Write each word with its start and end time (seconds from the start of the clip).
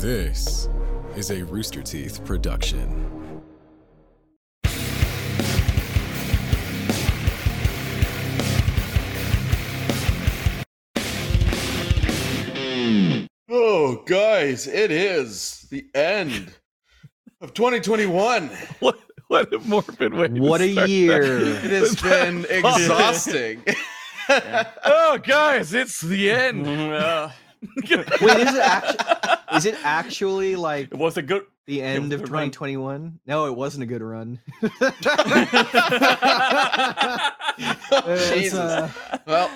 This 0.00 0.66
is 1.14 1.30
a 1.30 1.44
Rooster 1.44 1.82
Teeth 1.82 2.24
production. 2.24 3.42
Oh, 13.48 14.02
guys, 14.06 14.66
it 14.66 14.90
is 14.90 15.66
the 15.70 15.84
end 15.94 16.52
of 17.40 17.52
2021. 17.54 18.50
What 18.80 18.98
what 19.28 19.52
a 19.52 19.58
morbid 19.60 20.12
way. 20.14 20.28
to 20.28 20.40
What 20.40 20.60
a 20.60 20.72
start 20.72 20.88
year. 20.88 21.44
that. 21.44 21.64
It 21.64 21.70
has 21.70 21.94
been 22.02 22.46
exhausting. 22.48 23.62
Oh, 24.84 25.18
guys, 25.20 25.74
it's 25.74 26.00
the 26.00 26.30
end. 26.30 26.64
Wait, 27.76 28.38
is 28.38 28.54
it 28.54 28.60
actually? 28.62 29.56
Is 29.56 29.66
it 29.66 29.76
actually 29.84 30.56
like 30.56 30.86
It 30.92 30.96
was 30.98 31.16
a 31.16 31.22
good. 31.22 31.44
the 31.66 31.82
end 31.82 32.12
of 32.12 32.20
a 32.20 32.22
run. 32.24 32.50
2021? 32.50 33.20
No, 33.26 33.46
it 33.46 33.54
wasn't 33.56 33.82
a 33.82 33.86
good 33.86 34.02
run. 34.02 34.38
It's, 38.06 38.30
Jesus. 38.34 38.54
uh, 38.54 38.90
well, 39.26 39.50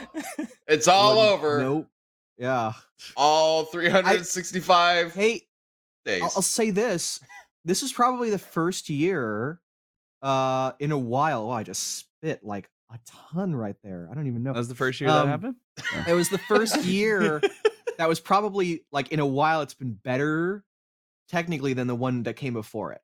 it's 0.68 0.88
all 0.88 1.16
wouldn't- 1.16 1.32
over. 1.38 1.58
Nope. 1.60 1.88
Yeah. 2.36 2.72
All 3.16 3.64
365 3.64 5.14
Hey, 5.14 5.42
days. 6.04 6.22
I'll, 6.22 6.32
I'll 6.36 6.42
say 6.42 6.70
this. 6.70 7.20
This 7.64 7.82
is 7.82 7.92
probably 7.92 8.30
the 8.30 8.38
first 8.38 8.88
year 8.90 9.60
uh 10.22 10.72
in 10.80 10.90
a 10.92 10.98
while. 10.98 11.42
Oh, 11.46 11.50
I 11.50 11.62
just 11.62 11.98
spit 11.98 12.44
like 12.44 12.68
a 12.94 12.98
ton 13.34 13.54
right 13.54 13.76
there. 13.82 14.08
I 14.10 14.14
don't 14.14 14.26
even 14.26 14.42
know. 14.42 14.52
That 14.52 14.58
was 14.58 14.68
the 14.68 14.74
first 14.74 15.00
year 15.00 15.10
Um, 15.10 15.26
that 15.26 15.30
happened. 15.30 15.56
It 16.08 16.14
was 16.14 16.28
the 16.28 16.38
first 16.38 16.84
year 16.84 17.42
that 17.98 18.08
was 18.08 18.20
probably 18.20 18.84
like 18.92 19.08
in 19.12 19.20
a 19.20 19.26
while 19.26 19.60
it's 19.62 19.74
been 19.74 19.92
better 19.94 20.64
technically 21.28 21.72
than 21.72 21.86
the 21.86 21.94
one 21.94 22.22
that 22.24 22.34
came 22.34 22.52
before 22.54 22.92
it. 22.92 23.00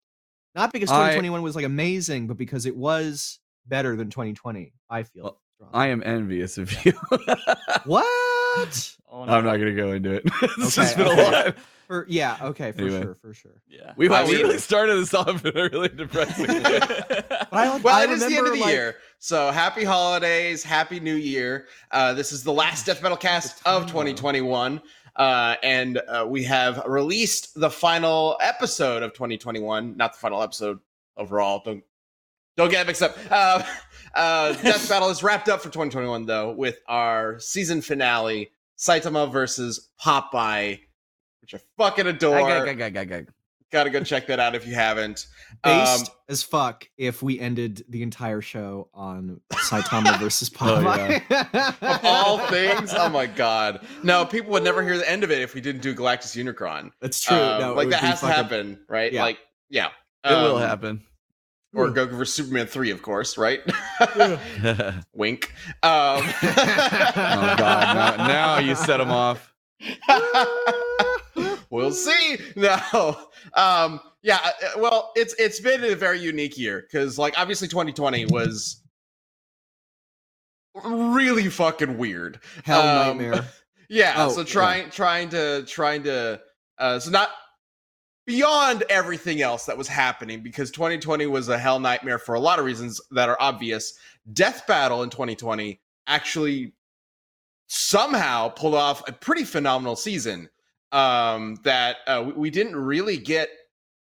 Not 0.54 0.72
because 0.72 0.90
I- 0.90 0.96
2021 0.96 1.42
was 1.42 1.56
like 1.56 1.64
amazing, 1.64 2.26
but 2.28 2.36
because 2.36 2.66
it 2.66 2.76
was 2.76 3.38
better 3.66 3.96
than 3.96 4.10
2020. 4.10 4.72
I 4.88 5.02
feel. 5.02 5.38
Well. 5.58 5.70
I 5.74 5.88
am 5.88 6.02
envious 6.04 6.56
of 6.56 6.72
you. 6.86 6.92
what? 7.84 8.06
I'm 9.12 9.44
not 9.44 9.56
gonna 9.56 9.74
go 9.74 9.92
into 9.92 10.12
it. 10.12 10.22
it's 10.42 10.78
Okay, 10.78 10.86
just 10.86 10.96
been 10.96 11.06
okay. 11.08 11.22
a 11.28 11.44
lot. 11.46 11.56
For 11.86 12.06
yeah, 12.08 12.36
okay, 12.42 12.70
for 12.70 12.82
Anyway. 12.82 13.02
sure, 13.02 13.14
for 13.16 13.34
sure. 13.34 13.62
Yeah. 13.68 13.94
We, 13.96 14.08
I 14.08 14.22
we 14.24 14.36
really 14.40 14.58
started 14.58 14.94
this 15.00 15.12
off 15.12 15.44
in 15.44 15.56
a 15.58 15.68
really 15.70 15.88
depressing 15.88 16.46
way. 16.46 16.62
But 17.28 17.48
I, 17.52 17.68
like- 17.68 17.82
well, 17.82 17.96
I 17.98 18.04
it 18.04 18.10
is 18.10 18.20
the 18.20 18.36
end 18.36 18.46
of 18.46 18.52
the 18.52 18.60
like- 18.60 18.70
year. 18.72 18.96
So 19.18 19.50
happy 19.50 19.82
holidays, 19.82 20.62
happy 20.62 21.00
new 21.00 21.16
year. 21.16 21.66
Uh, 21.90 22.12
this 22.14 22.30
is 22.30 22.44
the 22.44 22.52
last 22.52 22.86
Death 22.86 23.02
Battle 23.02 23.16
cast 23.16 23.60
of 23.66 23.86
2021. 23.88 24.80
Uh, 25.16 25.56
and 25.64 26.00
uh, 26.06 26.24
we 26.28 26.44
have 26.44 26.80
released 26.86 27.58
the 27.60 27.68
final 27.68 28.36
episode 28.40 29.02
of 29.02 29.12
2021. 29.12 29.96
Not 29.96 30.12
the 30.12 30.18
final 30.20 30.40
episode 30.44 30.78
overall. 31.16 31.60
Don't 31.64 31.82
don't 32.56 32.70
get 32.70 32.86
mixed 32.86 33.02
up. 33.02 33.16
Uh, 33.30 33.62
uh, 34.14 34.52
Death 34.62 34.88
Battle 34.88 35.10
is 35.10 35.22
wrapped 35.22 35.48
up 35.48 35.60
for 35.60 35.68
2021 35.68 36.26
though 36.26 36.52
with 36.52 36.78
our 36.88 37.38
season 37.40 37.80
finale, 37.82 38.50
Saitama 38.78 39.30
versus 39.30 39.88
Popeye, 40.02 40.80
which 41.42 41.54
I 41.54 41.60
fucking 41.76 42.06
adore. 42.06 42.38
Gag, 42.40 42.64
gag, 42.64 42.78
gag, 42.78 42.94
gag, 42.94 43.08
gag. 43.08 43.28
Gotta 43.72 43.90
go 43.90 44.02
check 44.02 44.26
that 44.26 44.40
out 44.40 44.56
if 44.56 44.66
you 44.66 44.74
haven't. 44.74 45.26
Um, 45.62 46.00
as 46.30 46.42
fuck 46.42 46.88
if 46.96 47.22
we 47.22 47.38
ended 47.38 47.84
the 47.90 48.02
entire 48.02 48.40
show 48.40 48.88
on 48.94 49.40
Saitama 49.52 50.18
versus 50.20 50.50
Oh, 50.58 50.64
Popeye. 50.64 51.76
of 51.82 52.00
all 52.02 52.38
things, 52.46 52.94
oh 52.96 53.10
my 53.10 53.26
god! 53.26 53.84
No, 54.02 54.24
people 54.24 54.50
would 54.52 54.64
never 54.64 54.82
hear 54.82 54.96
the 54.96 55.08
end 55.10 55.22
of 55.22 55.30
it 55.30 55.42
if 55.42 55.54
we 55.54 55.60
didn't 55.60 55.82
do 55.82 55.94
Galactus 55.94 56.34
Unicron. 56.42 56.92
That's 57.00 57.20
true. 57.20 57.36
Um, 57.36 57.60
no, 57.60 57.72
it 57.72 57.76
like 57.76 57.84
would 57.86 57.92
that 57.92 58.00
be 58.00 58.06
has 58.06 58.20
to 58.20 58.26
happen, 58.28 58.80
right? 58.88 59.12
Yeah. 59.12 59.22
Like, 59.22 59.38
yeah, 59.68 59.88
It 60.24 60.30
will 60.30 60.56
Um, 60.56 60.62
happen. 60.62 61.02
Or 61.72 61.88
Goku 61.90 62.10
vs 62.18 62.34
Superman 62.34 62.66
three, 62.66 62.90
of 62.90 63.00
course, 63.00 63.38
right? 63.38 63.60
Wink. 65.14 65.52
Um, 65.82 66.22
oh 66.42 67.54
god, 67.56 68.18
now, 68.18 68.26
now 68.26 68.58
you 68.58 68.74
set 68.74 68.96
them 68.96 69.10
off. 69.10 69.54
we'll 71.70 71.92
see. 71.92 72.38
No. 72.56 73.16
Um, 73.54 74.00
yeah. 74.22 74.40
uh, 74.44 74.78
Well, 74.78 75.12
it's 75.14 75.34
it's 75.38 75.60
been 75.60 75.84
a 75.84 75.94
very 75.94 76.18
unique 76.18 76.58
year 76.58 76.82
because, 76.82 77.18
like, 77.18 77.38
obviously, 77.38 77.68
2020 77.68 78.26
was 78.26 78.82
really 80.84 81.48
fucking 81.48 81.98
weird. 81.98 82.40
Hell 82.64 82.80
Um, 82.80 83.18
nightmare. 83.18 83.44
Yeah. 83.88 84.14
Oh, 84.16 84.30
so 84.30 84.40
yeah. 84.40 84.46
trying 84.46 84.90
trying 84.90 85.28
to 85.30 85.64
trying 85.66 86.02
to 86.04 86.40
uh, 86.78 86.98
so 86.98 87.10
not 87.10 87.28
beyond 88.30 88.84
everything 88.88 89.42
else 89.42 89.66
that 89.66 89.76
was 89.76 89.88
happening 89.88 90.40
because 90.40 90.70
2020 90.70 91.26
was 91.26 91.48
a 91.48 91.58
hell 91.58 91.80
nightmare 91.80 92.16
for 92.16 92.36
a 92.36 92.40
lot 92.40 92.60
of 92.60 92.64
reasons 92.64 93.00
that 93.10 93.28
are 93.28 93.36
obvious. 93.40 93.94
Death 94.32 94.68
Battle 94.68 95.02
in 95.02 95.10
2020 95.10 95.80
actually 96.06 96.72
somehow 97.66 98.48
pulled 98.48 98.76
off 98.76 99.02
a 99.08 99.12
pretty 99.12 99.42
phenomenal 99.42 99.96
season 99.96 100.48
um 100.92 101.56
that 101.64 101.96
uh, 102.06 102.22
we, 102.24 102.32
we 102.32 102.50
didn't 102.50 102.76
really 102.76 103.16
get 103.16 103.48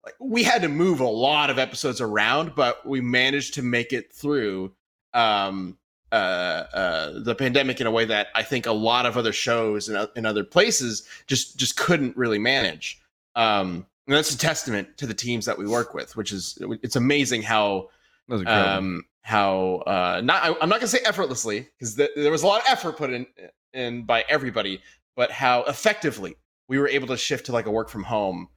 like 0.04 0.14
we 0.20 0.42
had 0.42 0.60
to 0.60 0.68
move 0.68 1.00
a 1.00 1.04
lot 1.04 1.48
of 1.50 1.58
episodes 1.58 2.00
around 2.00 2.54
but 2.54 2.86
we 2.86 3.00
managed 3.00 3.52
to 3.54 3.62
make 3.62 3.92
it 3.92 4.12
through 4.12 4.72
um 5.12 5.76
uh, 6.12 6.64
uh, 6.72 7.20
the 7.20 7.34
pandemic 7.34 7.80
in 7.80 7.86
a 7.86 7.90
way 7.90 8.06
that 8.06 8.28
I 8.34 8.42
think 8.42 8.64
a 8.64 8.72
lot 8.72 9.04
of 9.04 9.18
other 9.18 9.32
shows 9.32 9.90
and 9.90 10.08
in 10.16 10.24
other 10.24 10.44
places 10.44 11.06
just 11.26 11.58
just 11.58 11.76
couldn't 11.76 12.16
really 12.16 12.38
manage. 12.38 12.98
Um, 13.36 13.86
and 14.08 14.16
that's 14.16 14.34
a 14.34 14.38
testament 14.38 14.96
to 14.96 15.06
the 15.06 15.14
teams 15.14 15.44
that 15.46 15.56
we 15.58 15.66
work 15.68 15.94
with, 15.94 16.16
which 16.16 16.32
is 16.32 16.58
it's 16.82 16.96
amazing 16.96 17.42
how 17.42 17.90
That 18.26 18.34
was 18.34 18.40
incredible. 18.40 18.70
um, 18.72 19.04
how 19.22 19.82
uh, 19.86 20.20
not 20.24 20.42
I, 20.42 20.48
I'm 20.60 20.68
not 20.68 20.80
gonna 20.80 20.88
say 20.88 21.00
effortlessly 21.04 21.68
because 21.78 21.94
th- 21.94 22.10
there 22.16 22.32
was 22.32 22.42
a 22.42 22.46
lot 22.46 22.62
of 22.62 22.66
effort 22.68 22.96
put 22.96 23.10
in 23.12 23.26
in 23.74 24.04
by 24.04 24.24
everybody, 24.28 24.80
but 25.14 25.30
how 25.30 25.62
effectively 25.64 26.34
we 26.68 26.78
were 26.78 26.88
able 26.88 27.06
to 27.08 27.16
shift 27.16 27.46
to 27.46 27.52
like 27.52 27.66
a 27.66 27.70
work 27.70 27.88
from 27.90 28.02
home 28.04 28.48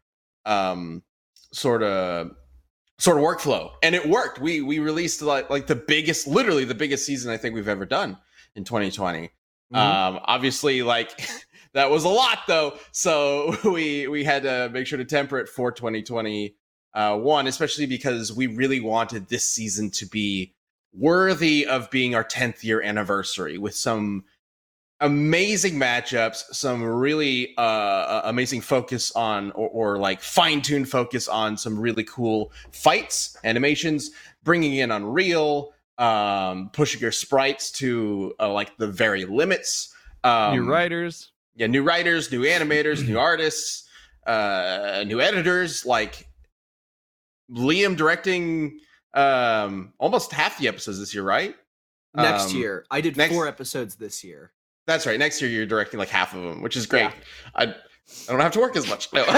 um, 0.45 1.03
sort 1.51 1.83
of 1.83 2.31
sort 2.97 3.17
of 3.17 3.23
workflow, 3.23 3.71
and 3.83 3.93
it 3.95 4.07
worked. 4.07 4.39
We 4.39 4.61
we 4.61 4.79
released 4.79 5.21
like 5.21 5.49
like 5.49 5.67
the 5.67 5.75
biggest, 5.75 6.27
literally 6.27 6.63
the 6.63 6.75
biggest 6.75 7.05
season 7.05 7.31
I 7.31 7.37
think 7.37 7.53
we've 7.55 7.67
ever 7.67 7.85
done 7.85 8.17
in 8.55 8.63
2020. 8.63 9.29
Mhm. 9.73 9.77
Um, 9.77 10.19
obviously, 10.23 10.81
like 10.83 11.11
that 11.73 11.89
was 11.89 12.03
a 12.03 12.09
lot 12.09 12.39
though, 12.47 12.77
so 12.91 13.55
we 13.71 14.07
we 14.07 14.23
had 14.23 14.43
to 14.43 14.69
make 14.69 14.87
sure 14.87 14.97
to 14.97 15.05
temper 15.05 15.39
it 15.39 15.49
for 15.49 15.71
2020 15.71 16.55
uh, 16.93 17.17
one, 17.17 17.47
especially 17.47 17.85
because 17.85 18.33
we 18.33 18.47
really 18.47 18.79
wanted 18.79 19.29
this 19.29 19.47
season 19.47 19.89
to 19.91 20.05
be 20.05 20.53
worthy 20.93 21.65
of 21.65 21.89
being 21.89 22.15
our 22.15 22.23
10th 22.23 22.63
year 22.63 22.81
anniversary 22.81 23.57
with 23.57 23.73
some 23.73 24.25
amazing 24.99 25.75
matchups, 25.75 26.43
some 26.51 26.83
really 26.83 27.53
uh, 27.57 27.61
uh, 27.61 28.21
amazing 28.25 28.61
focus 28.61 29.11
on, 29.13 29.51
or, 29.51 29.69
or 29.69 29.97
like 29.97 30.21
fine 30.21 30.61
tuned 30.61 30.89
focus 30.89 31.27
on 31.27 31.57
some 31.57 31.79
really 31.79 32.03
cool 32.03 32.51
fights, 32.71 33.35
animations, 33.43 34.11
bringing 34.43 34.75
in 34.75 34.91
Unreal, 34.91 35.73
um, 35.97 36.69
pushing 36.73 37.01
your 37.01 37.11
sprites 37.11 37.71
to 37.71 38.33
uh, 38.39 38.51
like 38.51 38.77
the 38.77 38.87
very 38.87 39.25
limits. 39.25 39.93
Um, 40.23 40.55
New 40.55 40.69
writers. 40.69 41.30
Yeah, 41.55 41.67
new 41.67 41.83
writers, 41.83 42.31
new 42.31 42.41
animators, 42.41 43.07
new 43.07 43.19
artists, 43.29 43.87
uh, 44.27 45.03
new 45.07 45.19
editors. 45.21 45.85
Like 45.85 46.27
Liam 47.51 47.95
directing 47.97 48.79
um 49.13 49.93
almost 49.99 50.31
half 50.31 50.57
the 50.57 50.67
episodes 50.67 50.99
this 50.99 51.13
year, 51.13 51.23
right? 51.23 51.55
next 52.15 52.51
Um, 52.51 52.57
year, 52.57 52.85
I 52.91 53.01
did 53.01 53.17
next- 53.17 53.33
four 53.33 53.47
episodes 53.47 53.95
this 53.95 54.23
year. 54.23 54.51
That's 54.87 55.05
right. 55.05 55.19
Next 55.19 55.41
year 55.41 55.49
you're 55.51 55.65
directing 55.65 55.99
like 55.99 56.09
half 56.09 56.33
of 56.33 56.41
them, 56.43 56.61
which 56.61 56.75
is 56.75 56.85
great. 56.85 57.03
Yeah. 57.03 57.13
I 57.55 57.63
I 58.27 58.31
don't 58.31 58.39
have 58.41 58.51
to 58.53 58.59
work 58.59 58.75
as 58.75 58.89
much. 58.89 59.11
No. 59.13 59.23
No, 59.25 59.31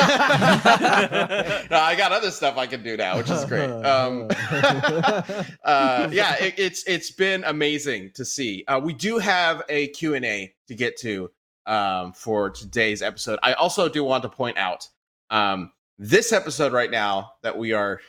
I 1.80 1.96
got 1.96 2.12
other 2.12 2.32
stuff 2.32 2.58
I 2.58 2.66
can 2.66 2.82
do 2.84 2.96
now, 2.98 3.18
which 3.18 3.30
is 3.30 3.46
great. 3.46 3.70
Um, 3.70 4.28
uh, 5.64 6.08
yeah, 6.12 6.36
it, 6.44 6.56
it's 6.58 6.84
it's 6.88 7.12
been 7.12 7.44
amazing 7.44 8.12
to 8.16 8.26
see. 8.26 8.64
Uh, 8.68 8.80
we 8.84 8.94
do 8.94 9.18
have 9.20 9.62
a 9.70 9.88
Q 9.90 10.16
and 10.16 10.26
A 10.26 10.54
to 10.68 10.76
get 10.76 10.98
to 11.02 11.30
um, 11.66 12.14
for 12.14 12.50
today's 12.50 13.02
episode. 13.02 13.40
I 13.44 13.54
also 13.54 13.88
do 13.90 14.04
want 14.04 14.24
to 14.24 14.30
point 14.30 14.58
out 14.58 14.88
um, 15.30 15.72
this 15.98 16.32
episode 16.32 16.74
right 16.74 16.92
now 16.92 17.34
that 17.42 17.58
we 17.58 17.74
are 17.74 18.00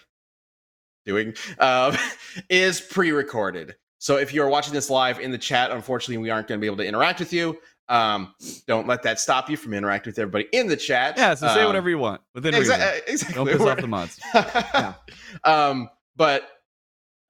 doing 1.06 1.34
um, 1.58 1.96
is 2.50 2.80
pre-recorded. 2.80 3.74
So 3.98 4.16
if 4.16 4.34
you're 4.34 4.48
watching 4.48 4.74
this 4.74 4.90
live 4.90 5.20
in 5.20 5.30
the 5.30 5.38
chat, 5.38 5.70
unfortunately, 5.70 6.18
we 6.18 6.30
aren't 6.30 6.46
going 6.48 6.58
to 6.58 6.60
be 6.60 6.66
able 6.66 6.76
to 6.78 6.86
interact 6.86 7.20
with 7.20 7.32
you. 7.32 7.58
Um, 7.88 8.34
don't 8.66 8.86
let 8.86 9.02
that 9.02 9.20
stop 9.20 9.50
you 9.50 9.56
from 9.58 9.74
interacting 9.74 10.10
with 10.10 10.18
everybody 10.18 10.46
in 10.52 10.68
the 10.68 10.76
chat. 10.76 11.16
Yeah, 11.18 11.34
so 11.34 11.48
say 11.48 11.60
Um, 11.60 11.66
whatever 11.66 11.90
you 11.90 11.98
want 11.98 12.22
within 12.34 12.54
exa- 12.54 12.58
reason. 12.60 12.80
uh, 12.80 12.92
exactly. 13.06 13.34
Don't 13.34 13.46
piss 13.46 13.60
off 13.60 13.78
the 13.78 13.86
mods. 13.86 14.20
Um, 15.44 15.90
but 16.16 16.48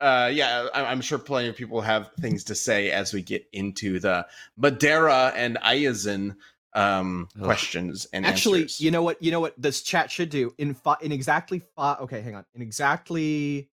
uh, 0.05 0.29
yeah, 0.33 0.67
I- 0.75 0.85
I'm 0.85 1.01
sure 1.01 1.19
plenty 1.19 1.49
of 1.49 1.57
people 1.57 1.81
have 1.81 2.11
things 2.21 2.45
to 2.45 2.55
say 2.55 2.91
as 2.91 3.13
we 3.15 3.23
get 3.23 3.47
into 3.53 3.99
the 3.99 4.27
Madara 4.61 5.33
and 5.35 5.57
Aizen 5.65 6.37
um, 6.75 7.29
Ugh. 7.39 7.45
questions 7.45 8.07
and 8.13 8.27
Actually, 8.27 8.63
answers. 8.63 8.81
you 8.81 8.91
know 8.91 9.03
what? 9.03 9.23
You 9.23 9.31
know 9.31 9.41
what 9.41 9.55
this 9.57 9.83
chat 9.83 10.11
should 10.11 10.29
do 10.29 10.53
in 10.59 10.75
fi- 10.75 10.97
in 11.01 11.11
exactly 11.13 11.63
five. 11.77 12.01
Okay, 12.01 12.21
hang 12.21 12.35
on. 12.35 12.45
In 12.55 12.63
exactly 12.63 13.71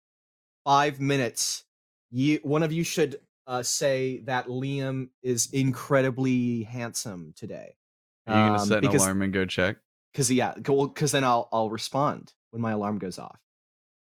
five 0.65 1.01
minutes, 1.01 1.65
you 2.11 2.39
one 2.43 2.63
of 2.63 2.73
you 2.73 2.85
should 2.85 3.21
uh, 3.47 3.63
say 3.63 4.19
that 4.27 4.47
Liam 4.47 5.09
is 5.23 5.49
incredibly 5.53 6.63
handsome 6.63 7.33
today. 7.37 7.75
Are 8.27 8.37
you 8.39 8.45
gonna 8.51 8.59
Um, 8.63 8.69
set 8.69 8.79
an 8.79 8.81
because, 8.83 9.03
alarm 9.03 9.23
and 9.23 9.33
go 9.33 9.45
check? 9.47 9.79
Because 10.13 10.31
yeah, 10.31 10.53
because 10.55 11.11
then 11.13 11.25
I'll 11.25 11.49
I'll 11.53 11.71
respond 11.71 12.35
when 12.51 12.61
my 12.63 12.73
alarm 12.73 12.99
goes 12.99 13.19
off. 13.19 13.41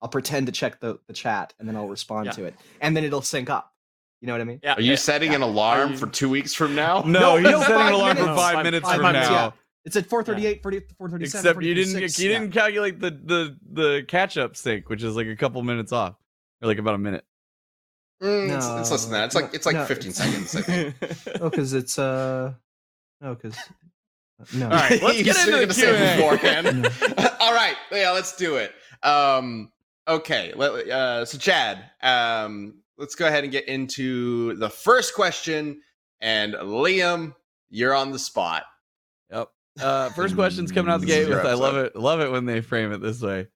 I'll 0.02 0.08
pretend 0.08 0.46
to 0.46 0.52
check 0.52 0.80
the 0.80 0.98
the 1.06 1.12
chat 1.14 1.54
and 1.58 1.66
then 1.68 1.76
I'll 1.76 1.88
respond 1.88 2.26
Yeah. 2.26 2.32
to 2.32 2.44
it, 2.44 2.54
and 2.80 2.94
then 2.96 3.04
it'll 3.04 3.22
sync 3.22 3.48
up. 3.48 3.72
You 4.20 4.26
know 4.26 4.34
what 4.34 4.40
I 4.42 4.44
mean? 4.44 4.60
Yeah. 4.62 4.74
Are 4.74 4.80
you 4.80 4.90
yeah, 4.90 4.96
setting 4.96 5.34
an 5.34 5.42
alarm 5.42 5.92
you- 5.92 5.96
for 5.98 6.06
two 6.08 6.28
weeks 6.28 6.52
from 6.54 6.74
now? 6.74 7.02
No, 7.06 7.36
he's 7.36 7.44
no, 7.50 7.60
setting 7.62 7.86
an 7.88 7.92
alarm 7.94 8.16
for 8.16 8.24
five 8.26 8.54
Five- 8.54 8.64
minutes 8.64 8.86
five 8.86 8.96
from 8.96 9.06
minutes, 9.12 9.28
now. 9.30 9.34
yeah. 9.46 9.50
It's 9.84 9.96
at 9.96 10.06
438, 10.06 10.62
40, 10.62 10.80
437. 10.96 11.22
Except 11.50 11.62
you 11.64 11.74
didn't 11.74 11.94
you 12.18 12.30
yeah. 12.30 12.38
didn't 12.38 12.52
calculate 12.52 13.00
the 13.00 13.10
the 13.10 13.56
the 13.72 14.04
catch 14.06 14.36
up 14.36 14.56
sync, 14.56 14.88
which 14.88 15.02
is 15.02 15.16
like 15.16 15.26
a 15.26 15.34
couple 15.34 15.60
minutes 15.62 15.92
off, 15.92 16.14
or 16.60 16.68
like 16.68 16.78
about 16.78 16.94
a 16.94 16.98
minute. 16.98 17.24
Mm, 18.22 18.56
it's, 18.56 18.66
it's 18.68 18.90
less 18.92 19.04
than 19.04 19.12
that. 19.14 19.24
It's 19.24 19.34
like 19.34 19.52
it's 19.54 19.66
like 19.66 19.74
No, 19.74 19.84
15 19.84 20.10
it's- 20.10 20.50
seconds. 20.50 20.54
I 20.56 20.60
think. 20.62 21.40
Oh, 21.42 21.50
because 21.50 21.72
it's 21.72 21.98
uh, 21.98 22.52
no, 23.20 23.34
because 23.34 23.56
no. 24.54 24.66
All 24.66 24.70
right, 24.70 25.02
let's 25.02 25.22
get 25.22 25.36
into 25.38 25.50
the 25.50 25.60
gonna 25.62 25.74
say 25.74 25.88
it 25.88 26.18
Q&A. 26.18 26.30
beforehand. 26.30 26.86
All 27.40 27.52
right, 27.52 27.74
yeah, 27.90 28.10
let's 28.12 28.36
do 28.36 28.56
it. 28.56 28.72
Um, 29.02 29.72
okay, 30.08 30.52
let, 30.56 30.88
uh, 30.88 31.24
so 31.24 31.38
Chad, 31.38 31.84
um, 32.02 32.74
let's 32.98 33.14
go 33.14 33.26
ahead 33.26 33.44
and 33.44 33.52
get 33.52 33.68
into 33.68 34.54
the 34.56 34.68
first 34.70 35.14
question. 35.14 35.80
And 36.20 36.54
Liam, 36.54 37.34
you're 37.70 37.94
on 37.94 38.12
the 38.12 38.18
spot. 38.18 38.64
Yep. 39.30 39.48
Uh, 39.80 40.10
first 40.10 40.34
question's 40.34 40.70
coming 40.70 40.92
out 40.92 41.00
the 41.00 41.06
gate 41.06 41.24
Zero 41.26 41.38
with 41.38 41.46
I 41.46 41.54
love 41.54 41.76
it. 41.76 41.96
Love 41.96 42.20
it 42.20 42.30
when 42.30 42.44
they 42.44 42.60
frame 42.60 42.92
it 42.92 43.00
this 43.00 43.20
way. 43.22 43.48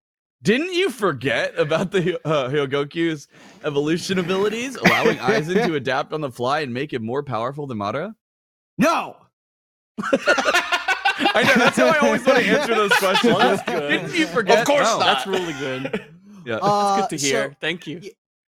Didn't 0.43 0.75
you 0.75 0.91
forget 0.91 1.59
about 1.59 1.91
the 1.93 2.19
uh, 2.27 2.49
Hogyoku's 2.49 3.27
evolution 3.65 4.19
abilities, 4.19 4.77
allowing 4.77 5.17
Aizen 5.19 5.67
to 5.67 5.75
adapt 5.75 6.13
on 6.13 6.21
the 6.21 6.31
fly 6.31 6.61
and 6.61 6.73
make 6.75 6.93
it 6.93 7.03
more 7.03 7.23
powerful 7.23 7.67
than 7.67 7.79
Madara? 7.79 8.15
no. 8.79 9.17
I 11.19 11.43
know 11.43 11.55
that's 11.65 11.77
how 11.79 11.87
I 11.87 11.99
always 11.99 12.25
want 12.27 12.41
to 12.41 12.45
answer 12.45 12.75
those 12.75 12.93
questions. 12.99 13.35
Well, 13.35 13.57
that's 13.57 13.63
good. 13.69 13.89
Didn't 13.89 14.15
you 14.15 14.27
forget? 14.27 14.59
Of 14.61 14.67
course 14.67 14.85
No. 14.85 14.99
not. 14.99 15.05
That's 15.05 15.27
really 15.27 15.53
good. 15.55 16.05
Yeah. 16.47 16.59
Uh, 16.63 17.01
Good 17.07 17.19
to 17.19 17.27
hear. 17.27 17.51
so- 17.51 17.57
Thank 17.61 17.87
you. 17.87 18.01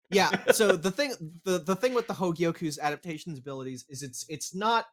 yeah 0.10 0.30
so 0.54 0.78
the 0.78 0.92
thing 0.98 1.14
the 1.44 1.58
the 1.60 1.76
thing 1.76 1.94
with 1.94 2.08
the 2.08 2.14
hogyoku's 2.14 2.80
adaptations 2.80 3.38
abilities 3.40 3.84
is 3.90 4.04
it's 4.04 4.26
it's 4.30 4.56
not 4.56 4.86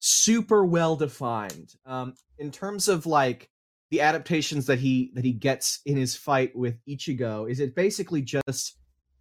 super 0.00 0.64
well 0.64 0.96
defined 0.96 1.74
um 1.86 2.14
in 2.38 2.50
terms 2.50 2.88
of 2.88 3.06
like 3.06 3.48
the 3.92 4.00
adaptations 4.00 4.66
that 4.66 4.80
he 4.80 5.12
that 5.14 5.24
he 5.24 5.32
gets 5.32 5.80
in 5.86 5.96
his 5.96 6.16
fight 6.16 6.50
with 6.56 6.74
ichigo 6.88 7.48
is 7.48 7.60
it 7.60 7.76
basically 7.76 8.20
just 8.22 8.76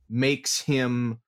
makes 0.09 0.59
him 0.61 1.19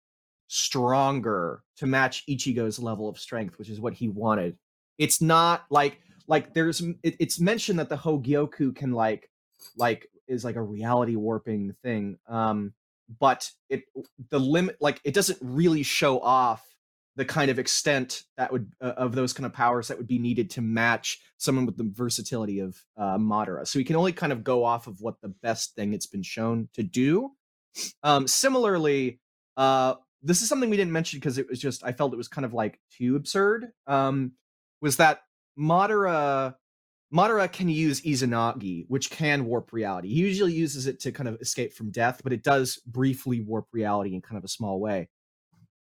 stronger 0.48 1.62
to 1.75 1.86
match 1.86 2.24
ichigo's 2.27 2.80
level 2.80 3.07
of 3.07 3.19
strength 3.19 3.59
which 3.59 3.69
is 3.69 3.80
what 3.80 3.94
he 3.94 4.09
wanted 4.09 4.57
it's 4.98 5.21
not 5.21 5.65
like 5.69 6.00
like 6.27 6.54
there's 6.56 6.81
it, 7.04 7.15
it's 7.19 7.39
mentioned 7.39 7.77
that 7.77 7.89
the 7.89 7.95
hogyoku 7.98 8.75
can 8.75 8.92
like 8.94 9.30
like 9.77 10.07
is 10.27 10.44
like 10.44 10.56
a 10.56 10.62
reality 10.62 11.15
warping 11.15 11.75
thing 11.83 12.18
um 12.27 12.74
but 13.19 13.51
it 13.69 13.83
the 14.29 14.39
limit 14.39 14.77
like 14.81 15.00
it 15.03 15.13
doesn't 15.13 15.39
really 15.41 15.83
show 15.83 16.19
off 16.19 16.63
the 17.18 17.25
kind 17.25 17.50
of 17.50 17.57
extent 17.57 18.24
that 18.38 18.51
would 18.51 18.71
uh, 18.79 18.94
of 18.95 19.15
those 19.15 19.33
kind 19.33 19.45
of 19.45 19.51
powers 19.51 19.88
that 19.88 19.97
would 19.97 20.07
be 20.07 20.19
needed 20.19 20.51
to 20.51 20.62
match 20.62 21.19
someone 21.38 21.65
with 21.65 21.75
the 21.75 21.91
versatility 21.91 22.59
of 22.59 22.79
uh, 22.95 23.18
Madara. 23.18 23.68
So 23.68 23.79
we 23.79 23.83
can 23.83 23.95
only 23.95 24.13
kind 24.13 24.31
of 24.31 24.44
go 24.44 24.63
off 24.63 24.85
of 24.85 25.01
what 25.01 25.19
the 25.21 25.29
best 25.29 25.74
thing 25.74 25.94
it's 25.94 26.06
been 26.06 26.21
shown 26.21 26.69
to 26.75 26.83
do. 26.83 27.31
Um, 28.03 28.27
similarly, 28.27 29.19
uh, 29.57 29.95
this 30.21 30.44
is 30.44 30.50
something 30.50 30.69
we 30.69 30.77
didn't 30.77 30.94
mention 30.94 31.19
because 31.19 31.39
it 31.39 31.50
was 31.50 31.59
just 31.59 31.83
I 31.83 31.91
felt 31.91 32.13
it 32.13 32.18
was 32.18 32.27
kind 32.27 32.45
of 32.45 32.53
like 32.53 32.80
too 32.95 33.15
absurd. 33.15 33.71
Um, 33.88 34.33
was 34.80 34.97
that 34.97 35.21
Madara 35.59 36.53
Madara 37.13 37.51
can 37.51 37.69
use 37.69 38.01
Izanagi, 38.01 38.86
which 38.89 39.09
can 39.09 39.45
warp 39.45 39.71
reality. 39.71 40.09
He 40.09 40.21
usually 40.21 40.54
uses 40.54 40.88
it 40.88 41.00
to 41.01 41.12
kind 41.12 41.30
of 41.30 41.39
escape 41.39 41.74
from 41.74 41.89
death, 41.89 42.21
but 42.24 42.33
it 42.33 42.44
does 42.44 42.81
briefly 42.86 43.42
warp 43.42 43.68
reality 43.71 44.13
in 44.13 44.21
kind 44.21 44.38
of 44.38 44.44
a 44.44 44.50
small 44.50 44.80
way. 44.80 45.07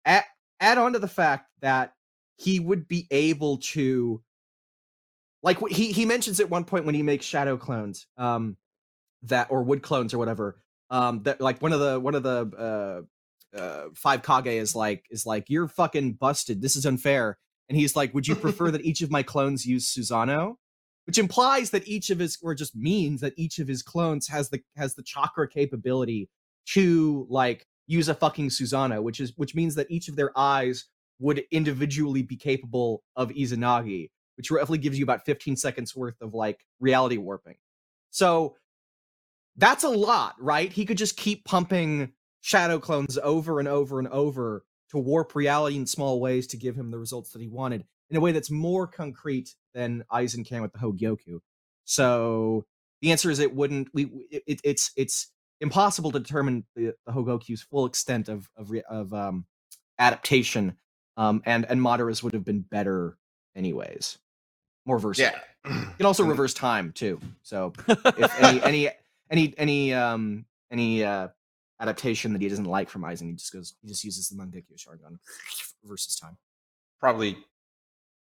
Add, 0.04 0.26
add 0.60 0.78
on 0.78 0.94
to 0.94 1.00
the 1.00 1.08
fact 1.08 1.50
that 1.62 1.94
he 2.36 2.60
would 2.60 2.88
be 2.88 3.08
able 3.12 3.60
to, 3.60 4.22
like 5.42 5.58
he 5.70 5.94
he 5.94 6.06
mentions 6.06 6.40
at 6.40 6.50
one 6.50 6.66
point 6.66 6.86
when 6.86 6.96
he 6.96 7.04
makes 7.04 7.26
shadow 7.26 7.56
clones, 7.56 8.08
um, 8.18 8.58
that 9.24 9.48
or 9.50 9.64
wood 9.64 9.82
clones 9.82 10.14
or 10.14 10.18
whatever, 10.18 10.62
um, 10.90 11.24
that 11.24 11.40
like 11.40 11.62
one 11.62 11.72
of 11.72 11.80
the 11.80 11.98
one 11.98 12.16
of 12.16 12.24
the 12.24 13.06
uh, 13.56 13.58
uh, 13.58 13.86
five 13.94 14.22
Kage 14.22 14.48
is 14.48 14.76
like 14.76 15.06
is 15.10 15.26
like 15.26 15.50
you're 15.50 15.70
fucking 15.70 16.14
busted. 16.14 16.62
This 16.62 16.76
is 16.76 16.86
unfair. 16.86 17.38
And 17.70 17.78
he's 17.78 17.96
like, 17.96 18.14
would 18.14 18.28
you 18.28 18.36
prefer 18.36 18.70
that 18.72 18.82
each 18.86 19.02
of 19.02 19.10
my 19.10 19.24
clones 19.24 19.66
use 19.66 19.92
Susano? 19.92 20.58
Which 21.06 21.18
implies 21.18 21.70
that 21.70 21.88
each 21.88 22.10
of 22.10 22.20
his 22.20 22.38
or 22.42 22.56
just 22.56 22.76
means 22.76 23.22
that 23.22 23.34
each 23.38 23.60
of 23.60 23.68
his 23.68 23.82
clones 23.82 24.28
has 24.28 24.50
the 24.50 24.62
has 24.76 24.96
the 24.96 25.04
chakra 25.04 25.48
capability 25.48 26.30
to 26.66 27.28
like 27.30 27.66
use 27.88 28.10
a 28.10 28.16
fucking 28.16 28.50
Susano, 28.50 29.02
which 29.02 29.20
is 29.20 29.34
which 29.36 29.56
means 29.56 29.76
that 29.76 29.90
each 29.90 30.08
of 30.08 30.16
their 30.16 30.38
eyes 30.38 30.86
would 31.20 31.44
individually 31.52 32.24
be 32.24 32.36
capable 32.36 33.04
of 33.16 33.30
Izanagi, 33.30 34.10
which 34.38 34.52
roughly 34.52 34.78
gives 34.78 34.98
you 34.98 35.04
about 35.04 35.26
15 35.26 35.56
seconds 35.56 35.96
worth 35.96 36.20
of 36.22 36.34
like 36.34 36.66
reality 36.80 37.18
warping. 37.18 37.56
So 38.10 38.56
that's 39.58 39.84
a 39.84 39.90
lot, 39.90 40.36
right? 40.40 40.72
He 40.72 40.86
could 40.86 40.98
just 40.98 41.16
keep 41.16 41.46
pumping 41.46 42.12
shadow 42.42 42.80
clones 42.80 43.18
over 43.18 43.60
and 43.60 43.68
over 43.68 44.00
and 44.00 44.08
over 44.10 44.66
to 44.92 44.98
warp 44.98 45.36
reality 45.36 45.78
in 45.78 45.86
small 45.86 46.20
ways 46.20 46.48
to 46.48 46.58
give 46.58 46.76
him 46.76 46.92
the 46.92 47.00
results 47.00 47.32
that 47.32 47.42
he 47.42 47.48
wanted 47.48 47.86
in 48.10 48.18
a 48.18 48.20
way 48.20 48.32
that's 48.32 48.52
more 48.52 48.88
concrete 48.88 49.56
than 49.74 50.04
Aizen 50.12 50.46
can 50.48 50.62
with 50.62 50.74
the 50.74 50.80
Hogyoku. 50.80 51.40
So 51.86 52.66
the 53.02 53.12
answer 53.12 53.30
is 53.30 53.40
it 53.40 53.56
wouldn't. 53.56 53.90
We 53.94 54.06
it, 54.32 54.44
it, 54.48 54.62
it's 54.64 54.92
it's 54.96 55.32
impossible 55.62 56.12
to 56.12 56.20
determine 56.20 56.66
the, 56.76 56.94
the 57.06 57.12
Hogyoku's 57.12 57.62
full 57.62 57.86
extent 57.86 58.30
of 58.30 58.50
of 58.56 58.72
of 58.90 59.14
um, 59.14 59.46
adaptation, 60.00 60.78
um, 61.18 61.42
and 61.46 61.66
and 61.70 61.82
Madara's 61.82 62.24
would 62.24 62.34
have 62.34 62.46
been 62.46 62.62
better 62.62 63.18
anyways, 63.56 64.18
more 64.86 65.00
versatile. 65.00 65.40
Yeah. 65.66 65.72
You 65.72 65.88
can 65.98 66.06
also 66.06 66.24
reverse 66.24 66.54
time 66.54 66.92
too. 66.92 67.20
So 67.44 67.74
if 67.88 68.42
any 68.42 68.62
any 68.64 68.90
any 69.30 69.54
any 69.58 69.94
um 69.94 70.46
any 70.72 71.04
uh 71.04 71.30
adaptation 71.80 72.34
that 72.34 72.42
he 72.42 72.50
doesn't 72.50 72.66
like 72.66 72.90
from 72.90 73.04
Aizen, 73.04 73.28
he 73.30 73.34
just 73.34 73.52
goes 73.54 73.76
he 73.82 73.88
just 73.88 74.04
uses 74.04 74.30
the 74.30 74.36
Mangekyo 74.36 74.78
Sharingan 74.78 75.18
versus 75.84 76.16
time. 76.16 76.38
probably 77.00 77.38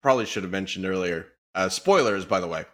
probably 0.02 0.26
should 0.26 0.44
have 0.44 0.52
mentioned 0.52 0.86
earlier. 0.86 1.28
Uh, 1.56 1.70
spoilers, 1.70 2.24
by 2.26 2.40
the 2.40 2.48
way. 2.48 2.66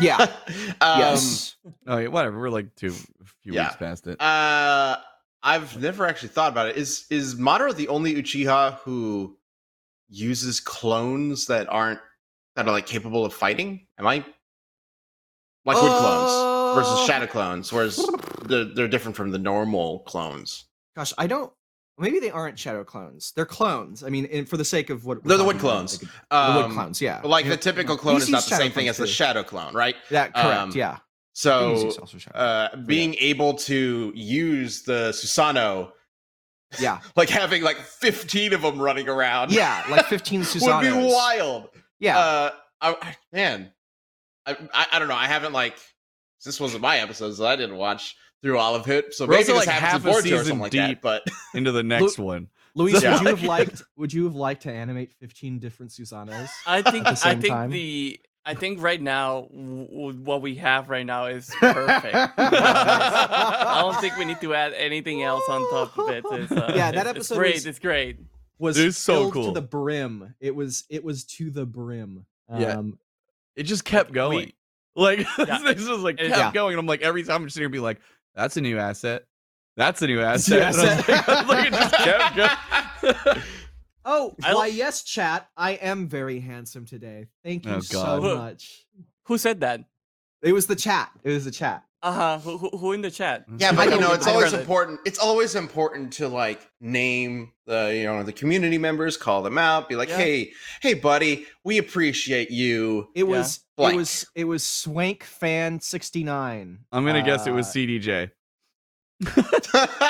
Yeah. 0.00 0.16
um, 0.80 0.98
yes. 0.98 1.54
Oh 1.86 1.98
yeah, 1.98 2.08
whatever. 2.08 2.38
We're 2.40 2.50
like 2.50 2.74
two 2.74 2.88
a 3.20 3.24
few 3.42 3.52
Yeah. 3.54 3.64
weeks 3.64 3.76
past 3.76 4.06
it. 4.08 4.20
Uh, 4.20 4.96
I've 5.42 5.80
never 5.80 6.06
actually 6.06 6.30
thought 6.30 6.50
about 6.50 6.66
it. 6.68 6.76
Is 6.76 7.06
is 7.10 7.36
Madara 7.36 7.74
the 7.74 7.88
only 7.88 8.14
Uchiha 8.14 8.78
who 8.80 9.36
uses 10.08 10.58
clones 10.60 11.46
that 11.46 11.68
aren't 11.68 12.00
that 12.56 12.66
are 12.66 12.72
like 12.72 12.86
capable 12.86 13.24
of 13.24 13.32
fighting? 13.32 13.86
Am 13.98 14.06
I 14.06 14.24
like 15.64 15.80
wood 15.80 15.92
clones 15.92 16.74
versus 16.76 16.98
Uh, 16.98 17.06
shadow 17.06 17.26
clones? 17.26 17.72
Whereas 17.72 18.04
they're, 18.44 18.64
they're 18.64 18.88
different 18.88 19.16
from 19.16 19.30
the 19.30 19.38
normal 19.38 20.00
clones. 20.00 20.64
Gosh, 20.96 21.12
I 21.18 21.26
don't. 21.26 21.52
Maybe 21.98 22.18
they 22.18 22.30
aren't 22.30 22.58
shadow 22.58 22.82
clones. 22.82 23.32
They're 23.36 23.46
clones. 23.46 24.02
I 24.02 24.08
mean, 24.08 24.26
and 24.26 24.48
for 24.48 24.56
the 24.56 24.64
sake 24.64 24.90
of 24.90 25.04
what 25.04 25.22
They're 25.22 25.36
the 25.38 25.44
wood 25.44 25.56
about, 25.56 25.60
clones. 25.60 25.92
they 25.98 26.06
could- 26.06 26.08
the 26.30 26.52
wood 26.56 26.64
Um, 26.66 26.72
clones, 26.74 27.00
yeah. 27.00 27.20
Like 27.22 27.46
the 27.48 27.56
typical 27.56 27.96
clone 27.96 28.16
is 28.16 28.28
not 28.28 28.44
the 28.44 28.56
same 28.56 28.72
thing 28.72 28.88
as 28.88 28.96
the 28.96 29.06
shadow 29.06 29.44
clone, 29.44 29.72
right? 29.74 29.94
That 30.10 30.34
correct, 30.34 30.46
um, 30.58 30.72
yeah. 30.74 30.98
So 31.34 31.74
He's 31.84 31.96
also 31.98 32.18
shadow. 32.18 32.36
uh, 32.38 32.76
being 32.76 33.14
able 33.20 33.54
to 33.54 34.12
use 34.14 34.82
the 34.82 35.10
Susano, 35.10 35.92
yeah, 36.80 37.00
like 37.16 37.28
having 37.28 37.62
like 37.62 37.76
15 37.78 38.52
of 38.54 38.62
them 38.62 38.80
running 38.80 39.08
around, 39.08 39.52
yeah, 39.52 39.84
like 39.88 40.06
fifteen 40.06 40.42
Susanos. 40.42 40.82
would 40.94 40.98
be 41.06 41.12
wild. 41.12 41.68
Yeah, 42.00 42.18
Uh, 42.18 42.50
I, 42.80 42.96
I- 43.02 43.16
man, 43.32 43.72
I, 44.46 44.56
I 44.72 44.86
I 44.92 44.98
don't 44.98 45.08
know. 45.08 45.14
I 45.14 45.26
haven't 45.26 45.52
like 45.52 45.76
this 46.44 46.60
wasn't 46.60 46.82
my 46.82 46.98
episode, 46.98 47.32
so 47.34 47.46
I 47.46 47.56
didn't 47.56 47.76
watch 47.76 48.16
through 48.44 48.58
all 48.58 48.74
of 48.74 48.86
it. 48.88 49.14
So 49.14 49.24
We're 49.24 49.30
maybe 49.38 49.52
also, 49.52 49.54
this 49.54 49.66
like, 49.66 49.76
happens 49.76 50.04
half 50.04 50.18
a 50.18 50.22
season 50.22 50.58
like 50.58 50.70
deep. 50.70 50.80
that. 50.80 51.00
But 51.00 51.22
Into 51.54 51.72
the 51.72 51.82
next 51.82 52.18
one. 52.18 52.48
Luis, 52.76 53.02
yeah. 53.02 53.12
would 53.14 53.22
you 53.22 53.28
have 53.28 53.42
liked? 53.42 53.82
Would 53.96 54.12
you 54.12 54.24
have 54.24 54.34
liked 54.34 54.62
to 54.64 54.70
animate 54.72 55.12
fifteen 55.14 55.58
different 55.58 55.92
Susanos? 55.92 56.50
I 56.66 56.82
think 56.82 57.04
the 57.04 57.10
I 57.24 57.34
think 57.36 57.46
time? 57.46 57.70
the 57.70 58.20
I 58.44 58.52
think 58.54 58.82
right 58.82 59.00
now 59.00 59.48
w- 59.50 59.86
w- 59.86 60.20
what 60.22 60.42
we 60.42 60.56
have 60.56 60.90
right 60.90 61.06
now 61.06 61.26
is 61.26 61.50
perfect. 61.60 62.14
I 62.14 63.80
don't 63.80 63.98
think 64.00 64.16
we 64.18 64.24
need 64.26 64.40
to 64.42 64.52
add 64.54 64.72
anything 64.74 65.22
else 65.22 65.44
on 65.48 65.60
top 65.70 65.96
of 65.98 66.10
it. 66.10 66.24
It's, 66.30 66.52
uh, 66.52 66.72
Yeah, 66.76 66.90
that 66.92 67.06
episode 67.06 67.34
It's 67.34 67.38
great. 67.38 67.54
was- 67.54 67.66
It's 67.66 67.78
great. 67.78 68.18
Was 68.58 68.78
It 68.78 68.86
is 68.86 68.96
so 68.98 69.30
cool. 69.30 69.46
to 69.46 69.52
the 69.52 69.66
brim. 69.66 70.34
It 70.40 70.54
was. 70.54 70.84
It 70.90 71.02
was 71.02 71.24
to 71.24 71.50
the 71.50 71.66
brim. 71.66 72.26
Yeah. 72.54 72.74
Um, 72.78 72.98
it 73.56 73.64
just 73.64 73.84
kept 73.84 74.12
going. 74.12 74.36
We- 74.46 74.54
like 74.96 75.26
Yeah. 75.38 75.58
this 75.64 75.88
was 75.88 76.00
like 76.00 76.18
kept 76.18 76.28
Yeah. 76.30 76.52
going. 76.52 76.74
And 76.74 76.80
I'm 76.80 76.86
like 76.86 77.02
every 77.02 77.24
time 77.24 77.42
I'm 77.42 77.50
sitting 77.50 77.62
here 77.62 77.68
be 77.68 77.80
like, 77.80 78.00
that's 78.34 78.56
a 78.56 78.60
new 78.60 78.78
asset. 78.78 79.24
That's 79.76 80.02
a 80.02 80.06
new 80.06 80.20
asset. 80.32 80.74
Yes. 80.74 80.78
And 80.78 81.14
I 81.26 81.40
was 81.40 81.48
like, 81.48 81.48
like, 81.48 81.66
it 81.66 81.72
just 81.72 81.94
kept 81.94 82.36
going. 83.24 83.42
Oh, 84.06 84.34
I 84.42 84.54
why 84.54 84.66
yes, 84.66 85.02
chat. 85.02 85.48
I 85.56 85.72
am 85.72 86.08
very 86.08 86.38
handsome 86.40 86.84
today. 86.84 87.26
Thank 87.42 87.64
you 87.64 87.72
Oh, 87.72 87.80
so 87.80 88.20
much. 88.20 88.86
Who 89.26 89.38
said 89.38 89.60
that? 89.60 89.80
It 90.42 90.52
was 90.52 90.66
the 90.66 90.76
chat. 90.76 91.10
It 91.22 91.30
was 91.30 91.46
the 91.46 91.50
chat. 91.50 91.84
Uh 92.04 92.12
huh. 92.12 92.38
Who, 92.40 92.58
who, 92.58 92.68
who 92.76 92.92
in 92.92 93.00
the 93.00 93.10
chat? 93.10 93.46
Yeah, 93.58 93.72
but 93.72 93.88
you 93.90 93.98
know, 93.98 94.12
it's 94.18 94.26
always 94.26 94.52
important. 94.52 95.00
It's 95.06 95.18
always 95.18 95.54
important 95.54 96.12
to 96.14 96.28
like 96.28 96.60
name 96.80 97.52
the 97.66 97.94
you 97.96 98.04
know 98.04 98.22
the 98.22 98.32
community 98.32 98.76
members, 98.78 99.16
call 99.16 99.42
them 99.42 99.56
out, 99.56 99.88
be 99.88 99.96
like, 99.96 100.10
Yeah. 100.10 100.18
hey, 100.18 100.52
hey, 100.82 100.92
buddy, 100.94 101.46
we 101.64 101.78
appreciate 101.78 102.50
you. 102.50 103.08
It 103.14 103.22
was 103.24 103.56
it 103.56 103.62
Blank. 103.78 103.96
was 103.96 104.26
it 104.34 104.44
was 104.44 104.62
Swank 104.62 105.24
Fan 105.24 105.80
69. 105.80 106.80
I'm 106.92 107.04
gonna 107.06 107.22
guess 107.22 107.46
it 107.46 107.52
was 107.52 107.68
Uh, 107.68 107.72
CDJ. 107.72 108.30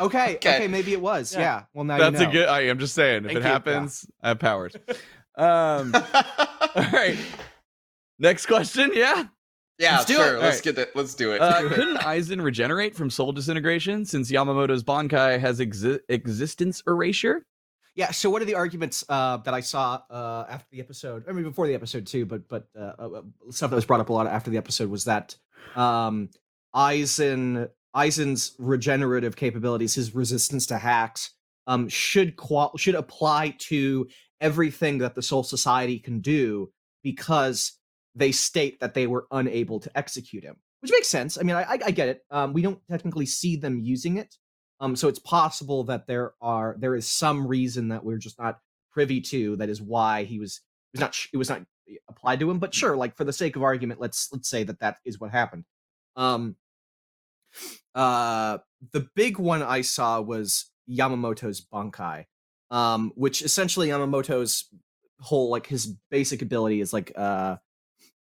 Okay, 0.00 0.36
okay, 0.36 0.56
Okay. 0.56 0.66
maybe 0.68 0.94
it 0.94 1.00
was. 1.00 1.34
Yeah. 1.34 1.40
Yeah. 1.40 1.62
Well 1.74 1.84
now 1.84 1.98
That's 1.98 2.20
you 2.20 2.24
know. 2.24 2.30
a 2.30 2.32
good. 2.32 2.48
I, 2.48 2.60
I'm 2.70 2.78
just 2.78 2.94
saying, 2.94 3.24
if 3.26 3.32
Thank 3.32 3.38
it 3.38 3.42
you. 3.42 3.48
happens, 3.48 4.06
I 4.22 4.28
have 4.28 4.38
powers. 4.38 4.74
Um. 5.36 5.92
all 5.94 6.86
right. 6.90 7.18
Next 8.18 8.46
question. 8.46 8.92
Yeah. 8.94 9.24
Yeah, 9.80 9.96
Let's 9.96 10.04
do 10.04 10.14
sure. 10.14 10.26
it. 10.26 10.32
Let's 10.34 10.42
Alright. 10.42 10.62
get 10.62 10.76
that. 10.76 10.94
Let's 10.94 11.14
do 11.14 11.32
it. 11.32 11.40
Uh, 11.40 11.68
couldn't 11.68 11.96
Aizen 11.98 12.42
regenerate 12.42 12.94
from 12.94 13.08
soul 13.08 13.32
disintegration 13.32 14.04
since 14.04 14.30
Yamamoto's 14.30 14.84
Bankai 14.84 15.40
has 15.40 15.58
exi- 15.58 16.00
existence 16.08 16.82
erasure? 16.86 17.46
Yeah. 17.96 18.10
So 18.10 18.28
one 18.30 18.42
of 18.42 18.46
the 18.46 18.54
arguments 18.54 19.04
uh, 19.08 19.38
that 19.38 19.54
I 19.54 19.60
saw 19.60 20.00
uh, 20.10 20.46
after 20.48 20.66
the 20.70 20.80
episode, 20.80 21.24
I 21.28 21.32
mean 21.32 21.44
before 21.44 21.66
the 21.66 21.74
episode 21.74 22.06
too, 22.06 22.26
but 22.26 22.46
but 22.48 22.68
uh, 22.78 22.92
uh, 22.98 23.22
stuff 23.50 23.70
that 23.70 23.76
was 23.76 23.86
brought 23.86 24.00
up 24.00 24.10
a 24.10 24.12
lot 24.12 24.26
after 24.26 24.50
the 24.50 24.58
episode 24.58 24.90
was 24.90 25.04
that 25.06 25.36
um, 25.74 26.28
Aizen 26.74 27.68
Aizen's 27.96 28.54
regenerative 28.58 29.34
capabilities, 29.34 29.94
his 29.94 30.14
resistance 30.14 30.66
to 30.66 30.78
hacks, 30.78 31.30
um, 31.66 31.88
should 31.88 32.36
qual- 32.36 32.76
should 32.76 32.94
apply 32.94 33.56
to 33.58 34.06
everything 34.40 34.98
that 34.98 35.14
the 35.14 35.22
Soul 35.22 35.42
Society 35.42 35.98
can 35.98 36.20
do 36.20 36.70
because 37.02 37.72
they 38.14 38.32
state 38.32 38.80
that 38.80 38.94
they 38.94 39.06
were 39.06 39.26
unable 39.30 39.80
to 39.80 39.96
execute 39.96 40.42
him, 40.42 40.56
which 40.80 40.90
makes 40.90 41.08
sense. 41.08 41.38
I 41.38 41.42
mean, 41.42 41.56
I, 41.56 41.78
I, 41.84 41.90
get 41.90 42.08
it. 42.08 42.22
Um, 42.30 42.52
we 42.52 42.62
don't 42.62 42.80
technically 42.88 43.26
see 43.26 43.56
them 43.56 43.78
using 43.80 44.16
it, 44.16 44.34
um, 44.80 44.96
so 44.96 45.08
it's 45.08 45.18
possible 45.18 45.84
that 45.84 46.06
there 46.06 46.32
are 46.40 46.76
there 46.78 46.94
is 46.94 47.06
some 47.06 47.46
reason 47.46 47.88
that 47.88 48.04
we're 48.04 48.18
just 48.18 48.38
not 48.38 48.58
privy 48.92 49.20
to. 49.20 49.56
That 49.56 49.68
is 49.68 49.80
why 49.80 50.24
he 50.24 50.38
was 50.38 50.60
it 50.92 50.98
was 50.98 51.00
not 51.00 51.16
it 51.32 51.36
was 51.36 51.48
not 51.48 51.62
applied 52.08 52.40
to 52.40 52.50
him. 52.50 52.58
But 52.58 52.74
sure, 52.74 52.96
like 52.96 53.16
for 53.16 53.24
the 53.24 53.32
sake 53.32 53.56
of 53.56 53.62
argument, 53.62 54.00
let's 54.00 54.28
let's 54.32 54.48
say 54.48 54.64
that 54.64 54.80
that 54.80 54.98
is 55.04 55.20
what 55.20 55.30
happened. 55.30 55.64
Um, 56.16 56.56
uh, 57.94 58.58
the 58.92 59.08
big 59.14 59.38
one 59.38 59.62
I 59.62 59.82
saw 59.82 60.20
was 60.20 60.70
Yamamoto's 60.88 61.60
Bankai, 61.60 62.24
um, 62.70 63.12
which 63.14 63.42
essentially 63.42 63.88
Yamamoto's 63.88 64.68
whole 65.20 65.50
like 65.50 65.66
his 65.66 65.94
basic 66.10 66.40
ability 66.40 66.80
is 66.80 66.94
like 66.94 67.12
uh 67.14 67.56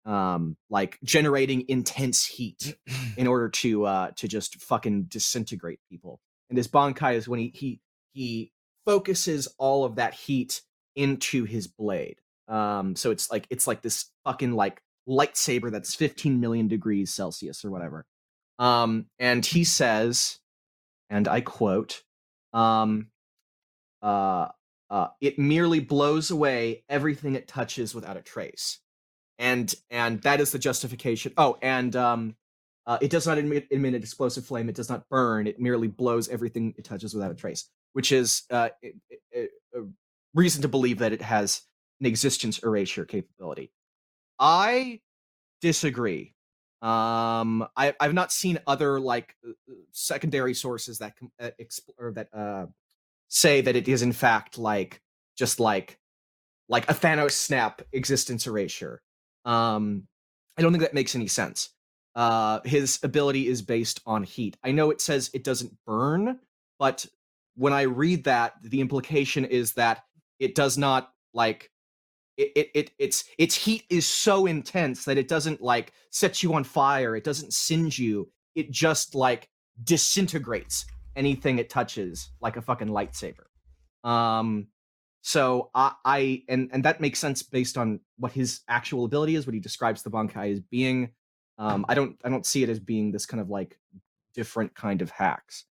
um 0.06 0.56
like 0.70 1.00
generating 1.04 1.66
intense 1.68 2.26
heat 2.26 2.78
in 3.18 3.28
order 3.28 3.50
to 3.50 3.86
uh 3.86 4.12
to 4.12 4.28
just 4.28 4.62
fucking 4.62 5.04
disintegrate 5.04 5.80
people. 5.90 6.20
And 6.50 6.58
his 6.58 6.68
bankai 6.68 7.16
is 7.16 7.28
when 7.28 7.40
he 7.40 7.52
he 7.54 7.82
he 8.14 8.52
focuses 8.86 9.48
all 9.58 9.84
of 9.84 9.96
that 9.96 10.14
heat 10.14 10.62
into 10.96 11.44
his 11.46 11.68
blade. 11.68 12.22
Um 12.48 12.96
so 12.96 13.12
it's 13.12 13.32
like 13.32 13.48
it's 13.50 13.68
like 13.68 13.82
this 13.82 14.12
fucking 14.26 14.54
like 14.54 14.82
lightsaber 15.08 15.72
that's 15.72 15.94
15 15.96 16.40
million 16.40 16.68
degrees 16.68 17.14
celsius 17.14 17.66
or 17.66 17.72
whatever. 17.72 18.06
Um 18.60 19.08
and 19.20 19.46
he 19.46 19.64
says 19.64 20.40
and 21.10 21.28
i 21.28 21.42
quote 21.42 22.04
um 22.54 23.08
uh 24.02 24.48
uh 24.90 25.08
it 25.22 25.40
merely 25.40 25.80
blows 25.80 26.32
away 26.32 26.84
everything 26.90 27.36
it 27.36 27.48
touches 27.48 27.94
without 27.94 28.18
a 28.18 28.22
trace 28.22 28.80
and 29.40 29.74
and 29.90 30.22
that 30.22 30.40
is 30.40 30.52
the 30.52 30.60
justification 30.60 31.34
oh 31.38 31.58
and 31.62 31.96
um 31.96 32.36
uh, 32.88 32.98
it 33.02 33.10
does 33.10 33.26
not 33.26 33.38
emit, 33.38 33.68
emit 33.72 33.96
an 33.96 34.02
explosive 34.02 34.46
flame. 34.46 34.70
It 34.70 34.76
does 34.76 34.90
not 34.90 35.10
burn. 35.10 35.48
It 35.48 35.60
merely 35.60 35.88
blows 35.88 36.30
everything 36.30 36.74
it 36.78 36.86
touches 36.86 37.14
without 37.14 37.32
a 37.32 37.36
trace, 37.36 37.68
which 37.94 38.12
is 38.12 38.44
uh, 38.52 38.70
a 39.36 39.48
reason 40.36 40.62
to 40.62 40.68
believe 40.68 41.00
that 41.00 41.14
it 41.14 41.22
has 41.22 41.62
an 42.00 42.06
existence 42.06 42.60
erasure 42.60 43.06
capability. 43.06 43.72
I 44.40 45.02
disagree. 45.62 46.34
Um, 46.82 47.66
I, 47.76 47.96
I've 48.00 48.14
not 48.14 48.32
seen 48.32 48.60
other 48.68 49.00
like 49.00 49.36
uh, 49.44 49.52
uh, 49.52 49.74
secondary 49.92 50.54
sources 50.54 51.00
that 51.00 51.14
uh, 51.42 51.50
or 51.98 52.12
that 52.12 52.28
uh, 52.32 52.68
say 53.30 53.62
that 53.62 53.76
it 53.76 53.88
is 53.88 54.04
in 54.04 54.12
fact 54.12 54.60
like 54.60 55.02
just 55.36 55.60
like 55.60 55.98
like 56.70 56.88
a 56.90 56.94
Thanos 56.94 57.32
snap 57.32 57.82
existence 57.94 58.46
erasure. 58.46 59.02
Um, 59.46 60.08
I 60.58 60.62
don't 60.62 60.72
think 60.72 60.84
that 60.84 60.94
makes 60.94 61.16
any 61.16 61.28
sense. 61.28 61.70
Uh 62.16 62.60
his 62.66 63.00
ability 63.04 63.48
is 63.48 63.62
based 63.62 64.02
on 64.06 64.24
heat. 64.24 64.58
I 64.64 64.72
know 64.72 64.90
it 64.90 65.02
says 65.02 65.30
it 65.34 65.44
doesn't 65.44 65.74
burn 65.86 66.40
but 66.80 67.06
when 67.56 67.74
i 67.74 67.84
read 67.84 68.24
that 68.24 68.54
the 68.64 68.82
implication 68.82 69.46
is 69.46 69.74
that 69.74 70.04
it 70.40 70.56
does 70.56 70.78
not 70.78 71.14
like 71.34 71.72
it, 72.38 72.52
it, 72.56 72.72
it 72.74 72.92
its 73.00 73.26
its 73.38 73.56
heat 73.56 73.84
is 73.90 74.06
so 74.06 74.46
intense 74.46 75.06
that 75.06 75.18
it 75.18 75.28
doesn't 75.28 75.62
like 75.62 75.94
set 76.10 76.44
you 76.44 76.54
on 76.54 76.64
fire 76.64 77.16
it 77.16 77.24
doesn't 77.24 77.54
singe 77.54 77.98
you 77.98 78.30
it 78.56 78.72
just 78.72 79.16
like 79.16 79.50
disintegrates 79.84 80.86
anything 81.16 81.60
it 81.60 81.70
touches 81.70 82.30
like 82.42 82.58
a 82.58 82.62
fucking 82.62 82.90
lightsaber. 82.90 83.46
Um 84.04 84.68
so 85.28 85.72
I, 85.74 85.92
I 86.06 86.44
and 86.50 86.70
and 86.72 86.84
that 86.86 87.02
makes 87.02 87.18
sense 87.20 87.42
based 87.42 87.78
on 87.80 88.00
what 88.18 88.32
his 88.32 88.62
actual 88.68 89.06
ability 89.06 89.36
is 89.36 89.48
what 89.48 89.56
he 89.56 89.60
describes 89.60 90.04
the 90.04 90.12
bankai 90.12 90.54
as 90.54 90.60
being 90.60 91.10
um 91.58 91.84
i 91.90 91.96
don't 91.96 92.16
i 92.24 92.30
don't 92.30 92.46
see 92.46 92.62
it 92.62 92.70
as 92.70 92.80
being 92.80 93.12
this 93.12 93.26
kind 93.26 93.42
of 93.42 93.50
like 93.50 93.80
different 94.36 94.76
kind 94.76 95.02
of 95.02 95.10
hacks 95.10 95.66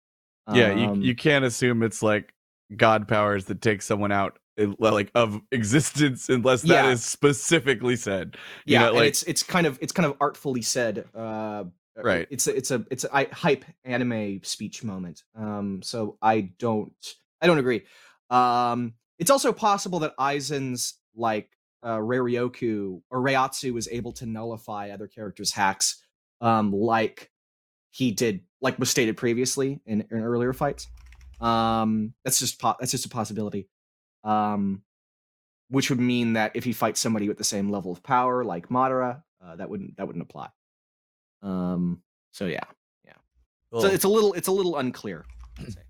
Yeah, 0.52 0.72
you 0.72 0.88
Um, 0.88 1.02
you 1.02 1.14
can't 1.14 1.44
assume 1.44 1.82
it's 1.84 2.02
like 2.02 2.34
god 2.76 3.06
powers 3.06 3.44
that 3.44 3.60
take 3.60 3.80
someone 3.82 4.10
out 4.10 4.38
like 4.78 5.10
of 5.14 5.40
existence 5.52 6.28
unless 6.28 6.62
that 6.62 6.86
is 6.86 7.00
Yeah. 7.00 7.16
specifically 7.16 7.96
said. 7.96 8.36
You 8.66 8.74
yeah 8.74 8.86
know, 8.86 8.92
like- 8.94 9.08
it's 9.08 9.22
it's 9.24 9.42
kind 9.44 9.66
of 9.68 9.78
it's 9.80 9.92
kind 9.92 10.06
of 10.06 10.16
artfully 10.20 10.62
said 10.62 11.04
uh 11.14 11.64
Right. 11.96 12.26
it's 12.28 12.48
a 12.48 12.56
it's 12.56 12.72
a 12.72 12.84
it's 12.90 13.04
a 13.04 13.14
I- 13.16 13.28
hype 13.44 13.64
anime 13.84 14.40
speech 14.42 14.82
moment 14.82 15.22
um 15.36 15.80
so 15.82 16.18
i 16.20 16.50
don't 16.58 16.92
i 17.40 17.46
don't 17.46 17.58
agree 17.58 17.82
um 18.30 18.94
it's 19.18 19.30
also 19.30 19.52
possible 19.52 20.00
that 20.00 20.14
aizen's 20.18 20.94
like 21.14 21.48
uh 21.82 21.98
Reiryoku 21.98 23.00
or 23.10 23.20
Reiatsu 23.20 23.72
was 23.72 23.88
able 23.88 24.12
to 24.14 24.26
nullify 24.26 24.90
other 24.90 25.06
characters 25.06 25.52
hacks 25.52 26.02
um 26.40 26.72
like 26.72 27.30
he 27.90 28.10
did 28.10 28.40
like 28.60 28.78
was 28.78 28.90
stated 28.90 29.16
previously 29.16 29.80
in, 29.86 30.00
in 30.10 30.20
earlier 30.22 30.52
fights 30.52 30.88
um 31.40 32.12
that's 32.24 32.38
just 32.40 32.60
po- 32.60 32.76
that's 32.80 32.90
just 32.92 33.06
a 33.06 33.08
possibility 33.08 33.68
um 34.24 34.82
which 35.68 35.90
would 35.90 36.00
mean 36.00 36.34
that 36.34 36.52
if 36.54 36.64
he 36.64 36.72
fights 36.72 37.00
somebody 37.00 37.28
with 37.28 37.38
the 37.38 37.44
same 37.44 37.70
level 37.70 37.92
of 37.92 38.02
power 38.02 38.44
like 38.44 38.68
Madara 38.68 39.22
uh, 39.44 39.56
that 39.56 39.68
wouldn't 39.68 39.96
that 39.96 40.06
wouldn't 40.06 40.22
apply 40.22 40.48
um 41.42 42.00
so 42.32 42.46
yeah 42.46 42.64
Yeah. 43.04 43.12
so 43.80 43.86
it's 43.88 44.04
a 44.04 44.08
little 44.08 44.32
it's 44.32 44.48
a 44.48 44.52
little 44.52 44.76
unclear 44.78 45.24
I'd 45.58 45.72
say. 45.72 45.80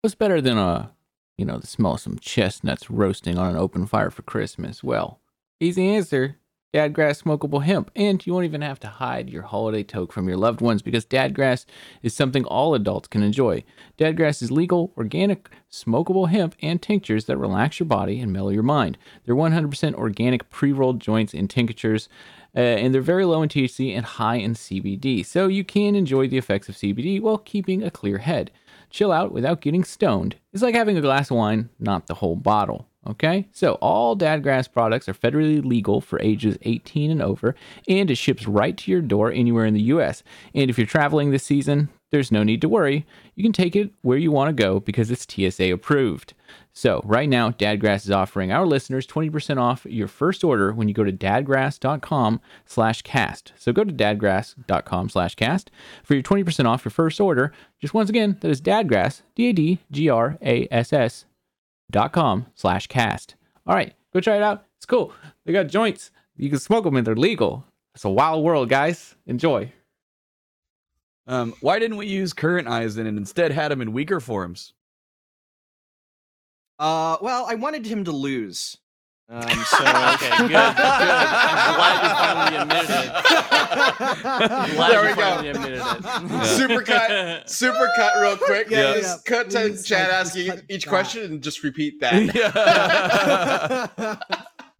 What's 0.00 0.14
better 0.14 0.40
than 0.40 0.58
a, 0.58 0.92
you 1.36 1.44
know, 1.44 1.58
the 1.58 1.66
smell 1.66 1.94
of 1.94 2.00
some 2.00 2.18
chestnuts 2.18 2.90
roasting 2.90 3.38
on 3.38 3.50
an 3.50 3.56
open 3.56 3.86
fire 3.86 4.10
for 4.10 4.22
Christmas? 4.22 4.84
Well, 4.84 5.20
easy 5.60 5.88
answer. 5.88 6.36
Dadgrass 6.74 7.22
smokable 7.22 7.62
hemp, 7.62 7.92
and 7.94 8.26
you 8.26 8.32
won't 8.32 8.46
even 8.46 8.60
have 8.60 8.80
to 8.80 8.88
hide 8.88 9.30
your 9.30 9.42
holiday 9.42 9.84
toke 9.84 10.12
from 10.12 10.26
your 10.26 10.36
loved 10.36 10.60
ones 10.60 10.82
because 10.82 11.06
Dadgrass 11.06 11.66
is 12.02 12.12
something 12.16 12.44
all 12.46 12.74
adults 12.74 13.06
can 13.06 13.22
enjoy. 13.22 13.62
Dadgrass 13.96 14.42
is 14.42 14.50
legal, 14.50 14.92
organic, 14.96 15.48
smokable 15.70 16.30
hemp 16.30 16.56
and 16.60 16.82
tinctures 16.82 17.26
that 17.26 17.36
relax 17.36 17.78
your 17.78 17.86
body 17.86 18.18
and 18.18 18.32
mellow 18.32 18.48
your 18.48 18.64
mind. 18.64 18.98
They're 19.24 19.36
100% 19.36 19.94
organic 19.94 20.50
pre-rolled 20.50 20.98
joints 20.98 21.32
and 21.32 21.48
tinctures, 21.48 22.08
uh, 22.56 22.58
and 22.58 22.92
they're 22.92 23.02
very 23.02 23.24
low 23.24 23.40
in 23.44 23.48
THC 23.48 23.96
and 23.96 24.04
high 24.04 24.36
in 24.36 24.54
CBD, 24.54 25.24
so 25.24 25.46
you 25.46 25.62
can 25.62 25.94
enjoy 25.94 26.26
the 26.26 26.38
effects 26.38 26.68
of 26.68 26.74
CBD 26.74 27.20
while 27.22 27.38
keeping 27.38 27.84
a 27.84 27.90
clear 27.90 28.18
head 28.18 28.50
chill 28.94 29.10
out 29.10 29.32
without 29.32 29.60
getting 29.60 29.82
stoned. 29.82 30.36
It's 30.52 30.62
like 30.62 30.74
having 30.74 30.96
a 30.96 31.02
glass 31.02 31.30
of 31.30 31.36
wine, 31.36 31.68
not 31.80 32.06
the 32.06 32.14
whole 32.14 32.36
bottle. 32.36 32.86
Okay? 33.06 33.48
So, 33.52 33.74
all 33.74 34.16
Dadgrass 34.16 34.72
products 34.72 35.08
are 35.08 35.14
federally 35.14 35.62
legal 35.62 36.00
for 36.00 36.20
ages 36.20 36.56
18 36.62 37.10
and 37.10 37.20
over, 37.20 37.56
and 37.88 38.10
it 38.10 38.14
ships 38.14 38.46
right 38.46 38.76
to 38.78 38.90
your 38.90 39.02
door 39.02 39.32
anywhere 39.32 39.66
in 39.66 39.74
the 39.74 39.82
US. 39.82 40.22
And 40.54 40.70
if 40.70 40.78
you're 40.78 40.86
traveling 40.86 41.30
this 41.30 41.42
season, 41.42 41.90
there's 42.14 42.30
no 42.30 42.44
need 42.44 42.60
to 42.60 42.68
worry. 42.68 43.04
You 43.34 43.42
can 43.42 43.52
take 43.52 43.74
it 43.74 43.92
where 44.02 44.16
you 44.16 44.30
want 44.30 44.48
to 44.56 44.62
go 44.62 44.78
because 44.78 45.10
it's 45.10 45.26
TSA 45.28 45.72
approved. 45.72 46.32
So, 46.72 47.00
right 47.04 47.28
now, 47.28 47.50
Dadgrass 47.50 48.04
is 48.04 48.12
offering 48.12 48.52
our 48.52 48.64
listeners 48.64 49.04
20% 49.04 49.60
off 49.60 49.84
your 49.84 50.06
first 50.06 50.44
order 50.44 50.72
when 50.72 50.86
you 50.86 50.94
go 50.94 51.02
to 51.02 51.10
dadgrass.com 51.12 52.40
slash 52.66 53.02
cast. 53.02 53.52
So 53.56 53.72
go 53.72 53.82
to 53.82 53.92
dadgrass.com 53.92 55.08
slash 55.08 55.34
cast 55.34 55.72
for 56.04 56.14
your 56.14 56.22
20% 56.22 56.66
off 56.66 56.84
your 56.84 56.90
first 56.90 57.20
order. 57.20 57.52
Just 57.80 57.94
once 57.94 58.08
again, 58.08 58.36
that 58.40 58.50
is 58.50 58.62
dadgrass, 58.62 59.22
D-A-D-G-R-A-S-S 59.34 61.24
dot 61.90 62.12
com 62.12 62.46
slash 62.54 62.86
cast. 62.86 63.34
All 63.66 63.74
right, 63.74 63.92
go 64.12 64.20
try 64.20 64.36
it 64.36 64.42
out. 64.42 64.66
It's 64.76 64.86
cool. 64.86 65.12
They 65.44 65.52
got 65.52 65.66
joints. 65.66 66.12
You 66.36 66.48
can 66.48 66.60
smoke 66.60 66.84
them 66.84 66.94
and 66.94 67.04
they're 67.04 67.16
legal. 67.16 67.64
It's 67.96 68.04
a 68.04 68.10
wild 68.10 68.44
world, 68.44 68.68
guys. 68.68 69.16
Enjoy. 69.26 69.72
Um, 71.26 71.54
why 71.60 71.78
didn't 71.78 71.96
we 71.96 72.06
use 72.06 72.32
current 72.32 72.68
Aizen 72.68 73.06
and 73.06 73.16
instead 73.18 73.50
had 73.52 73.72
him 73.72 73.80
in 73.80 73.92
weaker 73.92 74.20
forms? 74.20 74.74
Uh, 76.78 77.16
well, 77.22 77.46
I 77.48 77.54
wanted 77.54 77.86
him 77.86 78.04
to 78.04 78.12
lose. 78.12 78.76
Um, 79.26 79.40
so 79.40 79.48
okay, 79.54 80.36
good, 80.36 80.48
good. 80.48 80.56
I'm 80.56 81.74
glad 81.76 82.02
you 82.02 82.08
finally 82.14 82.56
admitted 82.62 82.90
it. 82.90 83.12
Glad 84.76 84.90
There 84.90 85.02
you 85.02 85.08
we 85.08 85.14
go. 85.16 85.38
admitted 85.38 85.78
it. 85.80 86.44
Super 86.58 86.82
cut, 86.82 87.48
super 87.48 87.88
cut, 87.96 88.20
real 88.20 88.36
quick. 88.44 88.68
Yeah, 88.68 88.78
Yeah, 88.80 88.94
yeah, 88.96 89.00
just 89.00 89.24
cut 89.24 89.48
to 89.50 89.60
please, 89.60 89.86
Chad 89.86 90.08
like, 90.10 90.14
asking 90.18 90.60
each 90.68 90.84
that. 90.84 90.90
question 90.90 91.22
and 91.24 91.42
just 91.42 91.62
repeat 91.62 92.00
that. 92.00 92.34
yeah. 92.34 94.16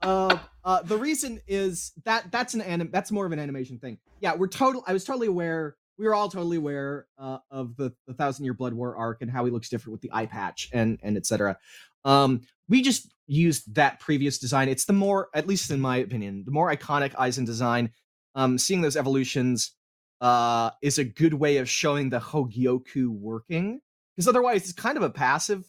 uh, 0.02 0.38
uh, 0.64 0.82
the 0.82 0.98
reason 0.98 1.40
is 1.48 1.92
that 2.04 2.30
that's 2.30 2.52
an 2.52 2.60
anim- 2.60 2.90
that's 2.92 3.10
more 3.10 3.24
of 3.24 3.32
an 3.32 3.38
animation 3.38 3.78
thing. 3.78 3.96
Yeah, 4.20 4.34
we're 4.34 4.48
total. 4.48 4.84
I 4.86 4.92
was 4.92 5.04
totally 5.04 5.28
aware. 5.28 5.76
We 5.98 6.06
were 6.06 6.14
all 6.14 6.28
totally 6.28 6.56
aware 6.56 7.06
uh, 7.18 7.38
of 7.50 7.76
the 7.76 7.92
the 8.06 8.14
Thousand 8.14 8.44
Year 8.44 8.54
Blood 8.54 8.74
War 8.74 8.96
arc 8.96 9.22
and 9.22 9.30
how 9.30 9.44
he 9.44 9.50
looks 9.50 9.68
different 9.68 9.92
with 9.92 10.00
the 10.02 10.10
eye 10.12 10.26
patch 10.26 10.68
and 10.72 10.98
and 11.02 11.16
etc. 11.16 11.58
Um, 12.04 12.42
we 12.68 12.82
just 12.82 13.12
used 13.26 13.74
that 13.74 14.00
previous 14.00 14.38
design. 14.38 14.68
It's 14.68 14.84
the 14.84 14.92
more, 14.92 15.28
at 15.34 15.46
least 15.46 15.70
in 15.70 15.80
my 15.80 15.98
opinion, 15.98 16.44
the 16.44 16.50
more 16.50 16.74
iconic 16.74 17.12
Aizen 17.12 17.46
design. 17.46 17.90
Um, 18.34 18.58
seeing 18.58 18.80
those 18.80 18.96
evolutions 18.96 19.72
uh, 20.20 20.70
is 20.82 20.98
a 20.98 21.04
good 21.04 21.34
way 21.34 21.58
of 21.58 21.68
showing 21.68 22.10
the 22.10 22.18
Hogyoku 22.18 23.08
working 23.08 23.80
because 24.16 24.28
otherwise 24.28 24.64
it's 24.64 24.72
kind 24.72 24.96
of 24.96 25.02
a 25.02 25.10
passive. 25.10 25.68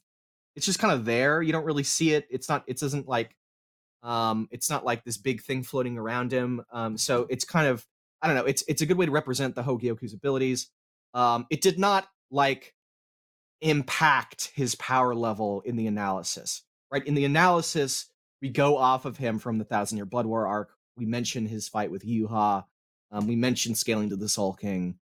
It's 0.56 0.66
just 0.66 0.80
kind 0.80 0.94
of 0.94 1.06
there. 1.06 1.42
You 1.42 1.52
don't 1.52 1.66
really 1.66 1.84
see 1.84 2.14
it. 2.14 2.26
It's 2.30 2.50
not. 2.50 2.64
It 2.66 2.80
doesn't 2.80 3.08
like 3.08 3.36
um, 4.06 4.48
it's 4.52 4.70
not 4.70 4.86
like 4.86 5.04
this 5.04 5.18
big 5.18 5.42
thing 5.42 5.64
floating 5.64 5.98
around 5.98 6.32
him. 6.32 6.64
Um, 6.72 6.98
so 6.98 7.26
it's 7.30 7.44
kind 7.44 7.68
of 7.68 7.86
I 8.26 8.28
don't 8.28 8.38
know. 8.38 8.46
It's 8.46 8.64
it's 8.68 8.82
a 8.82 8.88
good 8.88 8.98
way 8.98 9.06
to 9.06 9.12
represent 9.12 9.54
the 9.54 9.62
Hogyoku's 9.62 10.12
abilities. 10.14 10.72
Um, 11.14 11.46
it 11.52 11.62
did 11.62 11.78
not 11.78 12.08
like 12.32 12.74
impact 13.62 14.52
his 14.56 14.74
power 14.74 15.14
level 15.14 15.62
in 15.62 15.76
the 15.76 15.86
analysis. 15.86 16.64
Right 16.92 17.06
in 17.06 17.14
the 17.14 17.26
analysis, 17.26 18.08
we 18.42 18.50
go 18.50 18.78
off 18.78 19.06
of 19.06 19.16
him 19.18 19.38
from 19.38 19.60
the 19.60 19.64
Thousand 19.64 19.98
Year 19.98 20.06
Blood 20.08 20.26
War 20.26 20.48
arc. 20.48 20.72
We 20.98 21.06
mention 21.06 21.46
his 21.46 21.68
fight 21.70 21.92
with 21.92 22.04
Yuha. 22.04 22.66
Um, 23.12 23.28
we 23.28 23.36
mention 23.36 23.76
scaling 23.76 24.10
to 24.10 24.16
the 24.16 24.28
Soul 24.28 24.54
King. 24.54 24.98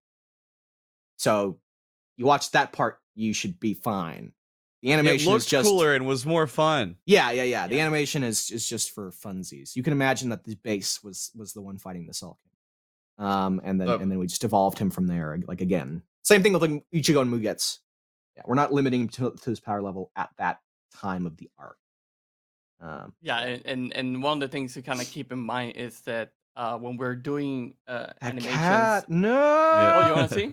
So 1.17 1.59
you 2.17 2.25
watch 2.25 2.51
that 2.51 2.73
part, 2.73 2.99
you 3.15 3.33
should 3.33 3.57
be 3.57 3.73
fine. 3.73 4.33
The 4.81 4.89
it 4.91 4.95
animation 4.95 5.31
looked 5.31 5.45
is 5.45 5.49
just 5.49 5.69
cooler 5.69 5.93
and 5.95 6.05
was 6.05 6.25
more 6.25 6.45
fun. 6.45 6.97
yeah, 7.05 7.31
yeah, 7.31 7.43
yeah. 7.43 7.67
The 7.67 7.75
Yeah. 7.75 7.83
animation 7.83 8.21
is 8.23 8.51
is 8.51 8.67
just 8.67 8.91
for 8.91 9.11
funsies. 9.11 9.77
You 9.77 9.83
can 9.83 9.93
imagine 9.93 10.27
that 10.29 10.43
the 10.43 10.55
base 10.55 11.01
was 11.01 11.31
was 11.35 11.53
the 11.53 11.61
one 11.61 11.77
fighting 11.77 12.05
the 12.05 12.13
Soul 12.13 12.37
King, 12.43 12.51
um, 13.23 13.61
and 13.63 13.79
then 13.79 13.87
Oh. 13.89 13.97
and 13.97 14.11
then 14.11 14.19
we 14.19 14.27
just 14.27 14.43
evolved 14.43 14.77
him 14.79 14.89
from 14.89 15.07
there. 15.07 15.37
Like 15.47 15.61
again, 15.61 16.03
same 16.23 16.43
thing 16.43 16.53
with 16.53 16.61
like 16.61 16.83
Ichigo 16.93 17.21
and 17.21 17.31
Mugetsu. 17.33 17.79
Yeah, 18.35 18.43
we're 18.47 18.55
not 18.55 18.73
limiting 18.73 19.01
him 19.01 19.09
to, 19.09 19.31
to 19.31 19.49
his 19.49 19.59
power 19.59 19.81
level 19.81 20.11
at 20.15 20.29
that 20.37 20.59
time 20.93 21.25
of 21.25 21.37
the 21.37 21.49
arc. 21.57 21.77
Um, 22.81 23.13
Yeah, 23.21 23.39
and, 23.39 23.65
and 23.65 23.93
and 23.93 24.23
one 24.23 24.33
of 24.37 24.39
the 24.41 24.51
things 24.51 24.73
to 24.73 24.81
kind 24.81 24.99
of 24.99 25.07
keep 25.07 25.31
in 25.31 25.39
mind 25.39 25.77
is 25.77 26.01
that 26.01 26.31
uh, 26.55 26.77
when 26.77 26.97
we're 26.97 27.15
doing 27.15 27.75
uh, 27.87 28.07
animations. 28.21 28.55
cat, 28.55 29.09
no. 29.09 29.31
Oh, 29.39 30.07
you 30.07 30.13
want 30.15 30.29
to 30.29 30.35
see? 30.35 30.45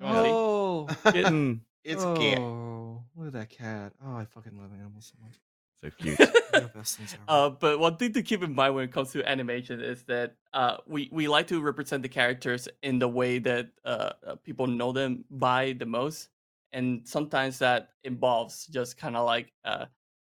You 0.00 0.06
wanna 0.06 0.22
see? 0.24 0.30
Oh. 0.32 1.60
It's 1.88 2.02
cat. 2.20 2.38
Oh, 2.40 3.04
look 3.14 3.28
at 3.28 3.32
that 3.34 3.48
cat. 3.50 3.92
Oh, 4.04 4.16
I 4.16 4.24
fucking 4.24 4.56
love 4.58 4.70
animals 4.76 5.12
so 5.12 5.22
much. 5.24 5.34
So 5.84 5.90
cute. 5.98 6.16
They're 6.18 6.60
the 6.62 6.70
best 6.74 6.96
things 6.96 7.14
ever. 7.14 7.22
Uh, 7.28 7.50
but 7.50 7.78
one 7.78 7.96
thing 7.96 8.12
to 8.14 8.22
keep 8.22 8.42
in 8.42 8.54
mind 8.54 8.74
when 8.74 8.84
it 8.84 8.92
comes 8.92 9.12
to 9.12 9.28
animation 9.28 9.80
is 9.80 10.02
that 10.04 10.34
uh, 10.54 10.78
we 10.86 11.08
we 11.12 11.28
like 11.28 11.46
to 11.48 11.60
represent 11.60 12.02
the 12.02 12.08
characters 12.08 12.68
in 12.82 12.98
the 12.98 13.08
way 13.08 13.38
that 13.40 13.68
uh, 13.84 14.12
uh, 14.26 14.34
people 14.36 14.66
know 14.66 14.92
them 14.92 15.24
by 15.30 15.74
the 15.78 15.84
most, 15.86 16.28
and 16.72 17.02
sometimes 17.06 17.58
that 17.58 17.90
involves 18.04 18.66
just 18.66 18.96
kind 18.96 19.16
of 19.16 19.26
like 19.26 19.52
uh, 19.64 19.84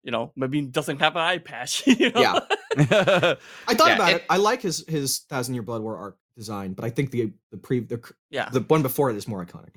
you 0.02 0.10
know 0.10 0.32
maybe 0.34 0.60
doesn't 0.62 0.98
have 1.00 1.14
an 1.16 1.22
eye 1.22 1.38
patch. 1.38 1.86
You 1.86 2.10
know? 2.10 2.20
Yeah. 2.20 2.40
I 2.76 3.74
thought 3.74 3.88
Yeah, 3.88 3.94
about 3.94 4.10
it, 4.12 4.16
it- 4.16 4.26
I 4.28 4.36
like 4.38 4.62
his 4.62 4.84
his 4.88 5.20
Thousand 5.20 5.54
Year 5.54 5.62
Blood 5.62 5.82
War 5.82 5.96
arc 5.96 6.18
design, 6.36 6.72
but 6.72 6.84
I 6.84 6.90
think 6.90 7.10
the 7.12 7.32
the 7.52 7.58
pre 7.58 7.80
the 7.80 8.00
yeah. 8.30 8.48
the 8.50 8.60
one 8.60 8.82
before 8.82 9.10
it 9.10 9.16
is 9.16 9.26
more 9.28 9.44
iconic. 9.44 9.74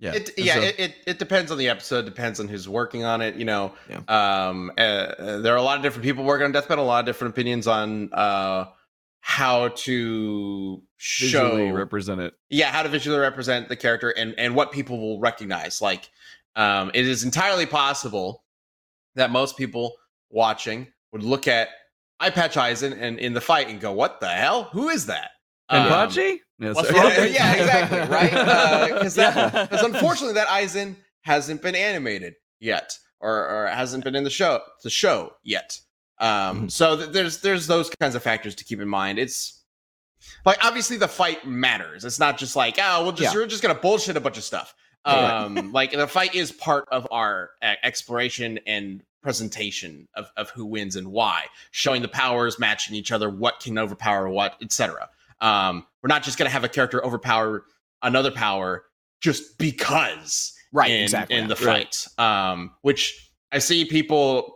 Yeah. 0.00 0.12
It, 0.14 0.30
yeah, 0.38 0.54
so- 0.54 0.60
it, 0.62 0.78
it, 0.78 0.94
it 1.06 1.18
depends 1.18 1.50
on 1.50 1.58
the 1.58 1.68
episode. 1.68 2.04
Depends 2.04 2.38
on 2.40 2.46
who's 2.48 2.68
working 2.68 3.04
on 3.04 3.20
it. 3.20 3.34
You 3.34 3.44
know, 3.44 3.72
Yeah. 3.90 4.00
um, 4.08 4.70
uh, 4.78 4.80
uh, 4.80 5.38
there 5.38 5.52
are 5.54 5.56
a 5.58 5.62
lot 5.62 5.76
of 5.76 5.82
different 5.82 6.04
people 6.04 6.24
working 6.24 6.44
on 6.44 6.52
Death 6.52 6.68
Battle. 6.68 6.84
A 6.84 6.86
lot 6.86 7.00
of 7.00 7.06
different 7.06 7.34
opinions 7.34 7.66
on 7.66 8.12
uh, 8.12 8.66
how 9.20 9.68
to 9.68 10.82
visually 11.00 11.68
show, 11.68 11.74
represent 11.74 12.20
it. 12.20 12.34
yeah, 12.48 12.70
how 12.70 12.82
to 12.82 12.88
visually 12.88 13.18
represent 13.18 13.68
the 13.68 13.76
character 13.76 14.10
and 14.10 14.34
and 14.38 14.54
what 14.54 14.70
people 14.72 15.00
will 15.00 15.18
recognize. 15.20 15.82
Like, 15.82 16.08
um, 16.56 16.90
it 16.94 17.06
is 17.06 17.24
entirely 17.24 17.66
possible 17.66 18.44
that 19.16 19.30
most 19.32 19.56
people 19.56 19.94
watching 20.30 20.86
would 21.12 21.22
look 21.24 21.48
at 21.48 21.68
Eye 22.20 22.30
Patch 22.30 22.54
Aizen 22.54 22.96
and 23.00 23.18
in 23.18 23.32
the 23.34 23.40
fight 23.40 23.68
and 23.68 23.80
go, 23.80 23.92
"What 23.92 24.20
the 24.20 24.28
hell? 24.28 24.64
Who 24.72 24.88
is 24.88 25.06
that?" 25.06 25.30
Um, 25.70 25.86
Kenpachi? 25.88 26.38
Yeah, 26.58 26.72
what's 26.72 26.88
sorry. 26.88 27.00
wrong 27.00 27.12
yeah, 27.12 27.24
yeah, 27.24 27.52
exactly, 27.54 27.98
right? 28.00 28.88
Because 28.94 29.16
Yeah. 29.16 29.66
unfortunately 29.70 30.34
that 30.34 30.48
Aizen 30.48 30.96
hasn't 31.22 31.62
been 31.62 31.74
animated 31.74 32.34
yet, 32.60 32.96
or, 33.20 33.48
or 33.48 33.66
hasn't 33.68 34.04
been 34.04 34.14
in 34.16 34.24
the 34.24 34.30
show 34.30 34.60
the 34.82 34.90
show 34.90 35.32
yet. 35.42 35.78
Um, 36.18 36.66
Mhm. 36.66 36.70
so 36.72 36.96
th- 36.96 37.10
there's 37.10 37.40
there's 37.42 37.66
those 37.66 37.90
kinds 38.00 38.14
of 38.14 38.22
factors 38.22 38.54
to 38.56 38.64
keep 38.64 38.80
in 38.80 38.88
mind. 38.88 39.18
It's 39.18 39.62
like 40.44 40.64
obviously 40.64 40.96
the 40.96 41.06
fight 41.08 41.46
matters. 41.46 42.04
It's 42.04 42.18
not 42.18 42.38
just 42.38 42.56
like 42.56 42.76
oh 42.82 43.02
we'll 43.04 43.12
just 43.12 43.34
Yeah. 43.34 43.40
we're 43.40 43.46
just 43.46 43.62
gonna 43.62 43.74
bullshit 43.74 44.16
a 44.16 44.20
bunch 44.20 44.36
of 44.38 44.44
stuff. 44.44 44.74
Yeah. 45.06 45.44
Um, 45.44 45.72
like 45.72 45.92
the 45.92 46.08
fight 46.08 46.34
is 46.34 46.50
part 46.50 46.86
of 46.90 47.06
our 47.12 47.50
uh, 47.62 47.74
exploration 47.84 48.58
and 48.66 49.02
presentation 49.22 50.08
of, 50.14 50.30
of 50.36 50.50
who 50.50 50.64
wins 50.66 50.96
and 50.96 51.08
why, 51.12 51.44
showing 51.70 52.02
the 52.02 52.08
powers 52.08 52.58
matching 52.58 52.94
each 52.96 53.12
other, 53.12 53.28
what 53.30 53.60
can 53.60 53.78
overpower 53.78 54.28
what, 54.28 54.56
etc. 54.62 55.08
Um, 55.40 55.86
we're 56.02 56.08
not 56.08 56.22
just 56.22 56.38
gonna 56.38 56.50
have 56.50 56.64
a 56.64 56.68
character 56.68 57.04
overpower 57.04 57.64
another 58.02 58.30
power 58.30 58.84
just 59.20 59.58
because 59.58 60.52
Right, 60.72 60.90
in, 60.90 61.02
exactly, 61.02 61.36
in 61.36 61.48
the 61.48 61.56
fight. 61.56 62.06
Um, 62.18 62.72
which 62.82 63.30
I 63.52 63.58
see 63.58 63.84
people 63.84 64.54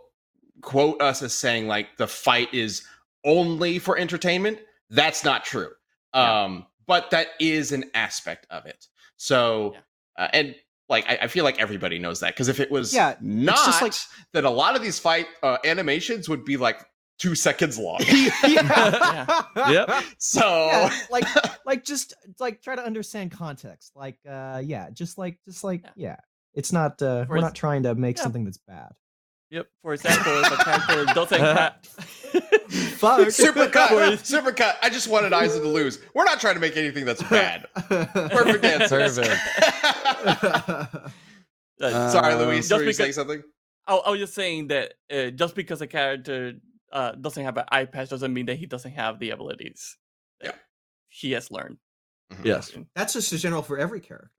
quote 0.61 1.01
us 1.01 1.23
as 1.23 1.35
saying 1.35 1.66
like 1.66 1.97
the 1.97 2.07
fight 2.07 2.53
is 2.53 2.83
only 3.25 3.79
for 3.79 3.97
entertainment. 3.99 4.59
That's 4.90 5.25
not 5.25 5.45
true. 5.45 5.71
Um, 6.14 6.66
but 6.87 7.11
that 7.11 7.29
is 7.40 7.73
an 7.73 7.85
aspect 7.95 8.47
of 8.51 8.66
it. 8.66 8.87
So, 9.16 9.75
uh, 10.18 10.29
and 10.33 10.55
like 10.88 11.09
I, 11.09 11.21
I 11.23 11.27
feel 11.29 11.45
like 11.45 11.59
everybody 11.59 11.99
knows 11.99 12.21
that 12.21 12.35
because 12.35 12.49
if 12.49 12.61
it 12.61 12.71
was 12.71 12.92
Yeah, 12.92 13.14
not, 13.23 13.57
just 13.64 13.81
like- 13.81 13.95
that 14.35 14.45
a 14.45 14.51
lot 14.51 14.77
of 14.77 14.83
these 14.83 14.99
fight 14.99 15.27
uh, 15.42 15.57
animations 15.64 16.29
would 16.29 16.45
be 16.45 16.57
like 16.59 16.85
two 17.22 17.35
seconds 17.37 17.78
long. 17.78 18.00
yeah. 18.44 19.42
Yep. 19.56 19.90
so 20.18 20.40
Yeah, 20.66 20.90
like 21.11 21.24
like 21.64 21.85
just 21.85 22.14
like 22.40 22.61
try 22.62 22.74
to 22.74 22.85
understand 22.85 23.30
context. 23.30 23.92
Like 23.94 24.18
uh 24.28 24.61
yeah, 24.64 24.90
just 24.90 25.18
like 25.18 25.38
just 25.46 25.62
like 25.62 25.82
Yeah. 25.85 25.90
yeah. 25.96 26.16
It's 26.54 26.72
not 26.72 27.00
uh 27.00 27.24
For 27.24 27.30
we're 27.30 27.37
ins- 27.37 27.42
not 27.44 27.54
trying 27.54 27.85
to 27.85 27.94
make 27.94 28.16
Yeah. 28.16 28.24
something 28.24 28.44
that's 28.44 28.58
bad. 28.58 28.90
Yep. 29.50 29.68
For 29.82 29.94
example, 29.94 30.32
if 30.32 30.50
a 30.52 30.56
character 30.64 31.04
doesn't 31.14 31.40
have. 31.58 31.76
Fuck. 32.96 33.30
super 33.44 33.68
cut, 33.68 34.18
super 34.26 34.50
cut. 34.52 34.78
I 34.82 34.88
just 34.90 35.06
wanted 35.08 35.32
Aizen 35.32 35.61
to 35.62 35.68
lose. 35.68 35.98
We're 36.14 36.24
not 36.24 36.40
trying 36.40 36.54
to 36.54 36.61
make 36.61 36.76
anything 36.76 37.04
that's 37.04 37.22
bad. 37.24 37.66
Perfect 37.88 38.64
answer. 38.64 38.98
Perfect. 38.98 39.30
Uh, 41.80 42.11
Sorry, 42.11 42.32
Um, 42.35 42.40
Luis. 42.48 42.68
just 42.68 42.80
Were 42.80 42.87
you 42.87 42.92
saying 42.92 43.12
something? 43.12 43.42
I, 43.87 43.96
I 43.96 44.11
was 44.11 44.20
just 44.20 44.35
saying 44.35 44.68
that 44.68 44.94
uh, 45.12 45.30
just 45.30 45.54
because 45.54 45.82
a 45.82 45.87
character 45.87 46.54
uh, 46.92 47.12
doesn't 47.12 47.44
have 47.44 47.57
an 47.57 47.64
eye 47.70 47.85
patch 47.87 48.11
doesn't 48.11 48.33
mean 48.33 48.46
that 48.46 48.57
he 48.59 48.66
doesn't 48.66 48.92
have 48.92 49.18
the 49.18 49.31
abilities. 49.31 49.96
that 50.40 50.46
Yeah. 50.46 50.52
He 51.09 51.33
has 51.33 51.50
learned. 51.50 51.78
Yes. 52.44 52.72
That's 52.94 53.12
just 53.12 53.33
a 53.33 53.38
general 53.38 53.62
for 53.62 53.78
every 53.78 54.00
character. 54.00 54.31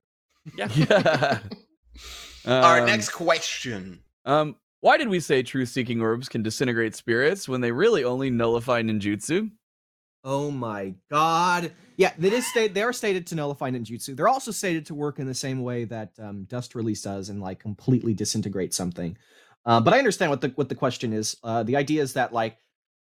Yeah. 0.56 0.68
Yeah. 0.76 1.38
All 2.46 2.60
right, 2.60 2.80
Um, 2.80 2.86
next 2.86 3.10
question. 3.10 4.00
Um, 4.24 4.56
why 4.80 4.98
did 4.98 5.08
we 5.08 5.20
say 5.20 5.42
truth-seeking 5.42 6.00
orbs 6.02 6.28
can 6.28 6.42
disintegrate 6.42 6.94
spirits 6.94 7.48
when 7.48 7.60
they 7.62 7.72
really 7.72 8.04
only 8.04 8.28
nullify 8.30 8.82
ninjutsu? 8.82 9.50
Oh 10.24 10.50
my 10.50 10.94
god. 11.10 11.72
Yeah, 11.96 12.12
they 12.18 12.30
did 12.30 12.42
state 12.42 12.74
they 12.74 12.82
are 12.82 12.92
stated 12.92 13.26
to 13.28 13.34
nullify 13.34 13.70
ninjutsu. 13.70 14.16
They're 14.16 14.28
also 14.28 14.50
stated 14.50 14.86
to 14.86 14.94
work 14.94 15.18
in 15.18 15.26
the 15.26 15.34
same 15.34 15.62
way 15.62 15.84
that 15.84 16.10
um, 16.18 16.44
dust 16.44 16.74
release 16.74 17.02
does 17.02 17.28
and 17.28 17.40
like 17.40 17.60
completely 17.60 18.12
disintegrate 18.12 18.74
something. 18.74 19.16
Uh, 19.66 19.80
but 19.80 19.94
I 19.94 19.98
understand 19.98 20.30
what 20.30 20.40
the 20.40 20.48
what 20.54 20.68
the 20.68 20.74
question 20.74 21.12
is. 21.12 21.36
Uh, 21.42 21.62
the 21.62 21.76
idea 21.76 22.02
is 22.02 22.14
that 22.14 22.32
like 22.32 22.58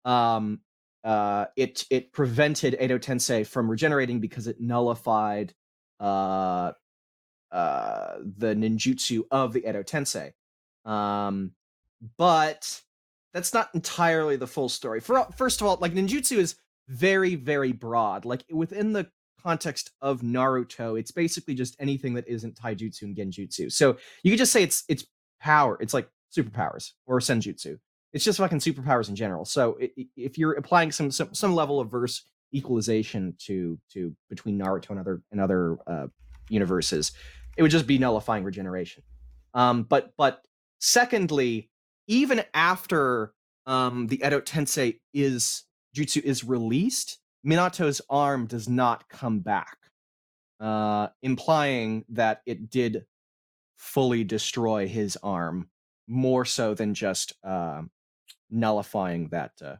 um, 0.05 0.61
uh, 1.03 1.45
it 1.55 1.85
it 1.89 2.13
prevented 2.13 2.77
Edo 2.81 2.97
Tensei 2.97 3.45
from 3.45 3.69
regenerating 3.69 4.19
because 4.19 4.47
it 4.47 4.59
nullified 4.59 5.53
uh, 5.99 6.71
uh, 7.51 8.15
the 8.37 8.55
ninjutsu 8.55 9.23
of 9.31 9.53
the 9.53 9.67
Edo 9.67 9.83
Tensei. 9.83 10.31
Um, 10.85 11.51
but 12.17 12.81
that's 13.33 13.53
not 13.53 13.69
entirely 13.73 14.35
the 14.35 14.47
full 14.47 14.69
story. 14.69 15.01
For 15.01 15.27
first 15.35 15.61
of 15.61 15.67
all, 15.67 15.77
like 15.81 15.93
ninjutsu 15.93 16.37
is 16.37 16.55
very 16.87 17.35
very 17.35 17.73
broad. 17.73 18.23
Like 18.25 18.45
within 18.49 18.93
the 18.93 19.07
context 19.43 19.91
of 20.01 20.21
Naruto, 20.21 20.97
it's 20.99 21.11
basically 21.11 21.53
just 21.53 21.75
anything 21.79 22.13
that 22.15 22.27
isn't 22.27 22.55
taijutsu 22.55 23.03
and 23.03 23.15
genjutsu. 23.15 23.71
So 23.71 23.97
you 24.23 24.31
could 24.31 24.39
just 24.39 24.51
say 24.51 24.63
it's 24.63 24.83
it's 24.87 25.05
power. 25.39 25.77
It's 25.79 25.93
like 25.93 26.09
superpowers 26.35 26.91
or 27.05 27.19
senjutsu. 27.19 27.77
It's 28.13 28.23
just 28.23 28.37
fucking 28.37 28.59
superpowers 28.59 29.09
in 29.09 29.15
general. 29.15 29.45
So 29.45 29.77
if 30.15 30.37
you're 30.37 30.53
applying 30.53 30.91
some 30.91 31.11
some 31.11 31.33
some 31.33 31.53
level 31.53 31.79
of 31.79 31.91
verse 31.91 32.23
equalization 32.53 33.35
to 33.39 33.77
to 33.93 34.15
between 34.29 34.57
Naruto 34.57 34.91
and 34.91 34.99
other 34.99 35.21
and 35.31 35.41
other 35.41 35.77
uh, 35.87 36.07
universes, 36.49 37.11
it 37.57 37.61
would 37.61 37.71
just 37.71 37.87
be 37.87 37.97
nullifying 37.97 38.43
regeneration. 38.43 39.03
Um, 39.53 39.83
but 39.83 40.13
but 40.17 40.41
secondly, 40.79 41.69
even 42.07 42.43
after 42.53 43.33
um, 43.65 44.07
the 44.07 44.21
Edo 44.25 44.39
Tensei 44.41 44.99
is 45.13 45.63
jutsu 45.95 46.21
is 46.21 46.43
released, 46.43 47.19
Minato's 47.45 48.01
arm 48.09 48.47
does 48.47 48.69
not 48.69 49.09
come 49.09 49.39
back, 49.39 49.77
uh, 50.59 51.07
implying 51.21 52.05
that 52.09 52.41
it 52.45 52.69
did 52.69 53.05
fully 53.77 54.23
destroy 54.23 54.87
his 54.87 55.17
arm 55.21 55.69
more 56.07 56.45
so 56.45 56.73
than 56.73 56.93
just 56.93 57.33
uh, 57.43 57.81
nullifying 58.49 59.29
that 59.29 59.51
uh, 59.63 59.75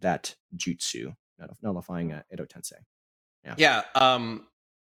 that 0.00 0.34
jutsu, 0.56 1.14
nullifying 1.62 2.12
uh, 2.12 2.22
Edo 2.32 2.44
Tensei. 2.44 2.78
Yeah. 3.56 3.82
Um, 3.94 4.46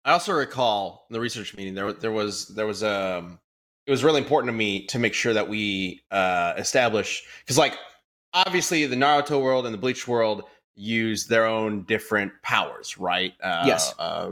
I 0.05 0.11
also 0.11 0.33
recall 0.33 1.05
in 1.09 1.13
the 1.13 1.19
research 1.19 1.55
meeting 1.55 1.75
there 1.75 1.93
there 1.93 2.11
was 2.11 2.47
there 2.49 2.67
was 2.67 2.83
um 2.83 3.39
it 3.85 3.91
was 3.91 4.03
really 4.03 4.19
important 4.19 4.49
to 4.49 4.57
me 4.57 4.85
to 4.87 4.99
make 4.99 5.13
sure 5.13 5.33
that 5.33 5.47
we 5.47 6.03
uh 6.11 6.53
establish 6.57 7.23
because 7.39 7.57
like 7.57 7.77
obviously 8.33 8.85
the 8.85 8.95
Naruto 8.95 9.41
world 9.41 9.65
and 9.65 9.73
the 9.73 9.77
Bleach 9.77 10.07
world 10.07 10.43
use 10.75 11.27
their 11.27 11.45
own 11.45 11.83
different 11.83 12.31
powers, 12.41 12.97
right? 12.97 13.33
Uh, 13.41 13.63
Yes. 13.65 13.93
Uh, 13.99 14.27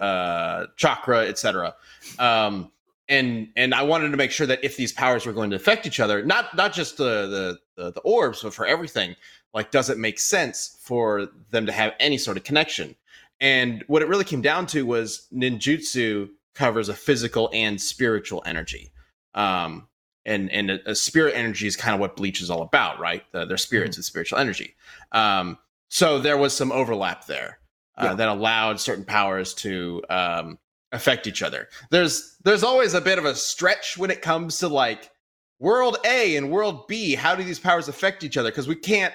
uh, 0.00 0.66
chakra, 0.76 1.26
etc. 1.26 1.74
Um, 2.18 2.70
and 3.08 3.48
and 3.56 3.74
I 3.74 3.82
wanted 3.82 4.10
to 4.10 4.16
make 4.16 4.30
sure 4.30 4.46
that 4.46 4.62
if 4.64 4.76
these 4.76 4.92
powers 4.92 5.26
were 5.26 5.32
going 5.32 5.50
to 5.50 5.56
affect 5.56 5.86
each 5.86 6.00
other, 6.00 6.24
not 6.24 6.56
not 6.56 6.72
just 6.72 6.96
the 6.96 7.58
the 7.76 7.82
the, 7.82 7.92
the 7.92 8.00
orbs, 8.00 8.42
but 8.42 8.54
for 8.54 8.66
everything, 8.66 9.16
like 9.54 9.70
does 9.70 9.90
it 9.90 9.98
make 9.98 10.18
sense 10.18 10.76
for 10.80 11.28
them 11.50 11.66
to 11.66 11.72
have 11.72 11.94
any 12.00 12.18
sort 12.18 12.36
of 12.36 12.44
connection? 12.44 12.94
And 13.40 13.82
what 13.88 14.02
it 14.02 14.08
really 14.08 14.24
came 14.24 14.40
down 14.42 14.66
to 14.68 14.86
was 14.86 15.26
ninjutsu 15.32 16.30
covers 16.54 16.88
a 16.88 16.94
physical 16.94 17.50
and 17.52 17.80
spiritual 17.80 18.42
energy. 18.46 18.92
Um, 19.34 19.88
and 20.24 20.50
and 20.52 20.70
a, 20.70 20.90
a 20.90 20.94
spirit 20.94 21.34
energy 21.34 21.66
is 21.66 21.74
kind 21.76 21.94
of 21.94 22.00
what 22.00 22.14
bleach 22.16 22.40
is 22.40 22.50
all 22.50 22.62
about, 22.62 23.00
right? 23.00 23.24
The, 23.32 23.44
their 23.44 23.56
spirits 23.56 23.96
and 23.96 24.04
spiritual 24.04 24.38
energy. 24.38 24.74
Um, 25.10 25.58
so 25.88 26.18
there 26.20 26.36
was 26.38 26.56
some 26.56 26.70
overlap 26.70 27.26
there 27.26 27.58
uh, 27.98 28.04
Yeah. 28.10 28.14
that 28.14 28.28
allowed 28.28 28.78
certain 28.80 29.04
powers 29.04 29.52
to 29.54 30.02
um, 30.08 30.58
affect 30.92 31.26
each 31.26 31.42
other. 31.42 31.68
There's 31.90 32.36
there's 32.44 32.62
always 32.62 32.94
a 32.94 33.00
bit 33.00 33.18
of 33.18 33.24
a 33.24 33.34
stretch 33.34 33.96
when 33.96 34.10
it 34.10 34.22
comes 34.22 34.58
to 34.58 34.68
like 34.68 35.10
world 35.58 35.98
A 36.04 36.36
and 36.36 36.50
world 36.50 36.86
B. 36.88 37.14
How 37.14 37.34
do 37.34 37.42
these 37.42 37.58
powers 37.58 37.88
affect 37.88 38.24
each 38.24 38.36
other? 38.36 38.50
Because 38.50 38.68
we 38.68 38.76
can't 38.76 39.14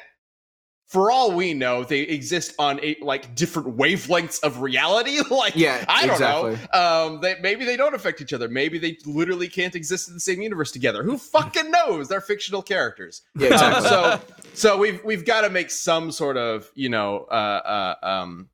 for 0.87 1.11
all 1.11 1.33
we 1.33 1.53
know, 1.53 1.83
they 1.83 1.99
exist 1.99 2.53
on 2.57 2.79
a, 2.81 2.95
like 3.01 3.35
different 3.35 3.77
wavelengths 3.77 4.41
of 4.41 4.61
reality. 4.61 5.19
like, 5.29 5.53
Yeah, 5.55 5.83
I 5.87 6.07
don't 6.07 6.11
exactly. 6.15 6.57
know. 6.73 6.79
Um, 6.79 7.21
they, 7.21 7.35
maybe 7.41 7.65
they 7.65 7.75
don't 7.75 7.93
affect 7.93 8.21
each 8.21 8.31
other. 8.31 8.47
Maybe 8.47 8.77
they 8.77 8.97
literally 9.05 9.49
can't 9.49 9.75
exist 9.75 10.07
in 10.07 10.13
the 10.13 10.19
same 10.21 10.41
universe 10.41 10.71
together. 10.71 11.03
Who 11.03 11.17
fucking 11.17 11.71
knows? 11.71 12.07
They're 12.07 12.21
fictional 12.21 12.61
characters. 12.61 13.21
Yeah, 13.37 13.55
Um, 13.55 13.83
so, 13.83 14.21
so 14.53 14.77
we've 14.77 15.03
we've 15.03 15.25
got 15.25 15.41
to 15.41 15.49
make 15.49 15.71
some 15.71 16.11
sort 16.11 16.37
of 16.37 16.71
you 16.73 16.87
know 16.89 17.25
uh, 17.29 17.95
uh, 18.01 18.05
um, 18.05 18.49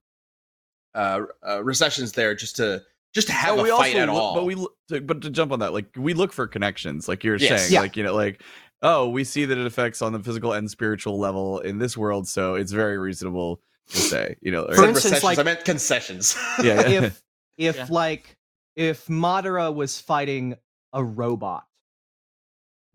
uh, 0.95 1.21
uh, 1.47 1.63
recessions 1.63 2.13
there 2.13 2.33
just 2.33 2.55
to 2.55 2.81
just 3.13 3.27
to 3.27 3.33
have 3.33 3.57
But 3.57 3.69
a 3.69 3.77
fight 3.77 3.95
at 3.95 4.07
look, 4.09 4.15
all. 4.17 4.33
But 4.35 4.45
we, 4.45 4.55
to, 4.89 5.01
but 5.01 5.21
to 5.21 5.29
jump 5.29 5.51
on 5.51 5.59
that, 5.59 5.73
like 5.73 5.87
we 5.95 6.13
look 6.13 6.33
for 6.33 6.47
connections, 6.47 7.07
like 7.07 7.23
you're 7.23 7.35
Yes. 7.37 7.61
saying, 7.61 7.73
Yeah. 7.73 7.79
like 7.81 7.95
you 7.97 8.03
know, 8.03 8.13
like 8.15 8.41
oh, 8.81 9.07
we 9.07 9.23
see 9.23 9.45
that 9.45 9.57
it 9.57 9.65
affects 9.65 10.01
on 10.01 10.11
the 10.11 10.19
physical 10.19 10.51
and 10.51 10.69
spiritual 10.69 11.17
level 11.17 11.59
in 11.59 11.77
this 11.77 11.95
world, 11.95 12.27
so 12.27 12.55
it's 12.55 12.73
very 12.73 12.97
reasonable 12.97 13.61
to 13.89 13.97
say, 13.97 14.35
you 14.41 14.51
know, 14.51 14.67
For 14.75 14.85
instance, 14.85 15.23
like- 15.23 15.39
I 15.39 15.43
meant 15.43 15.63
concessions. 15.63 16.35
yeah, 16.61 16.87
yeah. 16.87 17.01
if 17.03 17.23
if 17.57 17.75
Yeah. 17.77 17.87
like 17.89 18.35
if 18.75 19.05
Madara 19.07 19.73
was 19.73 19.99
fighting 20.01 20.55
a 20.91 21.03
robot, 21.03 21.63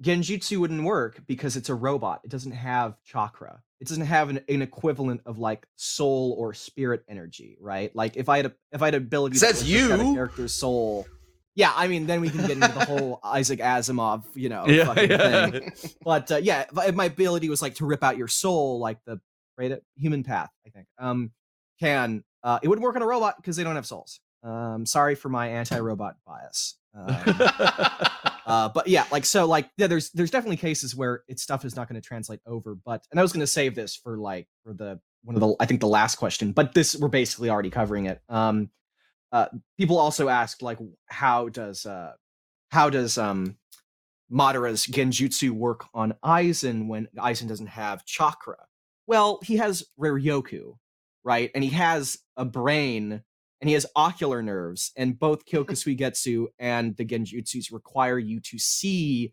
Genjutsu 0.03 0.59
wouldn't 0.59 0.85
work 0.85 1.23
because 1.27 1.57
it's 1.57 1.69
a 1.69 1.75
robot. 1.75 2.21
It 2.25 2.31
doesn't 2.31 2.53
have 2.53 3.03
chakra. 3.03 3.63
It 3.81 3.89
doesn't 3.89 4.07
have 4.07 4.29
an, 4.29 4.41
an 4.49 4.63
equivalent 4.63 5.23
of 5.27 5.39
like 5.39 5.67
soul 5.77 6.35
or 6.39 6.55
spirit 6.55 7.05
energy, 7.09 7.57
right? 7.61 7.95
Like 7.95 8.17
if 8.17 8.29
I 8.29 8.39
had 8.39 8.47
a 8.47 8.53
if 8.73 8.83
I 8.83 8.87
had 8.87 8.95
ability 8.95 9.37
Says 9.37 9.63
to 9.63 9.83
look 9.83 9.93
at 9.93 10.01
a 10.01 10.05
you. 10.05 10.15
character's 10.15 10.55
soul. 10.55 11.07
Yeah, 11.55 11.73
I 11.75 11.89
mean, 11.89 12.07
then 12.07 12.21
we 12.21 12.31
can 12.31 12.43
get 12.43 12.53
into 12.53 12.69
the 12.69 12.85
whole 12.85 13.19
Isaac 13.25 13.59
Asimov, 13.59 14.25
you 14.35 14.49
know, 14.49 14.67
yeah, 14.69 14.85
fucking 14.85 15.11
yeah. 15.11 15.51
thing. 15.51 15.73
But 16.05 16.31
uh, 16.31 16.37
yeah, 16.37 16.67
if, 16.71 16.89
if 16.91 16.95
my 16.95 17.07
ability 17.07 17.49
was 17.49 17.61
like 17.61 17.75
to 17.77 17.87
rip 17.87 18.05
out 18.05 18.17
your 18.17 18.29
soul, 18.29 18.79
like 18.79 18.99
the 19.07 19.21
right 19.57 19.73
human 19.97 20.23
path, 20.23 20.51
I 20.65 20.71
think, 20.71 20.87
um, 20.99 21.33
can 21.81 22.23
uh, 22.45 22.61
it 22.63 22.69
wouldn't 22.69 22.85
work 22.85 22.95
on 22.95 23.03
a 23.03 23.07
robot 23.07 23.37
because 23.37 23.57
they 23.57 23.65
don't 23.65 23.75
have 23.75 23.87
souls. 23.87 24.21
Um, 24.45 24.87
sorry 24.87 25.17
for 25.17 25.29
my 25.29 25.49
anti-robot 25.49 26.17
bias. 26.25 26.77
Um, 26.95 27.09
uh, 28.49 28.69
but 28.71 28.89
yeah, 28.89 29.05
like 29.13 29.27
so, 29.27 29.47
like 29.47 29.69
yeah, 29.77 29.87
there's 29.87 30.11
there's 30.13 30.31
definitely 30.31 30.57
cases 30.57 30.97
where 30.97 31.23
its 31.29 31.43
stuff 31.43 31.67
is 31.67 31.77
not 31.77 31.87
going 31.87 32.01
to 32.01 32.07
translate 32.07 32.41
over. 32.47 32.75
But 32.75 33.07
and 33.11 33.21
I 33.21 33.23
was 33.23 33.31
going 33.31 33.41
to 33.41 33.47
save 33.47 33.75
this 33.75 33.95
for 33.95 34.17
like 34.17 34.49
for 34.65 34.73
the 34.73 34.99
one 35.23 35.37
of 35.37 35.41
the 35.41 35.55
I 35.61 35.67
think 35.67 35.81
the 35.81 35.87
last 35.87 36.17
question, 36.17 36.53
but 36.53 36.73
this 36.73 36.97
we're 36.97 37.09
basically 37.09 37.51
already 37.51 37.69
covering 37.69 38.07
it. 38.07 38.23
Um, 38.31 38.71
uh, 39.33 39.49
people 39.77 39.99
also 39.99 40.31
asked 40.31 40.63
like 40.63 40.79
how 41.07 41.51
does 41.51 41.85
uh 41.85 42.13
how 42.71 42.89
does 42.89 43.19
um 43.19 43.57
Madara's 44.31 44.87
genjutsu 44.87 45.51
work 45.51 45.85
on 45.93 46.15
Aizen 46.25 46.89
when 46.89 47.07
Aizen 47.19 47.49
doesn't 47.49 47.67
have 47.67 48.07
chakra? 48.07 48.57
Well, 49.07 49.41
he 49.43 49.57
has 49.57 49.85
Reiryoku, 50.01 50.77
right? 51.23 51.51
And 51.55 51.63
he 51.63 51.71
has 51.71 52.19
a 52.37 52.47
brain 52.47 53.23
and 53.61 53.68
he 53.68 53.75
has 53.75 53.87
ocular 53.97 54.42
nerves, 54.42 54.92
and 54.97 55.18
both 55.18 55.44
Kyoku 55.51 55.73
Suigetsu 55.73 56.47
and 56.59 56.97
the 56.97 57.05
Genjutsus 57.05 57.73
require 57.73 58.18
you 58.18 58.40
to 58.40 58.59
see, 58.59 59.33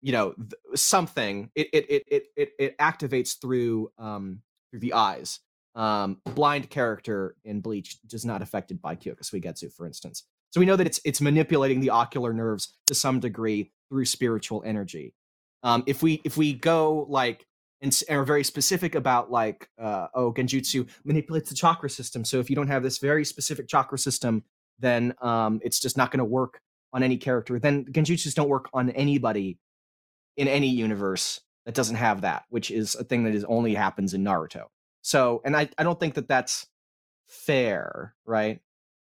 you 0.00 0.12
know, 0.12 0.32
th- 0.32 0.52
something. 0.74 1.50
It 1.54 1.68
it 1.72 1.86
it 1.90 2.02
it 2.06 2.26
it, 2.36 2.48
it 2.58 2.78
activates 2.78 3.40
through 3.40 3.90
um 3.98 4.40
through 4.70 4.80
the 4.80 4.94
eyes. 4.94 5.40
Um, 5.74 6.20
blind 6.24 6.68
character 6.68 7.34
in 7.44 7.62
Bleach 7.62 7.96
is 8.12 8.26
not 8.26 8.42
affected 8.42 8.82
by 8.82 8.94
Kyoku 8.94 9.22
Suigetsu, 9.22 9.72
for 9.72 9.86
instance. 9.86 10.24
So 10.50 10.60
we 10.60 10.66
know 10.66 10.76
that 10.76 10.86
it's 10.86 11.00
it's 11.04 11.20
manipulating 11.20 11.80
the 11.80 11.90
ocular 11.90 12.32
nerves 12.32 12.74
to 12.86 12.94
some 12.94 13.20
degree 13.20 13.72
through 13.88 14.04
spiritual 14.04 14.62
energy. 14.66 15.14
Um, 15.62 15.82
if 15.86 16.02
we 16.02 16.20
if 16.24 16.36
we 16.36 16.52
go 16.52 17.06
like 17.08 17.46
and, 17.82 18.02
are 18.08 18.24
very 18.24 18.44
specific 18.44 18.94
about 18.94 19.30
like 19.30 19.68
uh, 19.78 20.06
oh 20.14 20.32
genjutsu 20.32 20.88
manipulates 21.04 21.50
the 21.50 21.56
chakra 21.56 21.90
system, 21.90 22.24
so 22.24 22.38
if 22.38 22.48
you 22.48 22.56
don't 22.56 22.68
have 22.68 22.82
this 22.82 22.98
very 22.98 23.24
specific 23.24 23.68
chakra 23.68 23.98
system, 23.98 24.44
then 24.78 25.14
um, 25.20 25.60
it's 25.62 25.80
just 25.80 25.96
not 25.96 26.10
going 26.10 26.18
to 26.18 26.24
work 26.24 26.60
on 26.92 27.02
any 27.02 27.16
character. 27.16 27.58
Then 27.58 27.84
genjutsus 27.86 28.34
don't 28.34 28.48
work 28.48 28.68
on 28.72 28.90
anybody 28.90 29.58
in 30.36 30.48
any 30.48 30.68
universe 30.68 31.40
that 31.66 31.74
doesn't 31.74 31.96
have 31.96 32.22
that, 32.22 32.44
which 32.48 32.70
is 32.70 32.94
a 32.94 33.04
thing 33.04 33.24
that 33.24 33.34
is 33.34 33.44
only 33.44 33.74
happens 33.74 34.14
in 34.14 34.24
Naruto. 34.24 34.64
So, 35.02 35.42
and 35.44 35.56
I, 35.56 35.68
I 35.78 35.82
don't 35.82 35.98
think 35.98 36.14
that 36.14 36.28
that's 36.28 36.66
fair, 37.28 38.14
right? 38.24 38.60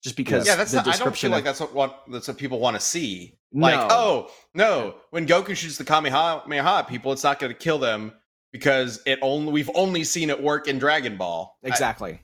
Just 0.03 0.15
because 0.15 0.45
yeah, 0.45 0.55
that's 0.55 0.71
the 0.71 0.77
not, 0.77 0.87
I 0.87 0.97
don't 0.97 1.15
feel 1.15 1.31
of- 1.31 1.35
like 1.35 1.43
that's 1.43 1.59
what, 1.59 1.73
what 1.73 2.03
that's 2.11 2.27
what 2.27 2.37
people 2.37 2.59
want 2.59 2.75
to 2.75 2.79
see. 2.81 3.37
Like, 3.53 3.75
No. 3.75 3.87
oh 3.89 4.31
no, 4.53 4.95
when 5.11 5.25
Goku 5.25 5.55
shoots 5.55 5.77
the 5.77 5.85
Kamehameha 5.85 6.85
people, 6.89 7.11
it's 7.11 7.23
not 7.23 7.39
going 7.39 7.51
to 7.51 7.57
kill 7.57 7.79
them 7.79 8.11
because 8.55 9.01
it 9.05 9.19
only 9.21 9.51
we've 9.51 9.69
only 9.75 10.05
seen 10.05 10.29
it 10.29 10.41
work 10.41 10.69
in 10.69 10.79
Dragon 10.79 11.17
Ball. 11.17 11.57
I- 11.61 11.67
exactly. 11.67 12.21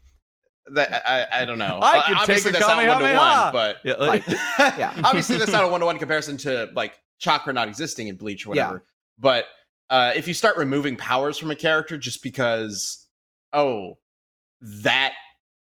that 0.74 1.04
I, 1.06 1.42
I 1.42 1.46
don't 1.46 1.58
know. 1.58 1.80
I 1.82 2.04
could 2.08 2.16
obviously 2.18 2.52
take 2.54 2.62
a 2.62 2.64
that's 2.64 2.68
not 2.70 2.88
one 2.88 3.00
to 3.12 3.18
one, 3.18 3.52
but 3.52 3.78
yeah, 3.84 3.94
Like, 3.96 4.26
like, 4.30 4.38
yeah. 4.78 4.94
obviously 5.04 5.36
that's 5.38 5.52
not 5.52 5.66
a 5.66 5.68
one 5.74 5.82
to 5.82 5.86
one 5.86 5.98
comparison 6.00 6.38
to 6.38 6.70
like 6.74 6.98
chakra 7.20 7.52
not 7.52 7.68
existing 7.68 8.08
in 8.08 8.16
Bleach 8.16 8.48
or 8.48 8.56
Yeah. 8.56 8.68
whatever. 8.68 8.86
But 9.20 9.46
uh, 9.90 10.14
if 10.16 10.26
you 10.26 10.34
start 10.34 10.56
removing 10.56 10.96
powers 10.96 11.38
from 11.38 11.52
a 11.52 11.56
character 11.56 11.98
just 11.98 12.24
because, 12.24 13.06
oh, 13.52 13.98
that 14.62 15.12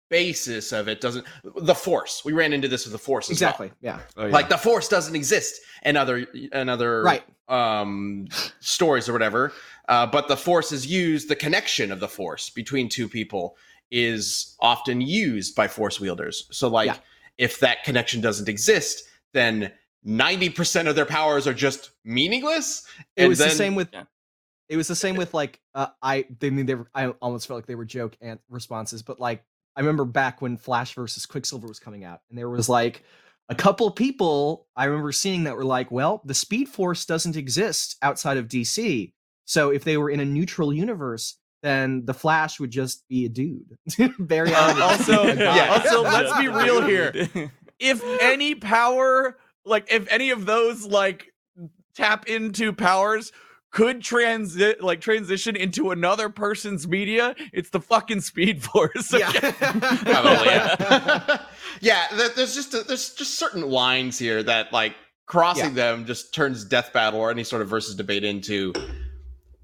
basis 0.09 0.71
of 0.71 0.87
it 0.87 0.99
doesn't 1.01 1.25
the 1.61 1.75
force 1.75 2.23
we 2.25 2.33
ran 2.33 2.51
into 2.53 2.67
this 2.67 2.85
with 2.85 2.91
the 2.93 2.97
force 2.99 3.29
as 3.29 3.39
well. 3.39 3.49
exactly. 3.49 3.71
Yeah. 3.81 3.99
Oh, 4.17 4.25
yeah. 4.25 4.31
like 4.33 4.49
the 4.49 4.57
force 4.57 4.87
doesn't 4.89 5.15
exist 5.15 5.61
in 5.83 5.95
other 5.95 6.17
in 6.17 6.67
other 6.69 7.03
Right. 7.03 7.23
um 7.47 8.27
stories 8.59 9.07
or 9.07 9.13
whatever 9.13 9.53
uh 9.87 10.07
but 10.07 10.27
the 10.27 10.35
force 10.37 10.71
is 10.71 10.87
used 10.87 11.29
the 11.29 11.35
connection 11.35 11.91
of 11.91 11.99
the 11.99 12.07
force 12.07 12.49
between 12.49 12.89
two 12.89 13.07
people 13.07 13.55
is 13.91 14.55
often 14.59 15.01
used 15.01 15.55
by 15.55 15.67
force 15.67 15.99
wielders 15.99 16.47
so 16.51 16.67
like 16.67 16.87
Yeah. 16.87 16.97
if 17.37 17.59
that 17.59 17.83
connection 17.83 18.19
doesn't 18.21 18.49
exist 18.49 19.03
then 19.33 19.71
90% 20.07 20.87
of 20.87 20.95
their 20.95 21.05
powers 21.05 21.45
are 21.47 21.53
just 21.53 21.91
meaningless 22.03 22.85
It 23.15 23.23
and 23.23 23.29
was 23.29 23.37
then 23.39 23.49
the 23.49 23.55
same 23.55 23.75
with 23.75 23.89
Yeah. 23.93 24.03
it 24.69 24.77
was 24.77 24.87
the 24.87 24.95
same 24.95 25.15
with 25.15 25.33
like 25.33 25.59
uh, 25.75 25.87
I 26.01 26.25
they 26.39 26.49
mean 26.49 26.65
they 26.65 26.75
were 26.75 26.89
I 26.95 27.07
almost 27.21 27.47
felt 27.47 27.57
like 27.59 27.65
they 27.67 27.75
were 27.75 27.85
joke 27.85 28.17
and 28.21 28.39
responses, 28.49 29.01
but 29.03 29.19
like 29.19 29.43
I 29.79 29.81
remember 29.81 30.03
back 30.03 30.41
when 30.41 30.57
Flash 30.57 30.93
versus 30.93 31.25
Quicksilver 31.25 31.65
was 31.65 31.79
coming 31.79 32.03
out, 32.03 32.19
and 32.29 32.37
there 32.37 32.49
was 32.49 32.67
like 32.67 33.01
a 33.47 33.55
couple 33.55 33.89
people 33.91 34.67
I 34.75 34.83
remember 34.85 35.13
seeing 35.13 35.45
that 35.45 35.55
were 35.55 35.63
like, 35.63 35.89
well, 35.89 36.21
the 36.25 36.33
Speed 36.33 36.67
Force 36.67 37.05
doesn't 37.05 37.37
exist 37.37 37.95
outside 38.01 38.35
of 38.35 38.49
DC, 38.49 39.13
so 39.45 39.69
if 39.69 39.85
they 39.85 39.95
were 39.95 40.09
in 40.09 40.19
a 40.19 40.25
neutral 40.25 40.73
universe, 40.73 41.37
then 41.63 42.05
the 42.05 42.13
Flash 42.13 42.59
would 42.59 42.71
just 42.71 43.07
be 43.07 43.23
a 43.23 43.29
dude. 43.29 43.77
Barry 44.19 44.53
Allen 44.53 44.75
would 44.75 44.81
just 44.97 45.07
be 45.07 45.13
also- 45.15 45.33
yeah. 45.41 45.81
Also, 45.81 46.01
let's 46.03 46.37
be 46.37 46.49
real 46.49 46.81
here. 46.85 47.13
if 47.79 48.03
any 48.21 48.55
power, 48.55 49.37
like 49.63 49.89
if 49.93 50.11
any 50.11 50.31
of 50.31 50.45
those 50.45 50.85
like 50.85 51.33
tap 51.95 52.27
into 52.27 52.73
powers 52.73 53.31
could 53.71 54.01
transit 54.01 54.83
like 54.83 55.01
transition 55.01 55.55
into 55.55 55.91
another 55.91 56.29
person's 56.29 56.87
media, 56.87 57.35
it's 57.53 57.69
the 57.69 57.79
fucking 57.79 58.21
speed 58.21 58.63
force. 58.63 59.13
Yeah. 59.13 59.31
Probably, 59.51 60.45
yeah. 60.47 61.41
yeah, 61.81 62.05
there's 62.35 62.55
just 62.55 62.73
a, 62.73 62.83
there's 62.83 63.13
just 63.13 63.35
certain 63.35 63.69
lines 63.69 64.17
here 64.17 64.41
that 64.43 64.73
like 64.73 64.95
crossing 65.27 65.75
them 65.75 66.05
just 66.05 66.33
turns 66.33 66.65
death 66.65 66.91
battle 66.93 67.19
or 67.19 67.29
any 67.29 67.43
sort 67.43 67.61
of 67.61 67.67
versus 67.67 67.95
debate 67.95 68.23
into. 68.23 68.73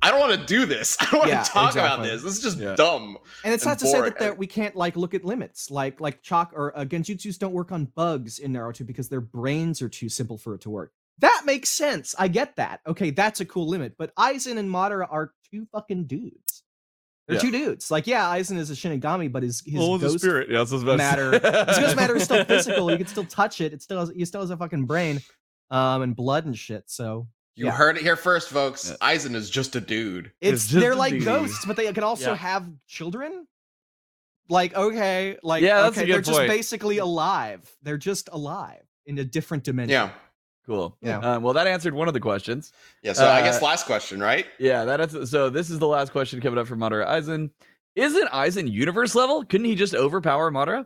I 0.01 0.11
don't 0.11 0.19
want 0.19 0.39
to 0.39 0.45
do 0.45 0.67
this. 0.67 0.95
I 1.01 1.05
don't 1.09 1.19
want 1.21 1.29
Yeah, 1.31 1.41
to 1.41 1.49
talk 1.49 1.73
about 1.73 2.03
this. 2.03 2.21
This 2.21 2.37
is 2.37 2.43
just 2.43 2.59
Yeah. 2.59 2.75
dumb. 2.75 3.17
And 3.43 3.55
it's 3.55 3.63
and 3.63 3.71
not 3.71 3.79
to 3.79 3.87
say 3.87 3.97
boring. 3.97 4.13
that 4.19 4.37
we 4.37 4.45
can't 4.45 4.75
like 4.75 4.95
look 4.95 5.15
at 5.15 5.25
limits, 5.25 5.71
like 5.71 5.99
like 5.99 6.21
chalk 6.21 6.51
or 6.53 6.77
uh, 6.77 6.85
genjutsus 6.85 7.39
don't 7.39 7.53
work 7.53 7.71
on 7.71 7.85
bugs 7.85 8.37
in 8.37 8.53
Naruto 8.53 8.85
because 8.85 9.09
their 9.09 9.21
brains 9.21 9.81
are 9.81 9.89
too 9.89 10.09
simple 10.09 10.37
for 10.37 10.53
it 10.53 10.61
to 10.61 10.69
work. 10.69 10.91
That 11.19 11.43
makes 11.45 11.69
sense. 11.69 12.13
I 12.19 12.27
get 12.27 12.57
that. 12.57 12.81
Okay, 12.85 13.09
that's 13.11 13.39
a 13.39 13.45
cool 13.45 13.67
limit. 13.67 13.95
But 13.97 14.13
Aizen 14.15 14.57
and 14.57 14.69
Madara 14.69 15.07
are 15.09 15.31
two 15.51 15.65
fucking 15.71 16.05
dudes. 16.07 16.63
They're 17.27 17.37
Yeah. 17.37 17.41
two 17.41 17.51
dudes. 17.51 17.89
Like, 17.89 18.05
yeah, 18.05 18.25
Aizen 18.35 18.57
is 18.57 18.69
a 18.69 18.73
Shinigami, 18.73 19.31
but 19.31 19.41
his 19.41 19.63
his 19.65 19.79
Oh, 19.81 19.97
the 19.97 20.07
ghost 20.09 20.19
spirit. 20.19 20.49
Yeah, 20.49 20.59
that's 20.59 20.71
what 20.71 20.83
about 20.83 20.97
matter. 20.97 21.31
his 21.31 21.77
ghost 21.79 21.95
matter 21.95 22.15
is 22.17 22.23
still 22.25 22.43
physical. 22.45 22.91
You 22.91 22.97
can 22.97 23.07
still 23.07 23.25
touch 23.25 23.61
it. 23.61 23.73
It 23.73 23.81
still 23.81 23.99
has, 24.01 24.09
he 24.11 24.25
still 24.25 24.41
has 24.41 24.49
a 24.51 24.57
fucking 24.57 24.85
brain, 24.85 25.21
um, 25.71 26.01
and 26.03 26.15
blood 26.15 26.45
and 26.45 26.57
shit. 26.57 26.83
So 26.87 27.27
You 27.55 27.67
Yeah. 27.67 27.71
heard 27.71 27.95
it 27.95 28.03
here 28.03 28.17
first, 28.17 28.49
folks. 28.49 28.89
Yeah. 28.89 28.97
Aizen 29.15 29.33
is 29.33 29.49
just 29.49 29.75
a 29.77 29.81
dude. 29.81 30.33
it's 30.41 30.67
just 30.67 30.73
they're 30.81 30.93
like 30.95 31.13
dude. 31.13 31.23
ghosts, 31.23 31.63
but 31.65 31.77
they 31.77 31.91
can 31.93 32.03
also 32.03 32.31
Yeah. 32.31 32.35
have 32.37 32.69
children. 32.87 33.47
Like 34.49 34.75
okay, 34.75 35.37
like 35.41 35.63
Yeah, 35.63 35.87
okay, 35.87 36.05
they're 36.05 36.21
just 36.21 36.37
basically 36.47 36.97
alive. 36.99 37.61
They're 37.81 37.97
just 37.97 38.29
alive 38.31 38.83
in 39.07 39.17
a 39.17 39.23
different 39.23 39.63
dimension. 39.63 39.91
Yeah. 39.93 40.11
Cool. 40.65 40.97
Yeah. 41.01 41.19
Um, 41.19 41.43
well, 41.43 41.53
that 41.53 41.67
answered 41.67 41.93
one 41.93 42.07
of 42.07 42.13
the 42.15 42.19
questions. 42.19 42.73
Yeah. 43.03 43.13
So 43.13 43.29
I 43.29 43.41
guess 43.41 43.61
Uh, 43.61 43.65
last 43.65 43.85
question, 43.85 44.19
right? 44.19 44.45
Yeah, 44.59 44.85
that 44.85 44.99
is 45.01 45.29
so. 45.29 45.49
This 45.49 45.69
is 45.69 45.77
the 45.79 45.87
last 45.87 46.11
question 46.11 46.41
coming 46.41 46.57
up 46.57 46.65
from 46.67 46.79
Madara 46.79 47.07
Aizen. 47.07 47.51
Isn't 47.95 48.27
Aizen 48.29 48.71
universe 48.71 49.13
level? 49.15 49.45
Couldn't 49.45 49.65
he 49.67 49.75
just 49.75 49.93
overpower 49.93 50.51
Madara? 50.51 50.85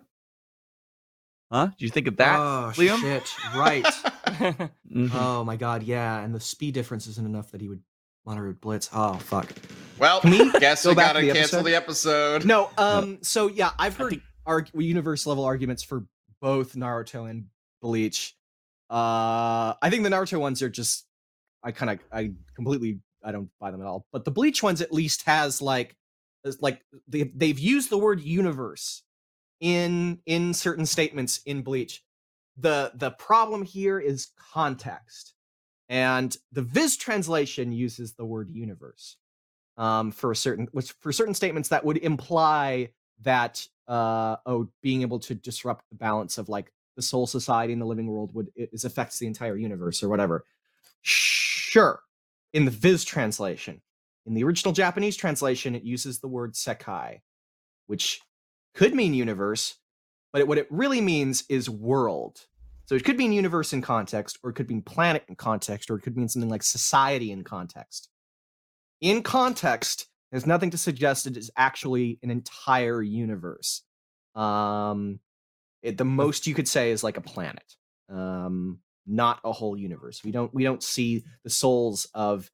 Huh? 1.51 1.67
Do 1.77 1.85
you 1.85 1.89
think 1.89 2.07
of 2.07 2.17
that? 2.17 2.37
oh 2.39 2.71
Liam? 2.75 2.99
shit! 2.99 3.33
Right. 3.55 3.85
Mhm. 4.89 5.11
oh 5.13 5.43
my 5.43 5.55
god, 5.55 5.83
yeah. 5.83 6.19
And 6.23 6.33
the 6.33 6.39
speed 6.39 6.73
difference 6.73 7.05
isn't 7.07 7.25
enough 7.25 7.51
that 7.51 7.61
he 7.61 7.67
would 7.67 7.81
moderate 8.25 8.59
blitz. 8.61 8.89
Oh 8.93 9.13
fuck. 9.15 9.51
Well, 9.97 10.21
Can 10.21 10.31
we 10.31 10.51
guess 10.59 10.83
go 10.83 10.89
we 10.91 10.95
gotta 10.95 11.21
the 11.21 11.31
cancel 11.33 11.59
episode? 11.59 11.63
the 11.63 11.75
episode. 11.75 12.45
No, 12.45 12.69
um, 12.77 13.19
so 13.21 13.47
yeah, 13.47 13.71
I've 13.79 13.95
heard 13.97 14.09
think- 14.11 14.23
arg- 14.45 14.69
universe 14.73 15.25
level 15.25 15.43
arguments 15.45 15.83
for 15.83 16.05
both 16.41 16.73
Naruto 16.75 17.29
and 17.29 17.45
Bleach. 17.81 18.35
Uh, 18.89 19.73
I 19.81 19.89
think 19.89 20.03
the 20.03 20.09
Naruto 20.09 20.39
ones 20.39 20.61
are 20.61 20.69
just, 20.69 21.05
I 21.63 21.71
kind 21.71 21.91
of, 21.91 21.99
I 22.11 22.31
completely, 22.55 22.99
I 23.23 23.31
don't 23.31 23.49
buy 23.59 23.71
them 23.71 23.81
at 23.81 23.87
all. 23.87 24.05
But 24.11 24.25
the 24.25 24.31
Bleach 24.31 24.63
ones 24.63 24.81
at 24.81 24.93
least 24.93 25.25
has 25.25 25.61
like, 25.61 25.95
like 26.61 26.81
they 27.07 27.23
they've 27.35 27.59
used 27.59 27.89
the 27.89 27.97
word 27.97 28.21
universe 28.21 29.03
in 29.59 30.19
in 30.25 30.53
certain 30.53 30.85
statements 30.85 31.41
in 31.45 31.61
Bleach. 31.61 32.03
The 32.57 32.91
the 32.95 33.11
problem 33.11 33.63
here 33.63 33.99
is 33.99 34.31
context, 34.53 35.33
and 35.89 36.35
the 36.51 36.61
Viz 36.61 36.97
translation 36.97 37.71
uses 37.71 38.13
the 38.13 38.25
word 38.25 38.49
universe 38.49 39.17
um, 39.77 40.11
for 40.11 40.31
a 40.31 40.35
certain 40.35 40.67
which 40.71 40.93
for 40.93 41.11
certain 41.11 41.33
statements 41.33 41.69
that 41.69 41.83
would 41.83 41.97
imply 41.97 42.89
that 43.21 43.65
uh, 43.87 44.37
oh 44.45 44.69
being 44.81 45.01
able 45.01 45.19
to 45.19 45.35
disrupt 45.35 45.83
the 45.89 45.97
balance 45.97 46.37
of 46.37 46.49
like 46.49 46.71
the 46.95 47.01
soul 47.01 47.27
society 47.27 47.73
in 47.73 47.79
the 47.79 47.85
living 47.85 48.07
world 48.07 48.33
would 48.33 48.49
is 48.55 48.85
affects 48.85 49.19
the 49.19 49.27
entire 49.27 49.57
universe 49.57 50.03
or 50.03 50.09
whatever. 50.09 50.45
Sure, 51.01 52.01
in 52.53 52.65
the 52.65 52.71
Viz 52.71 53.03
translation, 53.05 53.81
in 54.25 54.33
the 54.33 54.43
original 54.43 54.73
Japanese 54.73 55.15
translation, 55.15 55.75
it 55.75 55.83
uses 55.83 56.19
the 56.19 56.27
word 56.27 56.53
sekai, 56.53 57.21
which 57.87 58.21
could 58.73 58.93
mean 58.93 59.13
universe, 59.13 59.75
but 60.31 60.41
it, 60.41 60.47
what 60.47 60.57
it 60.57 60.67
really 60.69 61.01
means 61.01 61.43
is 61.49 61.69
world. 61.69 62.45
So 62.85 62.95
it 62.95 63.05
could 63.05 63.17
mean 63.17 63.31
universe 63.31 63.71
in 63.71 63.81
context, 63.81 64.39
or 64.43 64.49
it 64.49 64.53
could 64.53 64.69
mean 64.69 64.81
planet 64.81 65.23
in 65.27 65.35
context, 65.35 65.91
or 65.91 65.95
it 65.95 66.01
could 66.01 66.17
mean 66.17 66.27
something 66.27 66.49
like 66.49 66.63
society 66.63 67.31
in 67.31 67.43
context 67.43 68.09
in 69.01 69.23
context, 69.23 70.07
there's 70.31 70.45
nothing 70.45 70.69
to 70.71 70.77
suggest 70.77 71.25
it 71.25 71.37
is 71.37 71.51
actually 71.57 72.19
an 72.21 72.31
entire 72.31 73.01
universe. 73.01 73.83
Um, 74.35 75.19
it, 75.81 75.97
the 75.97 76.05
most 76.05 76.47
you 76.47 76.53
could 76.53 76.67
say 76.67 76.91
is 76.91 77.03
like 77.03 77.17
a 77.17 77.21
planet, 77.21 77.75
um, 78.09 78.79
not 79.07 79.39
a 79.43 79.51
whole 79.51 79.77
universe. 79.77 80.23
We 80.23 80.31
don't 80.31 80.53
we 80.53 80.63
don't 80.63 80.83
see 80.83 81.23
the 81.43 81.49
souls 81.49 82.07
of 82.13 82.49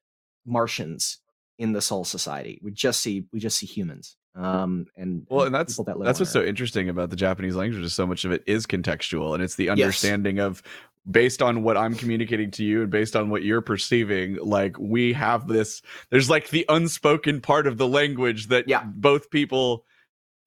Martians 0.45 1.19
in 1.57 1.71
the 1.73 1.81
Soul 1.81 2.05
Society. 2.05 2.59
We 2.61 2.71
just 2.71 3.01
see 3.01 3.25
we 3.31 3.39
just 3.39 3.57
see 3.57 3.65
humans. 3.65 4.17
Um, 4.35 4.87
and 4.97 5.25
Well, 5.29 5.45
and 5.45 5.55
that's 5.55 5.77
that 5.77 5.95
that's 5.99 6.19
what's 6.19 6.31
so 6.31 6.43
interesting 6.43 6.89
about 6.89 7.09
the 7.09 7.15
Japanese 7.15 7.55
language 7.55 7.83
is 7.83 7.93
so 7.93 8.05
much 8.05 8.25
of 8.25 8.31
it 8.31 8.43
is 8.45 8.65
contextual, 8.65 9.33
and 9.33 9.41
it's 9.41 9.55
the 9.55 9.65
Yes. 9.65 9.71
understanding 9.71 10.39
of 10.39 10.61
based 11.09 11.41
on 11.41 11.61
what 11.63 11.77
I'm 11.77 11.93
communicating 11.95 12.49
to 12.51 12.63
you 12.63 12.81
and 12.81 12.89
based 12.89 13.15
on 13.15 13.29
what 13.29 13.43
you're 13.43 13.61
perceiving. 13.61 14.37
Like 14.37 14.77
we 14.79 15.13
have 15.13 15.47
this, 15.47 15.81
there's 16.09 16.29
like 16.31 16.49
the 16.49 16.65
unspoken 16.67 17.41
part 17.41 17.67
of 17.67 17.77
the 17.77 17.87
language 17.87 18.47
that 18.47 18.67
Yeah. 18.67 18.83
both 18.85 19.29
people 19.29 19.85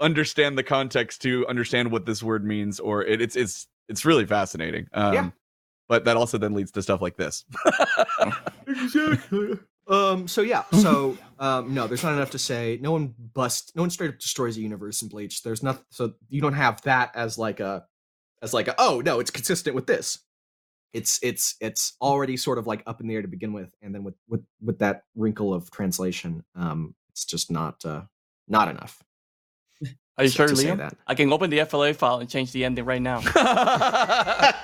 understand 0.00 0.56
the 0.56 0.62
context 0.62 1.22
to 1.22 1.46
understand 1.48 1.90
what 1.90 2.06
this 2.06 2.22
word 2.22 2.44
means, 2.44 2.80
or 2.80 3.04
it, 3.04 3.20
it's 3.20 3.36
it's 3.36 3.68
it's 3.88 4.04
really 4.04 4.26
fascinating. 4.26 4.86
Um, 4.92 5.14
Yeah. 5.14 5.30
But 5.88 6.04
that 6.04 6.18
also 6.18 6.36
then 6.36 6.52
leads 6.52 6.70
to 6.72 6.82
stuff 6.82 7.00
like 7.00 7.16
this. 7.16 7.46
exactly. 8.66 9.58
Um. 9.86 10.28
So 10.28 10.42
yeah. 10.42 10.64
So 10.72 11.16
um. 11.38 11.72
No, 11.72 11.86
there's 11.86 12.02
not 12.02 12.12
enough 12.12 12.30
to 12.32 12.38
say. 12.38 12.78
No 12.82 12.92
one 12.92 13.14
busts 13.32 13.72
No 13.74 13.82
one 13.82 13.90
straight 13.90 14.10
up 14.10 14.18
destroys 14.18 14.56
a 14.58 14.60
universe 14.60 15.00
in 15.02 15.08
Bleach. 15.08 15.42
There's 15.42 15.62
nothing. 15.62 15.84
So 15.90 16.14
you 16.28 16.40
don't 16.42 16.52
have 16.52 16.82
that 16.82 17.12
as 17.14 17.38
like 17.38 17.60
a, 17.60 17.86
as 18.42 18.52
like 18.52 18.68
a. 18.68 18.74
Oh 18.78 19.00
no, 19.04 19.18
it's 19.18 19.30
consistent 19.30 19.74
with 19.74 19.86
this. 19.86 20.18
It's 20.92 21.18
it's 21.22 21.56
it's 21.60 21.96
already 22.00 22.36
sort 22.36 22.58
of 22.58 22.66
like 22.66 22.82
up 22.86 23.00
in 23.00 23.08
the 23.08 23.14
air 23.14 23.22
to 23.22 23.28
begin 23.28 23.52
with, 23.52 23.74
and 23.80 23.94
then 23.94 24.04
with 24.04 24.14
with 24.28 24.44
with 24.62 24.78
that 24.80 25.04
wrinkle 25.14 25.54
of 25.54 25.70
translation, 25.70 26.44
um, 26.54 26.94
it's 27.10 27.24
just 27.24 27.50
not 27.50 27.84
uh 27.84 28.02
not 28.46 28.68
enough. 28.68 29.02
Are 30.18 30.24
you 30.24 30.30
to- 30.30 30.36
sure, 30.36 30.48
to 30.48 30.54
Liam? 30.54 30.76
that. 30.78 30.96
I 31.06 31.14
can 31.14 31.32
open 31.32 31.48
the 31.50 31.64
FLA 31.64 31.94
file 31.94 32.18
and 32.18 32.28
change 32.28 32.52
the 32.52 32.64
ending 32.64 32.84
right 32.84 33.00
now. 33.02 33.20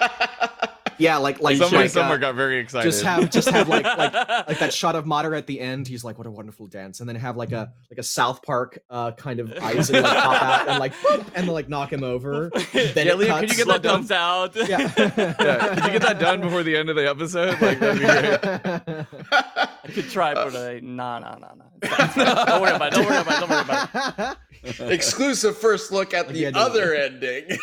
Yeah, 0.96 1.16
like 1.16 1.40
like 1.40 1.56
Somebody 1.56 1.88
like, 1.88 1.96
uh, 1.96 2.16
got 2.18 2.36
very 2.36 2.58
excited. 2.60 2.88
just 2.88 3.02
have 3.04 3.28
just 3.28 3.48
have 3.48 3.68
like 3.68 3.82
like 3.84 4.14
like 4.46 4.60
that 4.60 4.72
shot 4.72 4.94
of 4.94 5.06
Mater 5.06 5.34
at 5.34 5.44
the 5.48 5.58
end. 5.58 5.88
He's 5.88 6.04
like, 6.04 6.18
"What 6.18 6.28
a 6.28 6.30
wonderful 6.30 6.68
dance!" 6.68 7.00
And 7.00 7.08
then 7.08 7.16
have 7.16 7.36
like 7.36 7.50
a 7.50 7.72
like 7.90 7.98
a 7.98 8.04
South 8.04 8.42
Park 8.42 8.78
uh 8.88 9.10
kind 9.10 9.40
of 9.40 9.52
eyes 9.60 9.90
and 9.90 10.04
like 10.04 10.14
pop 10.16 10.40
out 10.42 10.68
and 10.68 10.78
like 10.78 10.94
boop, 10.94 11.26
and 11.34 11.48
like 11.48 11.68
knock 11.68 11.92
him 11.92 12.04
over. 12.04 12.48
Then 12.72 13.06
Yeah, 13.08 13.14
it 13.14 13.18
Liam, 13.18 13.26
cuts. 13.26 13.40
could 13.40 13.50
you 13.50 13.56
get 13.64 13.66
that 13.66 13.82
done? 13.82 14.12
out. 14.12 14.54
Yeah. 14.54 14.78
yeah, 14.96 15.74
could 15.74 15.84
you 15.84 15.90
get 15.98 16.02
that 16.02 16.20
done 16.20 16.40
before 16.42 16.62
the 16.62 16.76
end 16.76 16.88
of 16.88 16.94
the 16.94 17.08
episode? 17.10 17.60
Like 17.60 17.80
that'd 17.80 17.98
be 17.98 18.06
great. 18.06 19.06
I 19.32 19.88
could 19.92 20.08
try, 20.10 20.32
but 20.34 20.54
uh, 20.54 20.74
no, 20.80 21.18
no, 21.18 21.38
no, 21.40 21.54
no. 21.56 21.64
It's 21.82 21.92
fine, 21.92 22.06
it's 22.06 22.14
fine. 22.14 22.46
Don't 22.46 22.60
worry 22.62 22.72
about 22.72 22.92
it. 22.92 22.94
Don't 22.96 23.06
worry 23.06 23.16
about 23.20 23.36
it. 23.36 23.40
Don't 23.40 23.50
worry 23.50 23.62
about 23.62 23.88
it. 24.30 24.36
Exclusive 24.80 25.56
first 25.58 25.92
look 25.92 26.14
at 26.14 26.28
the 26.28 26.38
yeah, 26.38 26.50
other 26.54 26.94
ending. 26.94 27.46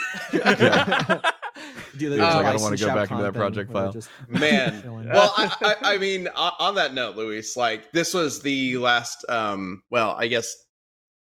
Do 1.98 2.10
the 2.10 2.16
He's 2.16 2.20
like, 2.20 2.46
I 2.46 2.54
don't 2.54 2.62
wanna 2.62 2.78
go 2.78 2.88
back 2.88 3.12
into 3.12 3.24
that 3.24 3.34
project 3.34 3.72
file. 3.72 3.96
Man. 4.28 4.84
well, 5.12 5.34
I, 5.38 5.56
I, 5.62 5.94
I 5.96 5.98
mean, 5.98 6.28
on, 6.30 6.52
on 6.60 6.76
that 6.76 6.94
note, 6.94 7.16
Luis, 7.16 7.58
like 7.58 7.92
this 7.92 8.14
was 8.14 8.42
the 8.42 8.78
last. 8.78 9.26
um 9.30 9.84
Well, 9.90 10.16
I 10.18 10.28
guess 10.28 10.56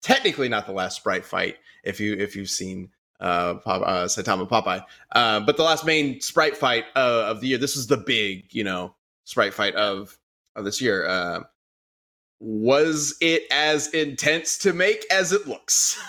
technically 0.02 0.48
not 0.48 0.66
the 0.66 0.72
last 0.72 0.96
sprite 0.96 1.24
fight 1.24 1.56
if 1.85 2.00
you 2.00 2.14
if 2.14 2.37
you've 2.37 2.50
seen 2.50 2.90
uh, 3.20 3.54
Pop, 3.54 3.83
uh 3.85 4.04
Saitama 4.06 4.48
Popeye. 4.48 4.85
Uh, 5.12 5.40
but 5.40 5.56
the 5.56 5.62
last 5.62 5.85
main 5.85 6.20
sprite 6.20 6.56
fight 6.56 6.85
uh, 6.96 7.26
of 7.28 7.40
the 7.40 7.48
year. 7.48 7.59
This 7.59 7.76
was 7.76 7.87
the 7.87 7.98
big, 7.98 8.52
you 8.52 8.64
know, 8.64 8.94
sprite 9.24 9.54
fight 9.54 9.74
of 9.74 10.18
of 10.56 10.64
this 10.64 10.80
year. 10.80 11.06
Uh, 11.06 11.40
was 12.40 13.16
it 13.20 13.44
as 13.50 13.88
intense 13.88 14.59
to 14.59 14.72
make 14.72 15.05
as 15.11 15.33
it 15.33 15.46
looks? 15.46 16.00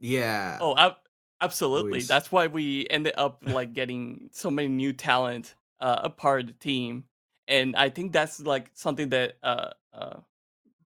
Yeah. 0.00 0.58
Oh, 0.60 0.76
ab- 0.76 0.96
absolutely. 1.40 1.92
Luis. 1.92 2.08
That's 2.08 2.30
why 2.30 2.46
we 2.48 2.86
ended 2.90 3.14
up 3.16 3.42
like 3.46 3.72
getting 3.72 4.28
so 4.32 4.50
many 4.50 4.68
new 4.68 4.92
talent 4.92 5.54
uh, 5.80 6.00
a 6.04 6.10
part 6.10 6.42
of 6.42 6.46
the 6.48 6.52
team, 6.54 7.04
and 7.48 7.74
I 7.74 7.88
think 7.88 8.12
that's 8.12 8.40
like 8.40 8.70
something 8.74 9.08
that 9.10 9.38
uh, 9.42 9.70
uh, 9.94 10.16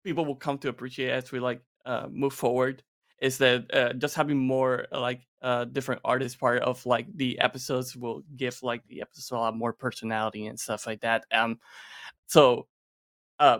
people 0.04 0.24
will 0.24 0.36
come 0.36 0.58
to 0.58 0.68
appreciate 0.68 1.10
as 1.10 1.32
we 1.32 1.40
like 1.40 1.62
uh, 1.84 2.06
move 2.10 2.32
forward. 2.32 2.82
Is 3.20 3.38
that 3.38 3.74
uh, 3.74 3.92
just 3.94 4.14
having 4.14 4.38
more 4.38 4.86
like 4.92 5.26
uh, 5.42 5.64
different 5.64 6.02
artists 6.04 6.36
part 6.36 6.62
of 6.62 6.84
like 6.86 7.06
the 7.16 7.40
episodes 7.40 7.96
will 7.96 8.22
give 8.36 8.62
like 8.62 8.86
the 8.86 9.00
episode 9.00 9.36
a 9.36 9.40
lot 9.40 9.56
more 9.56 9.72
personality 9.72 10.46
and 10.46 10.60
stuff 10.60 10.86
like 10.86 11.00
that. 11.00 11.24
Um, 11.32 11.58
so 12.26 12.68
uh, 13.40 13.58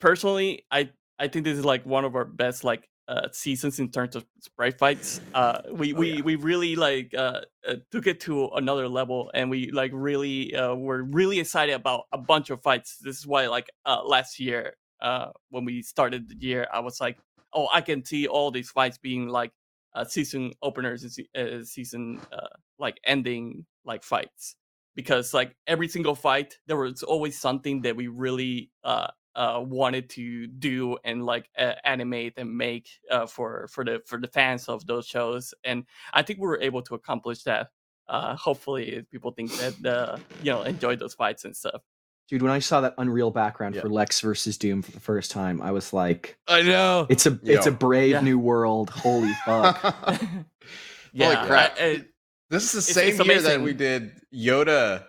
personally, 0.00 0.66
I 0.70 0.90
I 1.18 1.28
think 1.28 1.44
this 1.44 1.58
is 1.58 1.64
like 1.64 1.84
one 1.86 2.04
of 2.04 2.14
our 2.14 2.24
best 2.24 2.64
like 2.64 2.88
uh, 3.08 3.28
seasons 3.32 3.78
in 3.80 3.90
terms 3.90 4.16
of 4.16 4.26
sprite 4.40 4.78
fights. 4.78 5.20
Uh, 5.34 5.62
we 5.72 5.92
Oh, 5.92 6.00
we 6.00 6.20
yeah. 6.20 6.22
we 6.22 6.36
really 6.36 6.76
like 6.76 7.14
uh, 7.14 7.42
uh, 7.66 7.76
took 7.90 8.06
it 8.06 8.20
to 8.20 8.48
another 8.48 8.88
level, 8.88 9.30
and 9.34 9.50
we 9.50 9.70
like 9.70 9.90
really 9.94 10.54
uh, 10.54 10.74
were 10.74 11.02
really 11.04 11.40
excited 11.40 11.74
about 11.74 12.04
a 12.12 12.18
bunch 12.18 12.50
of 12.50 12.62
fights. 12.62 12.98
This 12.98 13.18
is 13.18 13.26
why 13.26 13.46
like 13.48 13.70
uh, 13.86 14.02
last 14.04 14.38
year 14.40 14.74
uh, 15.00 15.30
when 15.50 15.64
we 15.64 15.82
started 15.82 16.28
the 16.28 16.36
year, 16.38 16.66
I 16.72 16.80
was 16.80 17.00
like, 17.00 17.18
oh, 17.52 17.68
I 17.72 17.80
can 17.80 18.04
see 18.04 18.26
all 18.26 18.50
these 18.50 18.70
fights 18.70 18.98
being 18.98 19.28
like 19.28 19.52
uh, 19.94 20.04
season 20.04 20.52
openers 20.62 21.02
and 21.02 21.12
se- 21.12 21.28
uh, 21.36 21.64
season 21.64 22.20
uh, 22.32 22.48
like 22.78 22.98
ending 23.04 23.66
like 23.84 24.02
fights 24.02 24.56
because 24.94 25.32
like 25.34 25.56
every 25.66 25.88
single 25.88 26.14
fight 26.14 26.58
there 26.66 26.76
was 26.76 27.02
always 27.02 27.38
something 27.40 27.82
that 27.82 27.96
we 27.96 28.08
really 28.08 28.70
uh 28.84 29.08
uh 29.36 29.62
wanted 29.64 30.08
to 30.10 30.46
do 30.46 30.98
and 31.04 31.24
like 31.24 31.48
uh, 31.58 31.72
animate 31.84 32.34
and 32.36 32.56
make 32.56 32.88
uh 33.10 33.26
for 33.26 33.68
for 33.68 33.84
the 33.84 34.00
for 34.06 34.18
the 34.18 34.26
fans 34.28 34.68
of 34.68 34.84
those 34.86 35.06
shows 35.06 35.54
and 35.64 35.84
i 36.12 36.20
think 36.22 36.38
we 36.40 36.46
were 36.48 36.60
able 36.60 36.82
to 36.82 36.94
accomplish 36.96 37.44
that 37.44 37.68
uh 38.08 38.34
hopefully 38.34 39.06
people 39.12 39.30
think 39.30 39.52
that 39.58 39.86
uh 39.86 40.16
you 40.42 40.50
know 40.50 40.62
enjoy 40.62 40.96
those 40.96 41.14
fights 41.14 41.44
and 41.44 41.54
stuff 41.56 41.80
Dude, 42.28 42.42
when 42.42 42.52
I 42.52 42.60
saw 42.60 42.80
that 42.82 42.94
Unreal 42.96 43.32
background 43.32 43.74
Yeah. 43.74 43.80
for 43.80 43.88
Lex 43.88 44.20
versus 44.20 44.56
Doom 44.56 44.82
for 44.82 44.92
the 44.92 45.00
first 45.00 45.32
time, 45.32 45.60
I 45.60 45.72
was 45.72 45.92
like, 45.92 46.38
I 46.46 46.62
know. 46.62 47.08
it's 47.10 47.26
a 47.26 47.36
it's 47.42 47.66
a 47.66 47.72
brave 47.72 48.12
Yeah. 48.12 48.20
new 48.20 48.38
world. 48.38 48.88
Holy 48.90 49.32
fuck. 49.44 49.82
yeah 51.12 51.44
crap. 51.46 51.76
I- 51.80 51.84
I- 51.84 52.04
This 52.48 52.72
is 52.72 52.86
the 52.86 53.00
It's- 53.00 53.16
same 53.16 53.20
it's 53.20 53.28
year 53.28 53.42
that 53.42 53.60
we 53.60 53.72
did 53.72 54.12
Yoda, 54.32 55.06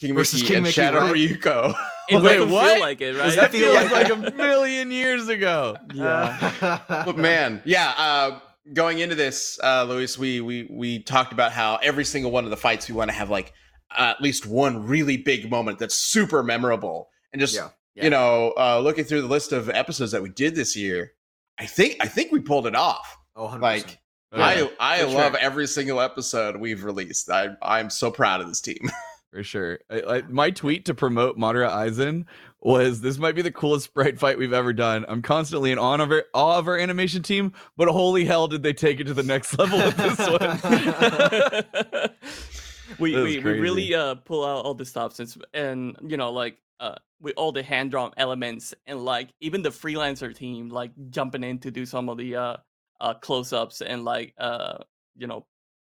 King 0.00 0.14
Versus 0.16 0.40
Mickey, 0.40 0.46
King 0.48 0.56
and 0.56 0.62
Mickey, 0.64 0.72
Shadow 0.72 1.00
right? 1.02 1.14
Ryuko. 1.14 1.74
it 2.10 2.22
Wait, 2.22 2.34
doesn't 2.38 2.50
what? 2.50 2.72
feel 2.72 2.80
like 2.80 3.00
it 3.00 3.16
right 3.16 3.34
that 3.36 3.50
feel 3.52 3.72
feels 3.78 3.90
like- 3.92 4.08
like 4.10 4.32
a 4.32 4.36
million 4.36 4.90
years 4.90 5.28
ago. 5.28 5.76
yeah 5.94 6.78
but 6.88 7.16
man, 7.16 7.62
yeah. 7.64 7.94
Uh, 7.96 8.40
going 8.72 8.98
into 9.00 9.14
this, 9.14 9.58
uh, 9.62 9.84
Luis, 9.84 10.18
we 10.18 10.40
we 10.40 10.68
we 10.70 11.02
talked 11.02 11.32
about 11.32 11.52
how 11.52 11.76
every 11.82 12.04
single 12.04 12.30
one 12.30 12.44
of 12.44 12.50
the 12.50 12.56
fights 12.56 12.88
we 12.88 12.94
want 12.94 13.10
to 13.10 13.16
have 13.16 13.30
like 13.30 13.52
uh, 13.96 14.14
at 14.16 14.20
least 14.20 14.46
one 14.46 14.86
really 14.86 15.16
big 15.16 15.50
moment 15.50 15.78
that's 15.78 15.94
super 15.96 16.42
memorable, 16.42 17.08
and 17.32 17.40
just 17.40 17.54
Yeah. 17.54 17.68
Yeah. 17.96 18.04
you 18.04 18.10
know, 18.10 18.54
uh, 18.56 18.78
looking 18.80 19.04
through 19.04 19.22
the 19.22 19.26
list 19.28 19.52
of 19.52 19.68
episodes 19.68 20.12
that 20.12 20.22
we 20.22 20.28
did 20.28 20.54
this 20.54 20.76
year, 20.76 21.12
I 21.58 21.66
think 21.66 21.96
I 22.00 22.06
think 22.06 22.30
we 22.32 22.38
pulled 22.40 22.66
it 22.68 22.76
off. 22.76 23.16
oh, 23.34 23.48
100%. 23.48 23.60
Like 23.60 23.98
Yeah, 24.32 24.38
I 24.38 24.70
I 24.78 24.98
for 25.00 25.06
love 25.08 25.32
sure. 25.32 25.40
every 25.40 25.66
single 25.66 26.00
episode 26.00 26.56
we've 26.56 26.84
released. 26.84 27.28
I 27.30 27.48
I'm 27.62 27.90
so 27.90 28.12
proud 28.12 28.40
of 28.40 28.46
this 28.48 28.60
team. 28.60 28.78
for 29.30 29.42
sure. 29.42 29.78
I, 29.88 30.02
I, 30.02 30.22
my 30.22 30.50
tweet 30.50 30.84
to 30.86 30.94
promote 30.94 31.38
Madara 31.38 31.70
Aizen 31.70 32.24
was 32.60 33.00
this 33.00 33.18
might 33.18 33.34
be 33.34 33.42
the 33.42 33.52
coolest 33.52 33.84
sprite 33.90 34.18
fight 34.18 34.38
we've 34.38 34.52
ever 34.52 34.72
done. 34.72 35.04
I'm 35.08 35.22
constantly 35.22 35.72
in 35.72 35.78
awe 35.78 35.94
of 35.94 36.10
our, 36.10 36.24
awe 36.34 36.58
of 36.58 36.68
our 36.68 36.78
animation 36.78 37.22
team, 37.22 37.52
but 37.76 37.88
holy 37.88 38.24
hell 38.24 38.48
did 38.48 38.62
they 38.62 38.72
take 38.72 39.00
it 39.00 39.04
to 39.04 39.14
the 39.14 39.22
next 39.22 39.58
level 39.58 39.78
with 39.78 39.96
this 39.96 40.18
one. 42.00 42.10
we 42.98 43.14
we, 43.14 43.38
we 43.38 43.60
really 43.60 43.94
uh 43.94 44.16
pull 44.16 44.44
out 44.44 44.64
all 44.64 44.74
the 44.74 44.84
stops 44.84 45.20
and, 45.20 45.32
and 45.54 45.96
you 46.06 46.16
know 46.16 46.32
like 46.32 46.58
uh 46.80 46.96
with 47.20 47.34
all 47.36 47.52
the 47.52 47.62
hand 47.62 47.90
drawn 47.90 48.10
elements 48.16 48.74
and 48.86 49.04
like 49.04 49.30
even 49.40 49.62
the 49.62 49.70
freelancer 49.70 50.34
team 50.34 50.68
like 50.68 50.90
jumping 51.10 51.44
in 51.44 51.58
to 51.58 51.70
do 51.70 51.86
some 51.86 52.08
of 52.08 52.18
the 52.18 52.34
uh 52.34 52.56
uh 53.00 53.14
close 53.14 53.52
ups 53.52 53.80
and 53.80 54.04
like 54.04 54.34
uh 54.38 54.78
you 55.16 55.26
know 55.26 55.46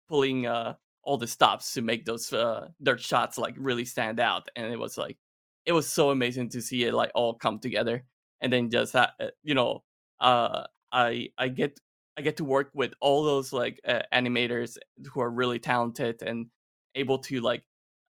pulling 0.08 0.46
uh 0.46 0.74
all 1.02 1.16
the 1.16 1.26
stops 1.26 1.72
to 1.74 1.82
make 1.82 2.04
those 2.04 2.32
uh 2.32 2.68
their 2.80 2.98
shots 2.98 3.38
like 3.38 3.54
really 3.58 3.84
stand 3.84 4.20
out 4.20 4.48
and 4.56 4.72
it 4.72 4.78
was 4.78 4.96
like 4.96 5.18
it 5.66 5.72
was 5.72 5.88
so 5.88 6.10
amazing 6.10 6.48
to 6.48 6.60
see 6.60 6.84
it 6.84 6.94
like 6.94 7.10
all 7.14 7.34
come 7.34 7.58
together 7.58 8.04
and 8.40 8.52
then 8.52 8.70
just 8.70 8.94
uh, 8.94 9.08
you 9.42 9.54
know 9.54 9.82
uh 10.20 10.64
i 10.92 11.28
i 11.38 11.48
get 11.48 11.78
i 12.16 12.22
get 12.22 12.36
to 12.36 12.44
work 12.44 12.70
with 12.74 12.92
all 13.00 13.22
those 13.22 13.52
like 13.52 13.80
uh, 13.86 14.02
animators 14.12 14.76
who 15.12 15.20
are 15.20 15.30
really 15.30 15.58
talented 15.58 16.22
and 16.22 16.46
able 16.94 17.18
to 17.18 17.40
like 17.40 17.62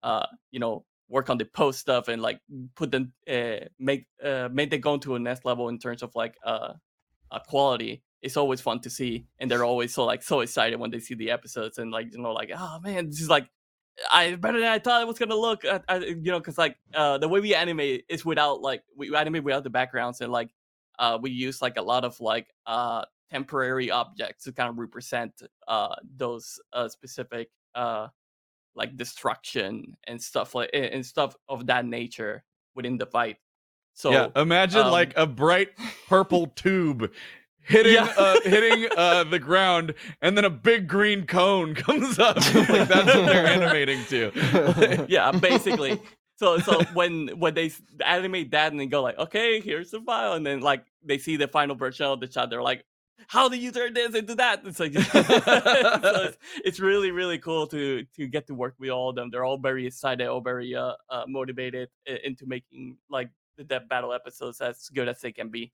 uh 0.02 0.26
you 0.50 0.60
know 0.60 0.84
work 1.08 1.28
on 1.28 1.38
the 1.38 1.44
post 1.44 1.78
stuff 1.78 2.08
and 2.08 2.22
like 2.22 2.40
put 2.74 2.90
them 2.90 3.12
uh 3.30 3.56
make 3.78 4.06
uh 4.24 4.48
make 4.50 4.70
them 4.70 4.80
go 4.80 4.96
to 4.96 5.14
a 5.14 5.18
next 5.18 5.44
level 5.44 5.68
in 5.68 5.78
terms 5.78 6.02
of 6.02 6.10
like 6.14 6.36
uh, 6.44 6.72
uh 7.30 7.38
quality 7.48 8.02
it's 8.22 8.36
always 8.36 8.60
fun 8.60 8.80
to 8.80 8.88
see 8.88 9.26
and 9.38 9.50
they're 9.50 9.64
always 9.64 9.92
so 9.92 10.04
like 10.04 10.22
so 10.22 10.40
excited 10.40 10.78
when 10.78 10.90
they 10.90 11.00
see 11.00 11.14
the 11.14 11.30
episodes 11.30 11.78
and 11.78 11.90
like 11.90 12.12
you 12.12 12.22
know 12.22 12.32
like 12.32 12.50
oh 12.56 12.78
man 12.80 13.06
this 13.06 13.20
is 13.20 13.28
like 13.28 13.48
I 14.10 14.34
better 14.36 14.60
than 14.60 14.68
I 14.68 14.78
thought 14.78 15.02
it 15.02 15.06
was 15.06 15.18
gonna 15.18 15.36
look. 15.36 15.64
I, 15.64 15.80
I, 15.88 15.98
you 15.98 16.30
know, 16.32 16.38
because 16.38 16.58
like 16.58 16.76
uh, 16.94 17.18
the 17.18 17.28
way 17.28 17.40
we 17.40 17.54
animate 17.54 18.04
is 18.08 18.24
without 18.24 18.62
like 18.62 18.82
we 18.96 19.14
animate 19.14 19.44
without 19.44 19.64
the 19.64 19.70
backgrounds 19.70 20.20
and 20.20 20.32
like 20.32 20.50
uh, 20.98 21.18
we 21.20 21.30
use 21.30 21.60
like 21.60 21.76
a 21.76 21.82
lot 21.82 22.04
of 22.04 22.18
like 22.20 22.48
uh, 22.66 23.04
temporary 23.30 23.90
objects 23.90 24.44
to 24.44 24.52
kind 24.52 24.70
of 24.70 24.78
represent 24.78 25.42
uh, 25.68 25.94
those 26.16 26.60
uh, 26.72 26.88
specific 26.88 27.50
uh, 27.74 28.08
like 28.74 28.96
destruction 28.96 29.96
and 30.06 30.20
stuff 30.22 30.54
like 30.54 30.70
and 30.72 30.86
and 30.86 31.06
stuff 31.06 31.36
of 31.48 31.66
that 31.66 31.84
nature 31.84 32.44
within 32.74 32.98
the 32.98 33.06
fight. 33.06 33.36
So 33.94 34.10
yeah, 34.10 34.28
imagine 34.36 34.80
um, 34.80 34.92
like 34.92 35.12
a 35.16 35.26
bright 35.26 35.70
purple 36.08 36.46
tube 36.46 37.12
hitting 37.62 37.94
Yeah. 37.94 38.12
uh 38.16 38.40
hitting 38.44 38.88
uh 38.96 39.24
the 39.24 39.38
ground 39.38 39.94
and 40.20 40.36
then 40.36 40.44
a 40.44 40.50
big 40.50 40.88
green 40.88 41.26
cone 41.26 41.74
comes 41.86 42.18
up 42.18 42.36
like 42.36 42.88
that's 42.88 43.14
what 43.14 43.26
they're 43.26 43.46
animating 43.46 44.04
to 44.06 45.06
yeah, 45.08 45.30
basically. 45.32 46.00
So 46.36 46.58
so 46.58 46.82
when 46.94 47.28
when 47.38 47.54
they 47.54 47.70
animate 48.04 48.50
that 48.50 48.72
and 48.72 48.80
they 48.80 48.86
go 48.86 49.02
like, 49.02 49.18
okay, 49.18 49.60
here's 49.60 49.90
the 49.90 50.00
file, 50.00 50.32
and 50.32 50.44
then 50.44 50.60
like 50.60 50.84
they 51.04 51.18
see 51.18 51.36
the 51.36 51.46
final 51.46 51.76
version 51.76 52.06
of 52.06 52.18
the 52.20 52.30
shot, 52.30 52.50
they're 52.50 52.62
like, 52.62 52.84
how 53.28 53.48
do 53.48 53.56
you 53.56 53.70
turn 53.70 53.94
this 53.94 54.14
into 54.14 54.34
that? 54.36 54.62
It's 54.64 54.80
like 54.80 54.92
so 54.98 55.10
it's, 55.22 56.38
it's 56.64 56.80
really 56.80 57.10
really 57.12 57.38
cool 57.38 57.66
to 57.68 58.04
to 58.16 58.26
get 58.26 58.46
to 58.48 58.54
work 58.54 58.74
with 58.78 58.90
all 58.90 59.10
of 59.10 59.16
them. 59.16 59.30
They're 59.30 59.44
all 59.44 59.58
very 59.58 59.86
excited, 59.86 60.26
all 60.26 60.40
very 60.40 60.74
uh, 60.74 60.94
uh 61.08 61.24
motivated 61.28 61.90
into 62.06 62.46
making 62.46 62.96
like 63.08 63.30
the 63.56 63.64
Death 63.64 63.88
Battle 63.88 64.12
episodes 64.12 64.60
as 64.60 64.88
good 64.88 65.08
as 65.08 65.20
they 65.20 65.32
can 65.32 65.48
be. 65.48 65.70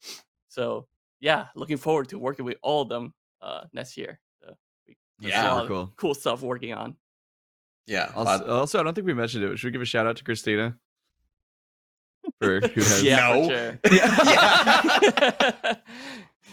So 0.49 0.87
yeah, 1.21 1.47
looking 1.55 1.77
forward 1.79 2.09
to 2.11 2.19
working 2.19 2.45
with 2.45 2.57
all 2.63 2.83
of 2.83 2.89
them 2.89 3.13
uh 3.41 3.65
next 3.73 3.97
year. 3.97 4.21
So, 4.43 4.55
we- 4.87 4.97
Yeah. 5.21 5.53
lot 5.53 5.67
Cool. 5.69 5.93
cool 5.97 6.15
stuff 6.15 6.43
working 6.43 6.73
on. 6.75 6.97
yeah. 7.87 8.11
also, 8.15 8.47
also 8.47 8.81
i 8.81 8.83
don't 8.83 8.95
think 8.95 9.07
we 9.07 9.15
mentioned 9.15 9.43
it 9.45 9.59
should 9.59 9.69
we 9.69 9.73
give 9.73 9.81
a 9.83 9.85
shout 9.87 10.07
out 10.07 10.17
to 10.19 10.25
christina 10.25 10.77
for 12.41 12.61
who 12.61 12.81
has 12.91 13.03
Yeah, 13.03 13.33
No. 13.33 13.49
for 13.49 13.55
sure. 13.55 13.79
Yeah. 14.29 15.75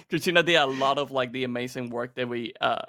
Christina 0.09 0.43
did 0.43 0.55
a 0.55 0.65
lot 0.65 0.97
of 0.97 1.11
like 1.11 1.31
the 1.31 1.43
amazing 1.45 1.89
work 1.89 2.15
that 2.15 2.27
we 2.29 2.53
uh 2.61 2.81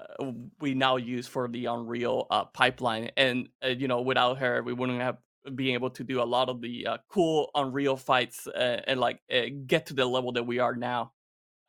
we 0.61 0.75
now 0.75 0.97
use 0.97 1.27
for 1.27 1.49
the 1.49 1.67
Unreal 1.67 2.27
uh, 2.31 2.45
pipeline, 2.45 3.11
and 3.17 3.49
uh, 3.65 3.69
you 3.69 3.89
know 3.89 4.03
without 4.03 4.39
her 4.39 4.62
we 4.62 4.73
wouldn't 4.73 5.01
have 5.01 5.17
been 5.55 5.75
able 5.75 5.91
to 5.91 6.05
do 6.05 6.21
a 6.21 6.25
lot 6.37 6.49
of 6.49 6.61
the 6.61 6.87
uh, 6.87 6.97
cool 7.09 7.51
Unreal 7.55 7.97
fights 7.97 8.47
uh, 8.47 8.81
and 8.87 9.01
like 9.01 9.21
uh, 9.33 9.43
get 9.67 9.87
to 9.87 9.95
the 9.95 10.05
level 10.05 10.33
that 10.33 10.45
we 10.47 10.59
are 10.59 10.75
now. 10.77 11.13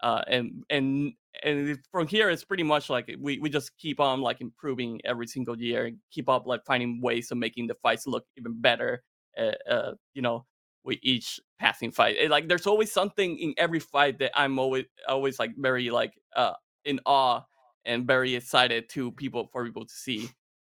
Uh, 0.01 0.21
and 0.27 0.63
and 0.69 1.13
and 1.43 1.77
from 1.91 2.07
here 2.07 2.29
it's 2.29 2.43
pretty 2.43 2.63
much 2.63 2.89
like 2.89 3.13
we, 3.19 3.39
we 3.39 3.49
just 3.49 3.75
keep 3.77 3.99
on 3.99 4.21
like 4.21 4.41
improving 4.41 4.99
every 5.05 5.27
single 5.27 5.59
year 5.59 5.85
and 5.85 5.97
keep 6.11 6.29
up 6.29 6.45
like 6.45 6.63
finding 6.65 7.01
ways 7.01 7.31
of 7.31 7.37
making 7.37 7.67
the 7.67 7.75
fights 7.81 8.05
look 8.05 8.25
even 8.37 8.59
better 8.61 9.03
uh, 9.39 9.51
uh 9.69 9.91
you 10.13 10.21
know 10.21 10.45
with 10.87 10.97
each 11.03 11.39
passing 11.59 11.91
fight. 11.91 12.15
It, 12.17 12.31
like 12.31 12.47
there's 12.47 12.65
always 12.65 12.91
something 12.91 13.37
in 13.37 13.53
every 13.57 13.79
fight 13.79 14.17
that 14.19 14.31
I'm 14.35 14.57
always 14.57 14.85
always 15.07 15.37
like 15.37 15.51
very 15.57 15.89
like 15.91 16.13
uh 16.35 16.53
in 16.85 16.99
awe 17.05 17.41
and 17.85 18.07
very 18.07 18.33
excited 18.35 18.89
to 18.89 19.11
people 19.11 19.49
for 19.51 19.65
people 19.65 19.85
to 19.85 19.93
see. 19.93 20.29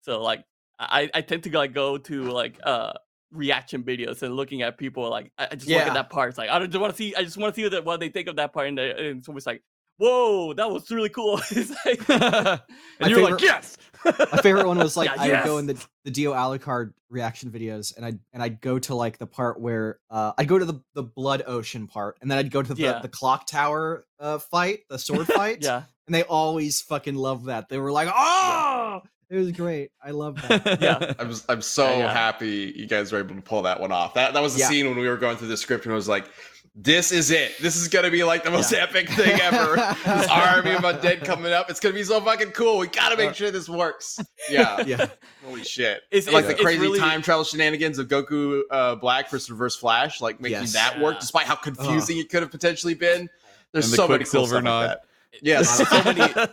So 0.02 0.22
like 0.22 0.44
I 0.80 1.10
I 1.14 1.22
tend 1.22 1.44
to 1.44 1.58
like 1.58 1.74
go 1.74 1.98
to 1.98 2.24
like 2.24 2.60
uh 2.64 2.94
reaction 3.32 3.84
videos 3.84 4.22
and 4.24 4.36
looking 4.36 4.62
at 4.62 4.78
people 4.78 5.10
like 5.10 5.32
I, 5.38 5.50
I 5.52 5.56
just 5.56 5.70
look 5.70 5.82
at 5.82 5.94
that 5.94 6.10
part. 6.10 6.30
It's 6.30 6.38
like 6.38 6.50
I 6.50 6.66
just 6.66 6.80
want 6.80 6.94
to 6.94 6.98
see 6.98 7.16
I 7.16 7.24
just 7.24 7.38
want 7.38 7.54
to 7.56 7.62
see 7.62 7.68
what, 7.76 7.86
what 7.86 8.00
they 8.00 8.10
think 8.10 8.28
of 8.28 8.38
that 8.38 8.54
part 8.54 8.68
and, 8.68 8.78
they- 8.78 8.92
and 8.92 9.20
it's 9.20 9.28
always 9.30 9.46
like 9.46 9.62
whoa, 10.02 10.54
that 10.54 10.72
was 10.72 10.90
really 10.92 11.10
cool. 11.10 11.42
It's 11.52 11.72
like, 11.86 12.08
and 13.02 13.10
you're 13.10 13.22
like, 13.22 13.42
yes. 13.42 13.76
My 14.06 14.38
favorite 14.42 14.66
one 14.66 14.78
was 14.78 14.96
like 14.98 15.10
Yeah, 15.14 15.22
I 15.22 15.28
would 15.30 15.44
go 15.44 15.58
in 15.58 15.66
the 15.68 15.86
the 16.06 16.12
Dio 16.12 16.32
Alucard 16.34 16.94
reaction 17.10 17.52
videos, 17.52 17.94
and 17.98 18.06
I 18.06 18.14
and 18.32 18.42
I'd 18.42 18.62
go 18.62 18.80
to 18.80 18.96
like 18.96 19.18
the 19.18 19.28
part 19.28 19.60
where 19.60 20.00
uh, 20.10 20.32
I'd 20.38 20.48
go 20.48 20.58
to 20.58 20.64
the 20.64 20.82
the 20.94 21.04
blood 21.04 21.44
ocean 21.46 21.86
part, 21.88 22.18
and 22.22 22.32
then 22.32 22.38
I'd 22.38 22.50
go 22.50 22.62
to 22.62 22.74
the, 22.74 22.82
Yeah. 22.82 23.00
the 23.02 23.10
clock 23.10 23.46
tower 23.46 24.06
uh, 24.22 24.38
fight, 24.38 24.80
the 24.90 24.98
sword 24.98 25.28
fight. 25.28 25.58
yeah, 25.64 25.84
and 26.08 26.16
they 26.16 26.24
always 26.24 26.80
fucking 26.80 27.16
love 27.16 27.46
that. 27.46 27.68
They 27.68 27.78
were 27.78 27.92
like, 27.92 28.08
"Oh, 28.10 29.02
it 29.30 29.38
was 29.38 29.52
great. 29.52 29.92
I 30.04 30.12
love 30.12 30.36
that." 30.48 30.82
Yeah. 30.82 31.14
I'm 31.20 31.34
I'm 31.50 31.62
so 31.62 31.86
Yeah, 31.90 31.98
yeah. 32.00 32.14
happy 32.14 32.74
you 32.76 32.88
guys 32.88 33.12
were 33.12 33.20
able 33.20 33.36
to 33.36 33.42
pull 33.42 33.62
that 33.64 33.80
one 33.80 33.92
off. 33.92 34.14
That 34.16 34.34
that 34.34 34.42
was 34.42 34.54
the 34.54 34.62
Yeah. 34.62 34.68
scene 34.70 34.88
when 34.88 34.98
we 34.98 35.08
were 35.08 35.18
going 35.18 35.38
through 35.38 35.48
the 35.50 35.58
script 35.58 35.86
and 35.86 35.92
I 35.94 35.96
was 35.96 36.08
like, 36.08 36.30
this 36.76 37.12
is 37.12 37.30
it. 37.32 37.58
This 37.60 37.76
is 37.76 37.88
gonna 37.90 38.12
be 38.12 38.24
like 38.24 38.44
the 38.44 38.52
most 38.52 38.72
epic 38.74 39.10
thing 39.10 39.40
ever. 39.42 39.76
this 40.06 40.28
army 40.30 40.72
of 40.72 40.82
undead 40.82 41.26
coming 41.26 41.52
up. 41.52 41.70
It's 41.70 41.80
gonna 41.80 41.96
be 41.96 42.04
so 42.04 42.22
fucking 42.22 42.52
cool. 42.52 42.78
We 42.78 42.88
gotta 42.88 43.18
make 43.18 43.34
sure 43.36 43.52
this 43.52 43.68
works. 43.68 44.20
Yeah. 44.50 44.82
yeah, 44.86 45.08
Holy 45.46 45.64
shit. 45.64 46.04
It's- 46.12 46.26
And, 46.28 46.34
like 46.34 46.44
it's- 46.46 46.46
the 46.46 46.52
it's 46.54 46.62
crazy 46.62 46.80
really- 46.82 47.00
time 47.00 47.22
travel 47.22 47.44
shenanigans 47.44 47.98
of 48.00 48.08
Goku 48.08 48.62
uh, 48.72 48.96
Black 48.96 49.30
versus 49.30 49.50
Reverse 49.52 49.76
Flash, 49.76 50.22
like 50.22 50.40
making 50.40 50.60
Yes. 50.60 50.74
that 50.74 51.00
work 51.02 51.16
Yeah. 51.16 51.20
despite 51.22 51.46
how 51.48 51.56
confusing 51.56 52.18
it 52.20 52.30
could 52.30 52.42
have 52.44 52.52
potentially 52.52 52.94
been. 52.94 53.30
There's 53.74 53.86
And 53.86 53.94
the 53.94 53.98
so 53.98 54.08
many 54.08 54.24
cool 54.24 54.46
Quicksilver 54.46 54.48
stuff 54.56 54.64
nod. 54.64 54.88
like 54.88 54.98
that. 54.98 55.02
Yes. 55.42 55.90
so 55.90 56.04
many 56.04 56.50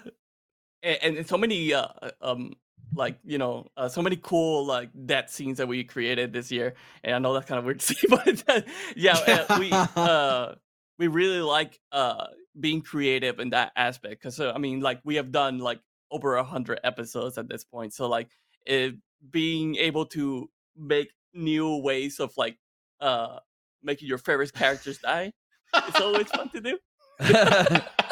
and, 0.83 1.17
and 1.19 1.27
so 1.29 1.37
many 1.39 1.73
uh 1.73 1.87
um 2.21 2.53
like 2.95 3.19
you 3.25 3.39
know 3.39 3.67
uh, 3.77 3.89
so 3.89 4.01
many 4.03 4.17
cool 4.17 4.65
like 4.65 4.91
death 5.07 5.31
scenes 5.31 5.59
that 5.59 5.67
we 5.67 5.83
created 5.85 6.33
this 6.33 6.51
year 6.51 6.75
and 7.03 7.15
i 7.15 7.19
know 7.19 7.33
that's 7.33 7.47
kind 7.47 7.59
of 7.59 7.65
weird 7.65 7.81
to 7.81 7.87
see 7.95 8.07
but 8.09 8.45
uh, 8.49 8.61
yeah 8.95 9.19
uh, 9.49 9.57
we 9.59 9.71
uh 9.97 10.55
we 10.99 11.09
really 11.09 11.41
like 11.41 11.79
uh 11.93 12.27
being 12.59 12.81
creative 12.81 13.39
in 13.41 13.51
that 13.51 13.73
aspect 13.77 14.21
because 14.21 14.41
uh, 14.41 14.53
i 14.55 14.59
mean 14.59 14.81
like 14.81 15.01
we 15.05 15.17
have 15.17 15.33
done 15.33 15.59
like 15.59 15.81
over 16.11 16.37
a 16.37 16.45
hundred 16.45 16.79
episodes 16.85 17.37
at 17.37 17.49
this 17.49 17.65
point 17.65 17.93
so 17.93 18.09
like 18.09 18.29
it, 18.65 18.95
being 19.31 19.77
able 19.77 20.07
to 20.07 20.49
make 20.77 21.11
new 21.35 21.77
ways 21.79 22.21
of 22.21 22.33
like 22.37 22.57
uh 23.01 23.39
making 23.83 24.09
your 24.09 24.19
favorite 24.19 24.53
characters 24.53 24.99
die 24.99 25.33
it's 25.75 26.01
always 26.01 26.29
fun 26.29 26.49
to 26.51 26.61
do 26.61 26.79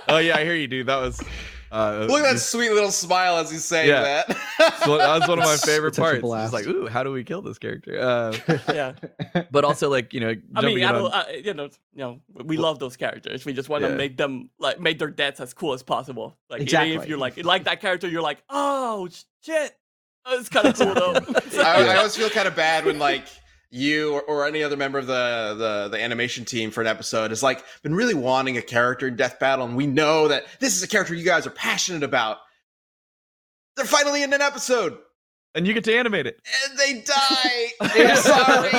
oh 0.09 0.17
yeah, 0.17 0.37
I 0.37 0.45
hear 0.45 0.55
you, 0.55 0.67
dude. 0.67 0.87
That 0.87 0.97
was. 0.97 1.23
Uh, 1.75 2.07
Look 2.09 2.21
at 2.25 2.35
that 2.35 2.39
sweet 2.39 2.71
little 2.71 2.93
smile 2.93 3.37
as 3.39 3.51
he's 3.51 3.65
saying 3.65 3.89
Yeah. 3.89 4.03
that. 4.29 4.79
so 4.85 4.97
that 4.97 5.19
was 5.21 5.29
one 5.29 5.41
of 5.41 5.45
my 5.45 5.57
favorite 5.65 5.97
such 5.97 6.21
parts. 6.21 6.45
It's 6.45 6.53
like, 6.53 6.67
ooh, 6.69 6.87
how 6.87 7.03
do 7.03 7.11
we 7.11 7.25
kill 7.25 7.43
this 7.43 7.59
character? 7.59 7.99
Uh, 8.01 8.37
yeah 8.73 8.93
but 9.51 9.65
also, 9.65 9.91
like, 9.91 10.15
you 10.15 10.21
know, 10.21 10.35
I 10.55 10.61
mean, 10.63 10.85
I 10.85 10.93
don't, 10.93 11.13
I, 11.13 11.31
you 11.45 11.53
know, 11.53 11.65
you 11.65 11.99
know, 11.99 12.21
we 12.33 12.57
love 12.57 12.79
those 12.79 12.97
characters. 12.97 13.45
We 13.45 13.53
just 13.53 13.69
want 13.69 13.83
Yeah. 13.83 13.89
to 13.89 13.97
make 13.97 14.17
them 14.17 14.51
like 14.61 14.79
make 14.79 15.01
their 15.01 15.11
deaths 15.11 15.41
as 15.41 15.53
cool 15.53 15.73
as 15.73 15.83
possible. 15.83 16.37
Like 16.49 16.61
even 16.61 16.67
Exactly. 16.69 16.95
if 16.97 17.09
you're 17.09 17.19
like 17.19 17.37
you 17.37 17.43
like 17.43 17.65
that 17.65 17.81
character, 17.81 18.09
you're 18.09 18.23
like, 18.23 18.41
oh 18.51 19.09
shit, 19.43 19.77
oh, 20.27 20.39
it's 20.39 20.49
kind 20.49 20.69
of 20.69 20.75
cool 20.79 20.95
though. 20.95 21.15
I, 21.61 21.87
I 21.93 21.97
always 21.97 22.15
feel 22.17 22.31
kind 22.31 22.47
of 22.47 22.55
bad 22.55 22.85
when 22.85 23.01
like 23.01 23.25
you 23.75 24.15
or, 24.15 24.23
or 24.23 24.47
any 24.47 24.63
other 24.63 24.77
member 24.77 24.99
of 24.99 25.07
the, 25.07 25.55
the 25.59 25.89
the 25.97 26.03
animation 26.03 26.45
team 26.45 26.71
for 26.71 26.81
an 26.81 26.87
episode 26.87 27.31
has 27.33 27.43
like 27.43 27.65
been 27.83 27.95
really 27.95 28.15
wanting 28.15 28.57
a 28.57 28.63
character 28.63 29.09
in 29.09 29.17
Death 29.17 29.39
Battle, 29.39 29.67
and 29.67 29.77
we 29.77 29.87
know 29.87 30.29
that 30.29 30.45
this 30.61 30.77
is 30.77 30.83
a 30.83 30.89
character 30.89 31.15
you 31.15 31.25
guys 31.25 31.47
are 31.47 31.51
passionate 31.51 32.03
about. 32.03 32.39
They're 33.77 33.85
finally 33.85 34.23
in 34.23 34.33
an 34.33 34.41
episode, 34.41 34.97
and 35.55 35.67
you 35.67 35.75
get 35.75 35.83
to 35.85 35.97
animate 35.97 36.27
it. 36.27 36.41
and 36.69 36.79
they 36.79 37.03
die. 37.03 37.69
I'm 37.81 38.17
sorry. 38.17 38.71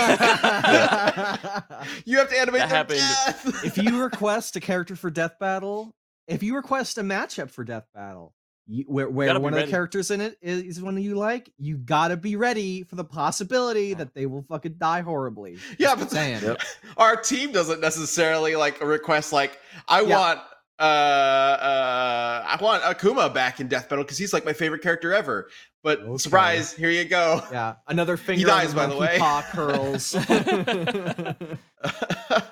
you 2.06 2.18
have 2.18 2.30
to 2.30 2.40
animate 2.40 2.62
That 2.62 2.88
their 2.88 2.98
happened. 3.00 3.00
death. 3.00 3.66
if 3.66 3.78
you 3.78 4.02
request 4.02 4.56
a 4.56 4.60
character 4.60 4.96
for 4.96 5.10
Death 5.10 5.38
Battle, 5.40 5.94
if 6.28 6.42
you 6.44 6.56
request 6.56 6.98
a 6.98 7.02
matchup 7.04 7.52
for 7.52 7.64
Death 7.64 7.88
Battle, 7.94 8.34
you, 8.68 8.84
where, 8.88 9.08
where 9.10 9.28
Gotta 9.28 9.40
one 9.40 9.54
be 9.54 9.60
of 9.62 9.66
the 9.68 9.72
characters 9.72 10.10
in 10.12 10.22
it 10.22 10.38
is, 10.42 10.64
is 10.64 10.82
one 10.82 11.00
you 11.02 11.16
like, 11.16 11.52
you 11.58 11.78
gotta 11.78 12.18
be 12.18 12.36
ready 12.36 12.84
for 12.84 12.96
the 12.96 13.04
possibility 13.04 13.94
that 13.94 14.14
they 14.16 14.26
will 14.26 14.44
fucking 14.50 14.76
die 14.80 15.02
horribly. 15.02 15.58
yeah, 15.78 15.96
but 15.96 16.10
saying. 16.12 16.42
Yep. 16.44 16.62
our 16.98 17.16
team 17.16 17.52
doesn't 17.52 17.80
necessarily 17.82 18.56
like 18.56 18.82
request 18.82 19.32
like 19.34 19.60
I 19.88 20.02
Yeah. 20.02 20.18
want 20.18 20.40
uh 20.78 20.84
uh 20.84 22.44
I 22.48 22.58
want 22.62 22.84
Akuma 22.84 23.34
back 23.34 23.60
in 23.62 23.68
Death 23.68 23.88
Battle 23.88 24.04
because 24.04 24.18
he's 24.18 24.34
like 24.34 24.46
my 24.46 24.54
favorite 24.54 24.82
character 24.82 25.14
ever. 25.14 25.48
But 25.84 26.00
Okay. 26.00 26.18
surprise, 26.18 26.74
here 26.74 26.90
you 26.90 27.06
go. 27.06 27.42
Yeah, 27.52 27.76
another 27.88 28.18
finger. 28.18 28.50
on 28.50 28.58
dies, 28.58 28.74
by 28.74 28.88
the 28.88 28.98
way. 28.98 29.18
Paw 29.20 29.46
curls. 29.52 30.16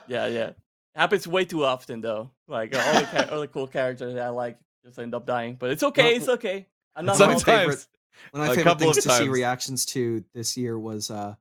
yeah, 0.07 0.28
yeah, 0.28 0.51
happens 0.95 1.28
way 1.28 1.45
too 1.45 1.66
often 1.66 2.01
though. 2.01 2.32
Like 2.47 2.76
all 2.76 2.93
the 2.93 3.01
cha- 3.11 3.28
all 3.34 3.41
the 3.41 3.47
cool 3.47 3.68
characters 3.68 4.14
that 4.14 4.24
I 4.24 4.30
like 4.30 4.57
just 4.86 4.99
end 4.99 5.15
up 5.15 5.25
dying, 5.25 5.55
but 5.59 5.69
it's 5.71 5.84
okay. 5.84 6.03
Well, 6.03 6.15
It's 6.17 6.29
okay. 6.29 6.67
I'm 6.95 7.05
not 7.05 7.15
Sometimes. 7.17 7.43
favorite- 7.43 7.88
One 8.31 8.41
of 8.43 8.47
my 8.49 8.55
favorite 8.55 8.79
things 8.79 8.95
to 8.97 9.09
see 9.11 9.27
reactions 9.29 9.86
to 9.88 10.23
this 10.34 10.55
year 10.57 10.77
was 10.77 11.09
uh 11.09 11.36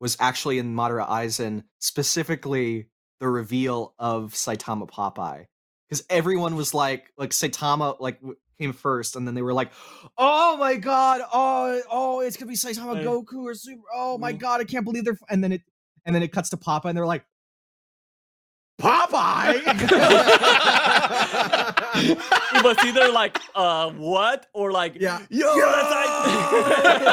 was 0.00 0.16
actually 0.20 0.58
in 0.58 0.74
Madara 0.74 1.06
Aizen, 1.08 1.64
specifically 1.78 2.88
the 3.20 3.28
reveal 3.28 3.94
of 3.98 4.32
Saitama 4.32 4.88
Popeye. 4.88 5.46
Because 5.88 6.04
everyone 6.08 6.56
was 6.56 6.72
like, 6.72 7.12
like 7.18 7.30
Saitama 7.30 7.98
like 8.00 8.18
w- 8.20 8.36
came 8.58 8.72
first, 8.72 9.16
and 9.16 9.26
then 9.26 9.34
they 9.34 9.42
were 9.42 9.52
like, 9.52 9.72
"Oh 10.16 10.56
my 10.56 10.76
god! 10.76 11.20
Oh, 11.32 11.80
oh, 11.90 12.20
it's 12.20 12.36
gonna 12.36 12.48
be 12.50 12.56
Saitama 12.56 12.98
Hey. 12.98 13.04
Goku 13.04 13.42
or 13.44 13.54
Super! 13.54 13.82
Oh 13.94 14.16
my 14.18 14.32
Mm. 14.32 14.38
god! 14.38 14.60
I 14.60 14.64
can't 14.64 14.84
believe 14.84 15.04
they're!" 15.04 15.14
f-" 15.14 15.22
And 15.28 15.42
then 15.42 15.52
it, 15.52 15.62
and 16.06 16.14
then 16.14 16.22
it 16.22 16.32
cuts 16.32 16.50
to 16.50 16.56
Popeye, 16.56 16.90
and 16.90 16.96
they're 16.96 17.06
like, 17.06 17.24
"Popeye!" 18.80 19.60
it 21.94 22.64
was 22.64 22.76
either 22.84 23.10
like 23.12 23.38
uh 23.54 23.90
what 23.92 24.46
or 24.52 24.72
like 24.72 24.96
yeah. 24.98 25.20
yo 25.28 25.54
that's 25.56 25.90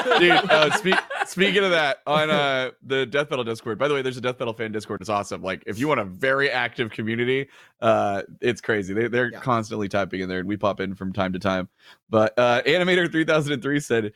like 0.05 0.19
dude 0.19 0.31
uh, 0.51 0.71
speak, 0.77 0.95
speaking 1.25 1.63
of 1.63 1.71
that 1.71 1.97
on 2.07 2.29
uh 2.29 2.71
the 2.83 3.05
death 3.05 3.29
battle 3.29 3.43
discord 3.43 3.77
by 3.77 3.87
the 3.87 3.93
way 3.93 4.01
there's 4.01 4.17
a 4.17 4.21
death 4.21 4.37
battle 4.37 4.53
fan 4.53 4.71
discord 4.71 5.01
it's 5.01 5.09
awesome 5.09 5.41
like 5.41 5.63
if 5.67 5.77
you 5.79 5.87
want 5.87 5.99
a 5.99 6.05
very 6.05 6.49
active 6.49 6.89
community 6.91 7.47
uh 7.81 8.21
it's 8.41 8.61
crazy 8.61 8.93
they, 8.93 9.07
they're 9.07 9.31
Yeah. 9.31 9.39
constantly 9.41 9.87
typing 9.89 10.21
in 10.21 10.29
there 10.29 10.39
and 10.39 10.47
we 10.47 10.57
pop 10.57 10.79
in 10.79 10.95
from 10.95 11.11
time 11.13 11.33
to 11.33 11.39
time 11.39 11.67
but 12.09 12.37
uh 12.37 12.61
animator 12.63 13.11
3003 13.11 13.79
said 13.79 14.13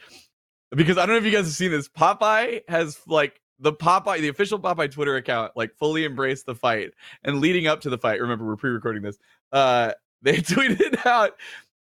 because 0.71 0.97
i 0.97 1.05
don't 1.05 1.15
know 1.15 1.19
if 1.19 1.25
you 1.25 1.31
guys 1.31 1.45
have 1.45 1.53
seen 1.53 1.71
this 1.71 1.89
popeye 1.89 2.61
has 2.67 2.99
like 3.07 3.41
the 3.61 3.73
popeye 3.73 4.19
the 4.19 4.27
official 4.27 4.59
popeye 4.59 4.91
twitter 4.91 5.15
account 5.15 5.51
like 5.55 5.73
fully 5.75 6.05
embraced 6.05 6.45
the 6.45 6.55
fight. 6.55 6.91
And 7.23 7.39
leading 7.39 7.67
up 7.67 7.81
to 7.81 7.89
the 7.89 7.97
fight 7.97 8.19
remember 8.19 8.45
we're 8.45 8.57
pre-recording 8.57 9.01
this 9.01 9.17
uh 9.51 9.93
they 10.21 10.33
tweeted 10.37 11.05
out 11.05 11.37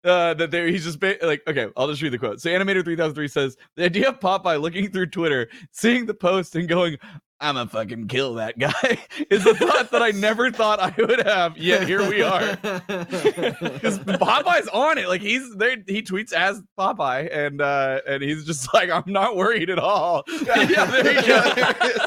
uh, 0.04 0.36
that 0.36 0.52
they 0.52 0.72
he's 0.72 0.84
just 0.84 1.00
ba- 1.00 1.18
like 1.24 1.42
okay 1.48 1.68
i'll 1.76 1.88
just 1.88 2.02
read 2.02 2.14
the 2.14 2.20
quote. 2.20 2.40
So 2.40 2.50
animator 2.50 2.84
3003 2.84 3.28
says 3.28 3.58
the 3.76 3.86
idea 3.86 4.10
of 4.10 4.20
popeye 4.20 4.62
looking 4.62 4.92
through 4.92 5.08
twitter 5.08 5.50
seeing 5.72 6.06
the 6.06 6.14
post 6.14 6.56
and 6.56 6.68
going 6.70 6.98
i'm 7.42 7.56
gonna 7.56 7.70
fucking 7.70 8.08
kill 8.08 8.36
that 8.36 8.58
guy 8.58 8.98
is 9.30 9.46
a 9.46 9.54
thought 9.56 9.92
that 9.92 10.02
i 10.02 10.10
never 10.12 10.50
thought 10.52 10.80
i 10.80 10.94
would 10.98 11.22
have 11.26 11.58
yet 11.58 11.88
here 11.88 12.08
we 12.10 12.22
are 12.22 12.56
because 12.62 14.00
popeye's 14.00 14.68
on 14.70 14.98
it 14.98 15.08
like 15.10 15.22
he's 15.22 15.54
there 15.56 15.78
he 15.88 16.02
tweets 16.02 16.32
as 16.34 16.62
popeye 16.80 17.28
and 17.36 17.62
uh 17.62 18.00
and 18.08 18.24
he's 18.24 18.46
just 18.46 18.74
like 18.74 18.90
i'm 18.90 19.04
not 19.08 19.36
worried 19.36 19.70
at 19.70 19.80
all 19.80 20.24
yeah 20.46 20.86
there 20.86 21.14
you 21.22 21.28
go 21.28 22.06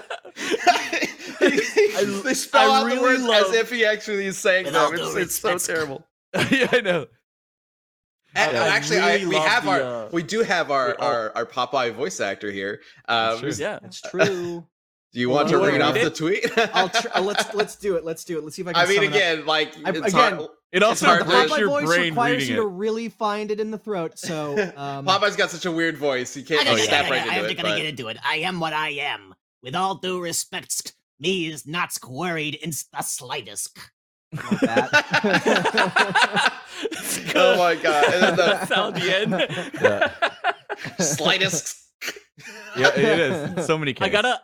they 2.24 2.34
spell 2.34 2.70
I 2.72 2.80
out 2.90 2.94
the 2.94 3.00
words 3.00 3.22
love- 3.22 3.46
as 3.48 3.54
if 3.54 3.70
he 3.70 3.84
actually 3.84 4.26
is 4.26 4.38
saying 4.38 4.64
With 4.66 4.74
them. 4.74 4.94
It's, 4.94 5.14
it's 5.16 5.34
so 5.36 5.52
respect. 5.52 5.66
terrible. 5.76 6.06
yeah 6.50 6.68
i 6.72 6.80
know 6.80 7.06
And, 8.34 8.56
I 8.56 8.60
and 8.64 8.72
actually, 8.72 8.98
I, 9.00 9.14
really 9.14 9.26
we 9.26 9.36
have 9.36 9.64
the, 9.64 9.70
our 9.70 9.80
uh, 9.82 10.08
we 10.12 10.22
do 10.22 10.42
have 10.42 10.70
our, 10.70 10.94
our 11.00 11.32
our 11.34 11.46
Popeye 11.46 11.92
voice 11.92 12.20
actor 12.20 12.50
here. 12.52 12.80
Um, 13.08 13.38
true. 13.40 13.50
yeah 13.56 13.78
That's 13.82 14.00
true. 14.02 14.66
You 15.12 15.28
want 15.30 15.50
Well, 15.50 15.60
to 15.62 15.66
you 15.66 15.72
read 15.72 15.80
off 15.82 15.94
read 15.94 16.04
the 16.06 16.10
tweet? 16.10 16.44
I'll 16.74 16.88
tr- 16.90 17.08
uh, 17.14 17.20
let's 17.20 17.54
let's 17.60 17.76
do 17.76 17.96
it. 17.96 18.04
Let's 18.04 18.24
do 18.24 18.38
it. 18.38 18.44
Let's 18.44 18.56
see 18.56 18.62
if 18.62 18.68
I 18.68 18.72
can. 18.74 18.82
I 18.82 18.86
mean, 18.86 18.96
sum 18.96 19.04
it 19.04 19.08
up. 19.08 19.14
again, 19.14 19.46
like 19.46 19.74
I- 19.84 19.90
it's 19.90 19.98
again, 20.14 20.36
hard. 20.36 20.48
it 20.72 20.82
also 20.82 21.06
hard 21.06 21.20
the 21.20 21.24
to- 21.24 21.30
breaks 21.30 21.52
Popeye 21.52 21.58
your 21.58 21.68
voice 21.68 21.86
brain 21.86 22.02
requires 22.10 22.32
reading 22.40 22.48
you 22.48 22.54
it 22.54 22.64
to 22.64 22.66
really 22.68 23.08
find 23.08 23.50
it 23.50 23.58
in 23.60 23.70
the 23.70 23.78
throat. 23.78 24.18
So 24.18 24.52
um, 24.76 25.06
Popeye's 25.06 25.36
got 25.36 25.50
such 25.50 25.64
a 25.66 25.72
weird 25.72 25.96
voice. 25.96 26.34
He 26.34 26.42
can't 26.42 26.64
gotta, 26.64 26.72
like, 26.74 26.82
I 26.82 26.86
snap 26.86 27.02
gotta- 27.06 27.14
right 27.14 27.22
I 27.22 27.24
into 27.24 27.32
have 27.34 27.44
to 27.46 27.50
it. 27.52 27.56
gotta 27.56 27.68
but- 27.70 27.76
get 27.76 27.86
into 27.86 28.08
it. 28.08 28.18
I 28.24 28.34
am 28.36 28.60
what 28.60 28.72
I 28.72 28.90
am. 28.90 29.34
With 29.62 29.74
all 29.74 29.94
due 29.96 30.20
respect, 30.20 30.92
me 31.18 31.46
is 31.46 31.66
not 31.66 31.90
worried 32.06 32.54
in 32.56 32.70
the 32.70 33.02
slightest. 33.02 33.76
like 34.30 34.62
oh 37.34 37.56
my 37.56 37.74
god! 37.82 38.04
And 38.12 38.22
then 38.22 38.36
the 38.36 38.66
sound 38.66 38.96
the 38.96 39.16
end 39.16 39.32
Yeah. 39.80 40.12
slightest. 40.98 41.76
yeah 42.76 42.90
it 42.94 43.18
is 43.58 43.66
so 43.66 43.78
many 43.78 43.96
I 43.98 44.08
gotta 44.10 44.40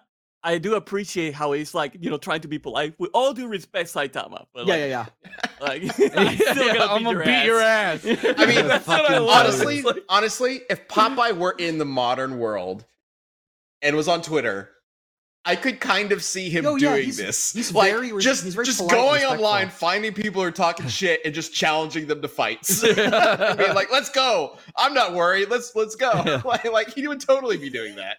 I 0.47 0.59
do 0.59 0.75
appreciate 0.75 1.35
how 1.35 1.53
he's 1.53 1.75
like, 1.75 1.97
you 1.99 2.11
know, 2.11 2.19
trying 2.19 2.43
to 2.43 2.49
be 2.49 2.59
polite. 2.59 2.95
With 2.99 3.11
all 3.15 3.33
due 3.33 3.49
respect, 3.49 3.89
Saitama. 3.93 4.45
But 4.55 4.67
yeah, 4.67 4.75
like, 4.75 4.81
yeah, 4.81 4.87
yeah. 4.87 5.07
Like, 5.61 5.83
I'm 6.17 6.37
still 6.37 6.67
yeah, 6.67 6.75
gonna 6.75 6.93
I'm 6.93 6.99
beat, 6.99 7.05
gonna 7.05 7.11
your, 7.13 7.25
beat 7.25 7.31
ass. 7.31 8.05
your 8.05 8.15
ass. 8.19 8.35
I 8.39 8.47
mean, 8.47 8.69
that's 8.69 8.87
what 8.87 9.11
I 9.11 9.19
love. 9.19 9.31
honestly, 9.47 9.83
like- 9.83 10.05
honestly, 10.11 10.61
if 10.71 10.87
Popeye 10.89 11.37
were 11.37 11.55
in 11.59 11.79
the 11.79 11.87
modern 11.87 12.39
world 12.39 12.85
and 13.83 13.97
was 13.97 14.07
on 14.07 14.21
Twitter, 14.23 14.71
I 15.47 15.57
could 15.57 15.79
kind 15.81 16.13
of 16.13 16.23
see 16.23 16.49
him 16.51 16.65
Oh, 16.67 16.77
yeah, 16.77 16.91
doing 16.91 17.05
he's- 17.05 17.17
this. 17.17 17.53
he's 17.53 17.73
like 17.73 17.91
very 17.93 18.13
res- 18.13 18.25
just 18.25 18.45
he's 18.45 18.55
very 18.55 18.67
just 18.67 18.79
polite 18.79 18.93
going 18.95 19.13
respectful. 19.23 19.45
online, 19.47 19.69
finding 19.71 20.13
people 20.15 20.43
who 20.43 20.49
are 20.49 20.53
talking 20.53 20.89
shit, 20.89 21.21
and 21.25 21.35
just 21.35 21.55
challenging 21.55 22.07
them 22.07 22.21
to 22.23 22.29
fights. 22.29 22.83
Being 22.83 22.97
like, 23.75 23.91
"Let's 23.93 24.11
go! 24.11 24.57
I'm 24.77 24.93
not 24.95 25.15
worried. 25.15 25.49
Let's 25.51 25.75
let's 25.75 25.97
go!" 25.97 26.41
Like, 26.45 26.65
like 26.71 26.93
he 26.95 27.07
would 27.09 27.21
totally 27.21 27.57
be 27.59 27.71
doing 27.71 27.97
that. 27.97 28.19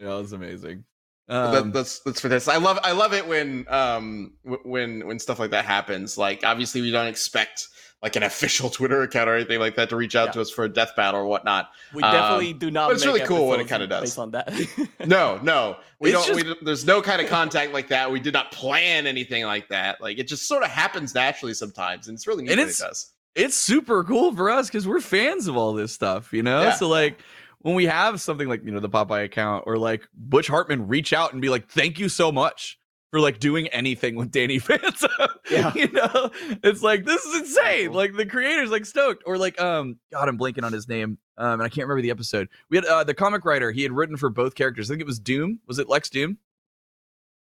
Yeah, 0.00 0.08
was 0.16 0.32
amazing. 0.32 0.84
That- 1.28 1.54
Um, 1.62 1.70
that's 1.70 2.00
that's 2.00 2.20
fantastic. 2.20 2.52
I 2.52 2.56
love 2.56 2.78
I 2.82 2.90
love 2.92 3.12
it 3.12 3.26
when 3.28 3.64
um 3.68 4.32
when 4.64 5.06
when 5.06 5.18
stuff 5.20 5.38
like 5.38 5.50
that 5.52 5.64
happens. 5.64 6.18
Like 6.18 6.42
obviously 6.44 6.80
we 6.80 6.90
don't 6.90 7.06
expect 7.06 7.68
like 8.02 8.16
an 8.16 8.22
official 8.24 8.68
Twitter 8.78 9.02
account 9.02 9.28
or 9.28 9.34
anything 9.36 9.60
like 9.60 9.76
that 9.76 9.90
to 9.90 9.96
reach 9.96 10.16
out 10.16 10.28
Yeah. 10.28 10.32
to 10.32 10.40
us 10.40 10.50
for 10.50 10.64
a 10.64 10.68
death 10.68 10.96
battle 10.96 11.20
or 11.20 11.26
whatnot. 11.26 11.68
We 11.94 12.02
Um, 12.02 12.12
definitely 12.12 12.52
do 12.54 12.70
not. 12.72 12.88
but 12.88 12.96
it's 12.96 13.06
really 13.06 13.20
cool 13.20 13.46
when 13.48 13.60
it 13.60 13.68
kinda 13.68 13.86
does. 13.86 14.00
based 14.00 14.18
on 14.18 14.30
that. 14.32 14.52
No, 15.06 15.38
no, 15.42 15.76
we 16.00 16.12
It's 16.14 16.26
don't. 16.26 16.34
we. 16.36 16.54
There's 16.62 16.84
no 16.84 17.00
kind 17.02 17.20
of 17.22 17.28
contact 17.28 17.72
like 17.72 17.88
that. 17.88 18.10
We 18.10 18.18
did 18.18 18.32
not 18.32 18.50
plan 18.50 19.06
anything 19.06 19.44
like 19.44 19.68
that. 19.68 20.00
Like 20.00 20.18
it 20.18 20.26
just 20.26 20.48
sort 20.48 20.62
of 20.64 20.70
happens 20.70 21.14
naturally 21.14 21.54
sometimes, 21.54 22.08
and 22.08 22.16
it's 22.16 22.26
really 22.26 22.42
neat 22.42 22.52
And 22.52 22.60
it's- 22.60 22.80
it 22.80 22.84
does. 22.84 23.12
it's 23.36 23.54
super 23.56 24.02
cool 24.02 24.34
for 24.34 24.50
us 24.50 24.66
because 24.66 24.88
we're 24.88 25.00
fans 25.00 25.46
of 25.46 25.56
all 25.56 25.74
this 25.74 25.92
stuff, 25.92 26.32
you 26.32 26.42
know? 26.42 26.62
Yeah. 26.62 26.72
So 26.72 26.88
like 26.88 27.18
when 27.60 27.74
we 27.74 27.86
have 27.86 28.20
something 28.20 28.48
like, 28.48 28.64
you 28.64 28.70
know, 28.70 28.80
the 28.80 28.88
Popeye 28.88 29.24
account 29.24 29.64
or 29.66 29.76
like 29.78 30.08
Butch 30.14 30.48
Hartman 30.48 30.88
reach 30.88 31.12
out 31.12 31.32
and 31.32 31.42
be 31.42 31.48
like, 31.48 31.68
thank 31.68 31.98
you 31.98 32.08
so 32.08 32.32
much 32.32 32.78
for 33.10 33.20
like 33.20 33.38
doing 33.40 33.66
anything 33.68 34.14
with 34.14 34.30
Danny 34.30 34.58
Phantom. 34.60 35.10
Yeah. 35.50 35.72
you 35.74 35.90
know, 35.90 36.30
it's 36.62 36.82
like 36.82 37.04
this 37.04 37.24
is 37.24 37.40
insane. 37.40 37.92
Like 37.92 38.14
the 38.14 38.24
creator's 38.24 38.70
like 38.70 38.86
stoked. 38.86 39.24
Or 39.26 39.36
like 39.36 39.60
um 39.60 39.98
God, 40.12 40.28
I'm 40.28 40.38
blanking 40.38 40.62
on 40.64 40.72
his 40.72 40.88
name. 40.88 41.18
Um 41.36 41.54
and 41.54 41.62
I 41.62 41.68
can't 41.68 41.86
remember 41.88 42.02
the 42.02 42.10
episode. 42.10 42.48
We 42.70 42.76
had 42.76 42.84
uh 42.86 43.04
the 43.04 43.14
comic 43.14 43.44
writer, 43.44 43.72
he 43.72 43.82
had 43.82 43.92
written 43.92 44.16
for 44.16 44.30
both 44.30 44.54
characters. 44.54 44.90
I 44.90 44.94
think 44.94 45.00
it 45.02 45.06
was 45.06 45.18
Doom. 45.18 45.58
Was 45.66 45.78
it 45.78 45.88
Lex 45.88 46.08
Doom? 46.08 46.38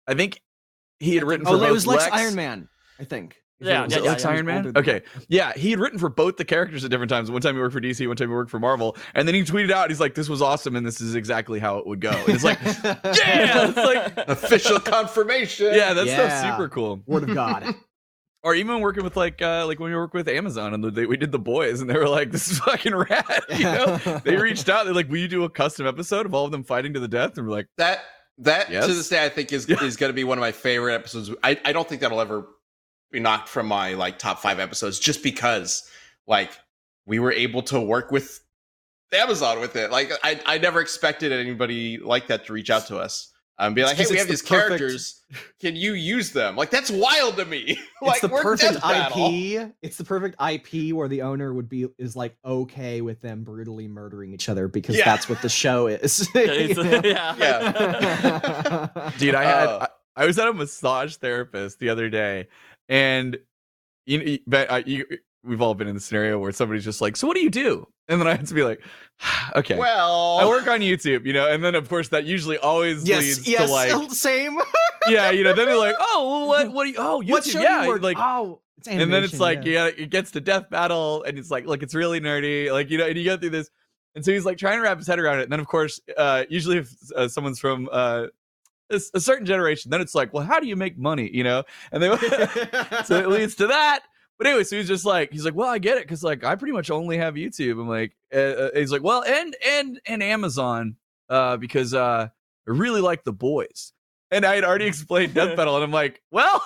I 0.07 0.15
think 0.15 0.43
he 0.99 1.15
had 1.15 1.25
written 1.25 1.45
for 1.47 1.53
Oh, 1.55 1.59
both 1.59 1.69
it 1.69 1.73
was 1.73 1.87
Lex, 1.87 2.05
Lex 2.05 2.17
Iron 2.17 2.35
Man, 2.35 2.69
I 2.99 3.05
think. 3.05 3.37
If 3.61 3.67
Yeah, 3.67 3.81
it 3.83 3.85
was 3.85 3.95
was 3.95 3.97
it 3.97 4.05
yeah, 4.05 4.11
Lex 4.11 4.25
yeah. 4.25 4.31
Iron 4.31 4.47
Man? 4.47 4.73
Okay. 4.77 5.03
Yeah, 5.29 5.53
he 5.53 5.71
had 5.71 5.81
written 5.81 5.99
for 5.99 6.09
both 6.09 6.37
the 6.39 6.45
characters 6.45 6.85
at 6.85 6.91
different 6.91 7.11
times. 7.11 7.31
One 7.31 7.41
time 7.43 7.55
he 7.55 7.61
worked 7.61 7.75
for 7.75 7.81
DC, 7.81 8.07
one 8.07 8.17
time 8.17 8.29
he 8.29 8.35
worked 8.35 8.51
for 8.51 8.59
Marvel. 8.59 8.97
And 9.15 9.29
then 9.29 9.35
he 9.35 9.43
tweeted 9.43 9.71
out, 9.71 9.91
he's 9.91 10.01
like, 10.01 10.15
this 10.15 10.29
was 10.29 10.41
awesome, 10.41 10.77
and 10.77 10.87
this 10.87 11.01
is 11.01 11.15
exactly 11.15 11.59
how 11.61 11.79
it 11.79 11.87
would 11.87 12.01
go. 12.01 12.11
And 12.11 12.29
it's 12.31 12.45
like, 12.45 12.59
yeah, 12.85 12.99
it's 13.69 13.77
like, 13.77 14.15
Official 14.29 14.81
confirmation. 14.81 15.75
yeah, 15.75 15.93
that 15.93 16.07
stuff's 16.07 16.43
Yeah. 16.43 16.57
super 16.57 16.69
cool. 16.69 17.03
Word 17.07 17.29
of 17.29 17.35
God. 17.35 17.75
Or 18.43 18.55
even 18.55 18.81
working 18.81 19.05
with 19.05 19.19
like, 19.19 19.43
uh, 19.43 19.67
like 19.67 19.79
when 19.79 19.91
we 19.91 19.97
work 19.97 20.15
with 20.15 20.27
Amazon 20.27 20.73
and 20.73 20.83
they, 20.83 21.05
we 21.05 21.19
did 21.19 21.31
the 21.31 21.39
boys, 21.39 21.83
and 21.83 21.91
they 21.91 21.99
were 21.99 22.09
like, 22.09 22.31
this 22.33 22.51
is 22.51 22.59
fucking 22.61 22.95
rad. 22.95 23.25
You 23.51 23.65
know, 23.65 23.97
they 24.25 24.37
reached 24.37 24.71
out, 24.71 24.85
they're 24.87 24.95
like, 24.95 25.11
will 25.11 25.19
you 25.19 25.29
do 25.29 25.45
a 25.45 25.51
custom 25.51 25.87
episode 25.87 26.25
of 26.25 26.33
all 26.33 26.47
of 26.47 26.51
them 26.51 26.65
fighting 26.65 26.95
to 26.95 27.01
the 27.01 27.09
death? 27.09 27.37
And 27.37 27.47
we're 27.47 27.53
like, 27.53 27.67
that 27.77 28.01
that 28.39 28.71
Yes? 28.71 28.87
to 28.87 28.95
this 28.95 29.11
day 29.11 29.23
I 29.23 29.29
think 29.29 29.53
is 29.53 29.69
Yeah. 29.69 29.85
is 29.85 29.99
going 29.99 30.09
to 30.09 30.15
be 30.15 30.25
one 30.25 30.39
of 30.39 30.41
my 30.41 30.53
favorite 30.53 30.95
episodes. 30.95 31.31
I 31.45 31.61
I 31.67 31.73
don't 31.73 31.87
think 31.87 32.01
that'll 32.01 32.19
ever 32.23 32.41
be 32.41 32.47
knocked 33.13 33.49
from 33.49 33.67
my 33.67 33.95
like 33.95 34.19
top 34.19 34.39
five 34.39 34.61
episodes, 34.61 34.99
just 34.99 35.23
because 35.23 35.83
like 36.27 36.51
we 37.07 37.19
were 37.19 37.33
able 37.33 37.63
to 37.63 37.81
work 37.81 38.11
with 38.13 38.41
Amazon 39.13 39.61
with 39.61 39.75
it. 39.77 39.91
Like 39.91 40.13
I 40.23 40.41
I 40.47 40.59
never 40.59 40.81
expected 40.81 41.33
anybody 41.33 41.99
like 41.99 42.29
that 42.29 42.47
to 42.47 42.53
reach 42.53 42.71
out 42.71 42.87
to 42.87 42.99
us. 42.99 43.27
Um, 43.59 43.75
be 43.75 43.83
like, 43.85 43.97
hey, 43.97 44.05
It's 44.05 44.11
we 44.11 44.17
just 44.17 44.21
have 44.21 44.27
the 44.29 44.33
these 44.33 44.43
perfect- 44.49 44.79
characters. 44.79 45.17
Can 45.61 45.77
you 45.77 45.93
use 45.93 46.33
them? 46.33 46.57
Like 46.57 46.71
that's 46.71 46.91
wild 46.91 47.37
to 47.37 47.45
me. 47.45 47.79
like 48.03 48.13
it's 48.13 48.21
the 48.23 48.29
perfect 48.31 48.73
Death 48.73 48.83
Battle. 48.83 49.27
IP. 49.29 49.73
It's 49.83 49.99
the 49.99 50.05
perfect 50.05 50.35
IP 50.41 50.95
where 50.95 51.09
the 51.09 51.21
owner 51.23 51.53
would 51.53 51.69
be 51.69 51.87
is 51.99 52.17
like 52.17 52.37
okay 52.43 53.03
with 53.03 53.21
them 53.21 53.45
brutally 53.45 53.87
murdering 53.87 54.33
each 54.33 54.49
other 54.49 54.67
because 54.67 54.97
Yeah. 54.97 55.05
that's 55.05 55.29
what 55.29 55.43
the 55.43 55.51
show 55.51 55.89
is. 55.89 56.27
Yeah, 56.35 56.41
it's- 56.43 56.77
you 56.79 56.85
know? 56.85 57.01
yeah. 57.05 57.35
yeah. 57.39 59.11
dude 59.19 59.35
i 59.35 59.45
had 59.45 59.69
Uh. 59.69 59.87
I, 60.17 60.23
I 60.23 60.27
was 60.27 60.39
at 60.39 60.49
a 60.49 60.53
massage 60.55 61.17
therapist 61.17 61.79
the 61.81 61.91
other 61.91 62.09
day 62.09 62.49
and 62.91 63.39
you, 64.05 64.41
but, 64.47 64.71
uh, 64.71 64.83
you 64.85 65.07
we've 65.43 65.63
all 65.63 65.75
been 65.75 65.89
in 65.89 65.95
the 65.95 66.01
scenario 66.01 66.39
where 66.39 66.53
somebody's 66.53 66.85
just 66.85 67.01
like 67.01 67.17
so 67.17 67.27
what 67.27 67.35
do 67.35 67.41
you 67.41 67.49
do 67.49 67.87
and 68.09 68.21
then 68.21 68.29
i 68.29 68.33
have 68.33 68.47
to 68.47 68.55
be 68.55 68.63
like 68.63 68.83
okay 69.57 69.79
Well, 69.79 70.39
i 70.39 70.47
work 70.47 70.67
on 70.67 70.81
youtube 70.81 71.25
you 71.25 71.33
know 71.33 71.51
and 71.51 71.65
then 71.65 71.75
of 71.75 71.89
course 71.89 72.09
that 72.09 72.25
usually 72.25 72.59
always 72.59 73.09
yes, 73.09 73.23
leads 73.23 73.49
yes, 73.49 73.67
to 73.67 73.73
like 73.73 74.11
same. 74.11 74.59
yeah 75.09 75.31
you 75.31 75.45
know 75.45 75.55
then 75.55 75.67
they're 75.67 75.79
like 75.79 75.97
oh 75.99 76.29
well, 76.29 76.49
what 76.49 76.73
what 76.73 76.85
do 76.85 76.91
you 76.91 76.97
oh 76.99 77.23
YouTube, 77.25 77.31
what 77.31 77.45
show 77.45 77.61
yeah 77.61 77.85
you 77.85 77.99
like 77.99 78.19
oh, 78.19 78.61
and 78.87 79.13
then 79.13 79.25
it's 79.25 79.41
like 79.41 79.65
yeah. 79.65 79.87
yeah. 79.87 80.05
it 80.05 80.11
gets 80.11 80.31
to 80.33 80.41
death 80.41 80.69
battle 80.69 81.23
and 81.23 81.39
it's 81.39 81.51
like 81.51 81.67
look 81.67 81.83
it's 81.83 81.95
really 81.95 82.21
nerdy 82.21 82.71
like 82.71 82.91
you 82.91 82.99
know 82.99 83.07
and 83.07 83.17
you 83.17 83.25
go 83.25 83.37
through 83.37 83.51
this 83.51 83.71
and 84.15 84.25
so 84.25 84.33
he's 84.33 84.45
like 84.45 84.59
trying 84.59 84.77
to 84.77 84.83
wrap 84.83 84.99
his 84.99 85.07
head 85.07 85.19
around 85.19 85.39
it 85.39 85.45
and 85.45 85.53
then 85.53 85.61
of 85.61 85.67
course 85.67 86.01
uh 86.19 86.45
usually 86.49 86.79
if 86.79 86.93
uh, 87.17 87.29
someone's 87.29 87.59
from 87.59 87.89
uh 87.93 88.27
a, 88.91 89.21
certain 89.21 89.47
generation 89.47 89.91
then 89.91 90.01
it's 90.01 90.15
like 90.15 90.33
well 90.33 90.45
how 90.45 90.61
do 90.61 90.67
you 90.67 90.77
make 90.77 90.99
money 90.99 91.31
you 91.33 91.45
know 91.45 91.63
and 91.93 92.03
they 92.03 92.09
so 93.05 93.17
it 93.17 93.29
leads 93.29 93.55
to 93.55 93.67
that 93.67 94.01
but 94.39 94.47
anyway 94.47 94.65
so 94.65 94.77
he's 94.77 94.89
just 94.89 95.05
like 95.05 95.33
he's 95.33 95.45
like 95.45 95.55
well 95.55 95.69
i 95.69 95.79
get 95.79 95.97
it 95.97 96.05
because 96.05 96.23
like 96.23 96.45
i 96.45 96.55
pretty 96.55 96.73
much 96.73 96.91
only 96.91 97.17
have 97.17 97.35
youtube 97.35 97.73
i'm 97.73 97.89
like 97.89 98.17
uh, 98.35 98.39
uh, 98.39 98.71
he's 98.75 98.93
like 98.93 99.03
well 99.03 99.23
and 99.25 99.57
and 99.67 100.01
and 100.07 100.23
amazon 100.23 100.97
uh 101.29 101.57
because 101.57 101.95
uh 101.95 102.29
i 102.29 102.71
really 102.71 103.01
like 103.01 103.25
the 103.25 103.33
boys 103.33 103.93
and 104.31 104.45
i 104.45 104.55
had 104.55 104.65
already 104.65 104.87
explained 104.87 105.35
death 105.35 105.57
battle 105.57 105.75
and 105.77 105.85
i'm 105.85 105.93
like 105.93 106.23
well 106.31 106.63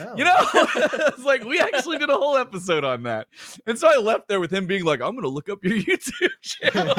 Oh. 0.00 0.16
you 0.16 0.24
know, 0.24 0.34
it's 0.54 1.24
like 1.24 1.44
we 1.44 1.60
actually 1.60 1.98
did 1.98 2.08
a 2.10 2.16
whole 2.16 2.36
episode 2.36 2.84
on 2.84 3.02
that. 3.04 3.28
And 3.66 3.78
so 3.78 3.88
I 3.88 3.98
left 3.98 4.28
there 4.28 4.40
with 4.40 4.50
him 4.50 4.66
being 4.66 4.84
like, 4.84 5.00
I'm 5.00 5.12
going 5.12 5.22
to 5.22 5.28
look 5.28 5.48
up 5.48 5.62
your 5.62 5.76
YouTube 5.78 6.30
channel. 6.40 6.94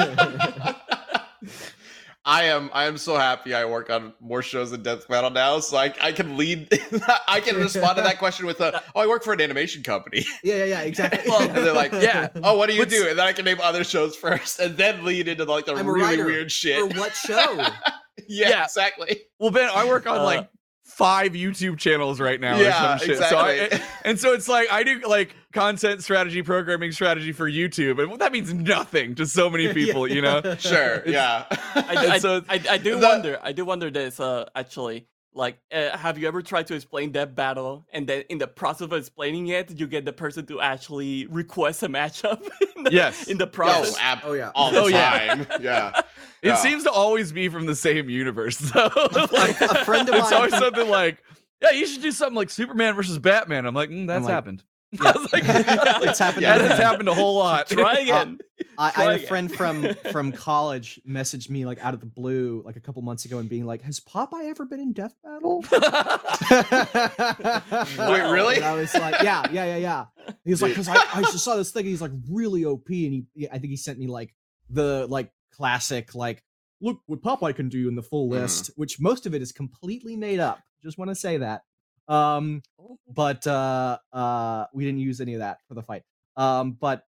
I 2.28 2.44
am 2.44 2.70
I 2.74 2.86
am 2.86 2.98
so 2.98 3.16
happy 3.16 3.54
I 3.54 3.64
work 3.64 3.88
on 3.88 4.12
more 4.20 4.42
shows 4.42 4.72
than 4.72 4.82
Death 4.82 5.06
Battle 5.06 5.30
now, 5.30 5.60
so 5.60 5.76
I, 5.76 5.94
I 6.02 6.10
can 6.10 6.36
lead 6.36 6.68
I 7.28 7.38
can 7.40 7.54
respond 7.56 7.96
to 7.98 8.02
that 8.02 8.18
question 8.18 8.46
with 8.46 8.60
a 8.60 8.82
oh 8.96 9.00
I 9.00 9.06
work 9.06 9.22
for 9.22 9.32
an 9.32 9.40
animation 9.40 9.84
company. 9.84 10.24
yeah, 10.42 10.56
yeah, 10.56 10.64
yeah, 10.64 10.80
exactly. 10.80 11.20
Well, 11.30 11.42
and 11.48 11.52
they're 11.56 11.72
like, 11.72 11.92
yeah. 11.92 12.28
Oh, 12.42 12.56
what 12.58 12.68
do 12.68 12.74
you 12.74 12.80
What's- 12.80 12.92
do? 12.94 13.08
And 13.08 13.16
then 13.18 13.26
I 13.26 13.32
can 13.32 13.44
name 13.44 13.58
other 13.62 13.84
shows 13.84 14.16
first 14.16 14.58
and 14.58 14.76
then 14.76 15.04
lead 15.04 15.28
into 15.28 15.44
like 15.44 15.66
the 15.66 15.74
I'm 15.74 15.86
really 15.86 16.02
writer 16.02 16.24
weird 16.26 16.50
shit. 16.50 16.80
For 16.92 16.98
what 16.98 17.14
show? 17.14 17.52
yeah, 18.26 18.48
Yeah. 18.48 18.64
exactly. 18.64 19.22
well, 19.38 19.52
Ben, 19.52 19.70
I 19.72 19.86
work 19.86 20.06
on 20.08 20.18
Uh, 20.18 20.24
like 20.24 20.48
five 20.86 21.32
YouTube 21.32 21.78
channels 21.78 22.20
right 22.20 22.40
now 22.40 22.56
Yeah, 22.56 22.94
or 22.94 22.98
some 22.98 23.08
shit. 23.08 23.18
So 23.18 23.36
I, 23.36 23.50
exactly. 23.52 23.86
and 24.04 24.18
so 24.18 24.32
it's 24.32 24.48
like 24.48 24.70
I 24.70 24.82
do 24.82 25.00
like 25.06 25.34
content 25.52 26.02
strategy, 26.02 26.42
programming 26.42 26.92
strategy 26.92 27.32
for 27.32 27.50
YouTube. 27.50 28.02
And 28.02 28.18
that 28.20 28.32
means 28.32 28.54
nothing 28.54 29.14
to 29.16 29.26
so 29.26 29.50
many 29.50 29.72
people, 29.74 30.06
you 30.08 30.22
know? 30.22 30.40
Sure, 30.58 30.94
It's- 31.04 31.08
yeah. 31.08 31.44
I, 31.74 31.96
I, 32.12 32.18
so- 32.18 32.42
I, 32.48 32.62
I 32.70 32.78
do 32.78 32.98
The- 32.98 33.06
wonder. 33.06 33.38
I 33.42 33.52
do 33.52 33.64
wonder 33.64 33.90
this. 33.90 34.18
Uh, 34.20 34.46
actually, 34.54 35.06
like, 35.36 35.58
uh, 35.72 35.96
have 35.96 36.18
you 36.18 36.26
ever 36.26 36.40
tried 36.42 36.66
to 36.68 36.74
explain 36.74 37.12
death 37.12 37.34
battle, 37.34 37.86
and 37.92 38.06
then 38.06 38.24
in 38.30 38.38
the 38.38 38.46
process 38.48 38.82
of 38.86 38.92
explaining 38.94 39.48
it, 39.48 39.78
you 39.78 39.86
get 39.86 40.04
the 40.04 40.12
person 40.12 40.46
to 40.46 40.60
actually 40.60 41.26
request 41.26 41.82
a 41.82 41.88
matchup? 41.88 42.40
in 42.76 42.84
the- 42.84 42.92
Yes. 42.92 43.28
In 43.28 43.38
the 43.38 43.44
oh, 43.46 43.50
process. 43.50 43.96
ab- 44.00 44.20
Oh 44.24 44.32
yeah. 44.32 44.50
all 44.54 44.70
the 44.72 44.80
Oh, 44.80 44.86
yeah. 44.86 45.34
time. 45.34 45.46
Yeah. 45.60 45.92
It 46.42 46.48
Yeah. 46.48 46.54
seems 46.56 46.84
to 46.84 46.90
always 46.90 47.32
be 47.32 47.48
from 47.48 47.66
the 47.66 47.74
same 47.76 48.08
universe, 48.08 48.56
though. 48.58 48.90
like, 49.32 49.60
a 49.60 49.84
friend 49.84 50.08
of 50.08 50.14
it's 50.18 50.32
always 50.32 50.56
something 50.56 50.88
like, 50.88 51.18
yeah, 51.62 51.70
you 51.70 51.86
should 51.86 52.02
do 52.02 52.12
something 52.12 52.36
like 52.36 52.50
Superman 52.50 52.94
versus 52.94 53.18
Batman. 53.18 53.66
I'm 53.66 53.74
like, 53.74 53.90
mm, 53.90 54.06
that's 54.06 54.24
like, 54.24 54.32
happened. 54.32 54.62
yeah. 55.04 55.12
I 55.14 55.18
was 55.18 55.32
like, 55.32 55.44
It's 56.08 56.18
happened 56.18 56.42
Yeah, 56.42 56.58
to 56.58 56.64
that's 56.64 56.80
happened 56.80 57.08
a 57.08 57.14
whole 57.14 57.36
lot. 57.38 57.68
Try 57.70 58.00
again. 58.00 58.38
I, 58.78 58.88
I 58.88 58.90
Try 58.90 59.04
had 59.04 59.20
a 59.22 59.26
friend 59.26 59.52
from 59.54 59.94
from 60.12 60.32
college 60.32 61.00
message 61.04 61.48
me 61.50 61.64
like 61.66 61.82
out 61.84 61.94
of 61.94 62.00
the 62.00 62.06
blue 62.06 62.62
like 62.64 62.76
a 62.76 62.80
couple 62.80 63.00
months 63.02 63.24
ago 63.24 63.38
and 63.38 63.48
being 63.48 63.64
like, 63.66 63.82
"Has 63.82 64.00
Popeye 64.00 64.48
ever 64.50 64.64
been 64.66 64.80
in 64.80 64.92
Death 64.92 65.14
Battle?" 65.24 65.64
Wait, 67.98 68.30
really? 68.30 68.56
And 68.56 68.64
I 68.64 68.74
was 68.74 68.94
like, 68.94 69.22
"Yeah, 69.22 69.44
yeah, 69.52 69.64
yeah, 69.64 69.76
yeah." 69.76 70.04
He 70.44 70.50
was 70.50 70.62
like, 70.62 70.74
"Cause 70.74 70.88
I, 70.88 70.96
I 71.14 71.22
just 71.22 71.44
saw 71.44 71.56
this 71.56 71.70
thing. 71.70 71.84
He's 71.84 72.00
like 72.02 72.12
really 72.30 72.64
OP, 72.64 72.88
and 72.88 73.12
he, 73.12 73.24
he- 73.34 73.48
I 73.48 73.58
think 73.58 73.70
he 73.70 73.76
sent 73.76 73.98
me 73.98 74.06
like 74.06 74.34
the 74.70 75.06
like 75.08 75.30
classic 75.52 76.14
like, 76.14 76.42
look 76.80 77.00
what 77.06 77.22
Popeye 77.22 77.54
can 77.54 77.68
do 77.68 77.88
in 77.88 77.94
the 77.94 78.02
full 78.02 78.28
Mhm. 78.28 78.32
list, 78.32 78.70
which 78.76 79.00
most 79.00 79.26
of 79.26 79.34
it 79.34 79.42
is 79.42 79.52
completely 79.52 80.16
made 80.16 80.40
up. 80.40 80.60
Just 80.82 80.98
want 80.98 81.10
to 81.10 81.14
say 81.14 81.38
that. 81.38 81.62
Um, 82.08 82.62
but 83.12 83.46
uh, 83.46 83.98
uh, 84.12 84.66
we 84.72 84.84
didn't 84.84 85.00
use 85.00 85.20
any 85.20 85.34
of 85.34 85.40
that 85.40 85.58
for 85.68 85.74
the 85.74 85.82
fight. 85.82 86.02
Um, 86.36 86.72
but 86.72 87.04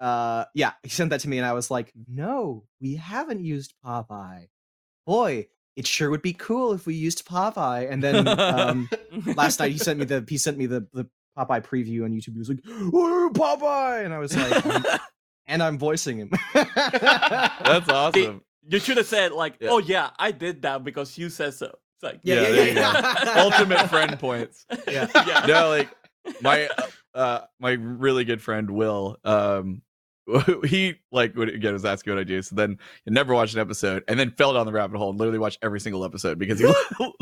uh, 0.00 0.44
yeah, 0.54 0.72
he 0.82 0.90
sent 0.90 1.10
that 1.10 1.20
to 1.20 1.28
me, 1.28 1.38
and 1.38 1.46
I 1.46 1.52
was 1.52 1.70
like, 1.70 1.92
"No, 2.08 2.64
we 2.80 2.96
haven't 2.96 3.44
used 3.44 3.74
Popeye. 3.84 4.48
Boy, 5.06 5.48
it 5.76 5.86
sure 5.86 6.10
would 6.10 6.22
be 6.22 6.34
cool 6.34 6.72
if 6.72 6.86
we 6.86 6.94
used 6.94 7.26
Popeye." 7.26 7.90
And 7.90 8.02
then 8.02 8.28
um, 8.28 8.88
last 9.34 9.58
night 9.58 9.72
he 9.72 9.78
sent 9.78 9.98
me 9.98 10.04
the 10.04 10.24
he 10.28 10.36
sent 10.38 10.58
me 10.58 10.66
the 10.66 10.86
the 10.92 11.06
Popeye 11.36 11.64
preview 11.64 12.04
on 12.04 12.12
YouTube. 12.12 12.32
He 12.34 12.38
was 12.38 12.48
like, 12.48 12.60
"Oh, 12.68 13.30
Popeye," 13.32 14.04
and 14.04 14.12
I 14.12 14.18
was 14.18 14.36
like, 14.36 15.00
and 15.46 15.62
I'm 15.62 15.78
voicing 15.78 16.18
him. 16.18 16.30
That's 16.54 17.88
awesome. 17.88 18.42
You 18.68 18.78
should 18.80 18.96
have 18.98 19.06
said 19.06 19.32
like, 19.32 19.56
Yeah. 19.60 19.70
"Oh 19.70 19.78
yeah, 19.78 20.10
I 20.18 20.30
did 20.32 20.62
that 20.62 20.84
because 20.84 21.16
you 21.16 21.30
said 21.30 21.54
so." 21.54 21.74
It's 21.96 22.02
like, 22.02 22.20
yeah, 22.22 22.42
Yeah, 22.42 22.48
yeah, 22.48 22.64
yeah. 22.64 23.24
yeah. 23.24 23.42
Ultimate 23.42 23.88
friend 23.88 24.18
points. 24.18 24.66
Yeah. 24.88 25.08
yeah. 25.26 25.46
No, 25.46 25.68
like 25.68 25.88
my 26.40 26.66
uh, 26.66 27.18
uh 27.18 27.40
my 27.58 27.72
really 27.72 28.24
good 28.24 28.42
friend 28.42 28.70
Will. 28.70 29.16
Um, 29.24 29.82
he 30.64 30.94
like 31.12 31.34
would 31.36 31.48
again 31.48 31.72
was 31.72 31.84
asking 31.84 32.12
what 32.12 32.20
I 32.20 32.24
do. 32.24 32.42
So 32.42 32.54
then 32.56 32.78
he 33.04 33.10
never 33.12 33.32
watched 33.34 33.54
an 33.54 33.60
episode, 33.60 34.04
and 34.08 34.18
then 34.18 34.32
fell 34.32 34.52
down 34.54 34.66
the 34.66 34.72
rabbit 34.72 34.98
hole 34.98 35.10
and 35.10 35.18
literally 35.18 35.38
watched 35.38 35.58
every 35.62 35.80
single 35.80 36.04
episode 36.04 36.38
because 36.38 36.58
he 36.58 36.66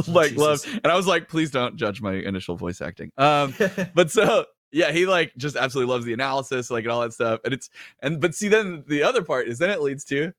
like 0.08 0.30
Jesus. 0.30 0.36
loved. 0.36 0.68
And 0.82 0.86
I 0.86 0.96
was 0.96 1.06
like, 1.06 1.28
please 1.28 1.50
don't 1.50 1.76
judge 1.76 2.00
my 2.00 2.14
initial 2.14 2.56
voice 2.56 2.80
acting. 2.80 3.10
Um, 3.18 3.54
but 3.94 4.10
so 4.10 4.46
yeah, 4.72 4.90
he 4.90 5.06
like 5.06 5.32
just 5.36 5.54
absolutely 5.56 5.92
loves 5.92 6.04
the 6.04 6.12
analysis, 6.14 6.70
like 6.70 6.84
and 6.84 6.92
all 6.92 7.02
that 7.02 7.12
stuff. 7.12 7.40
And 7.44 7.54
it's 7.54 7.70
and 8.00 8.20
but 8.20 8.34
see, 8.34 8.48
then 8.48 8.84
the 8.88 9.02
other 9.02 9.22
part 9.22 9.48
is 9.48 9.58
then 9.58 9.70
it 9.70 9.80
leads 9.80 10.04
to 10.06 10.32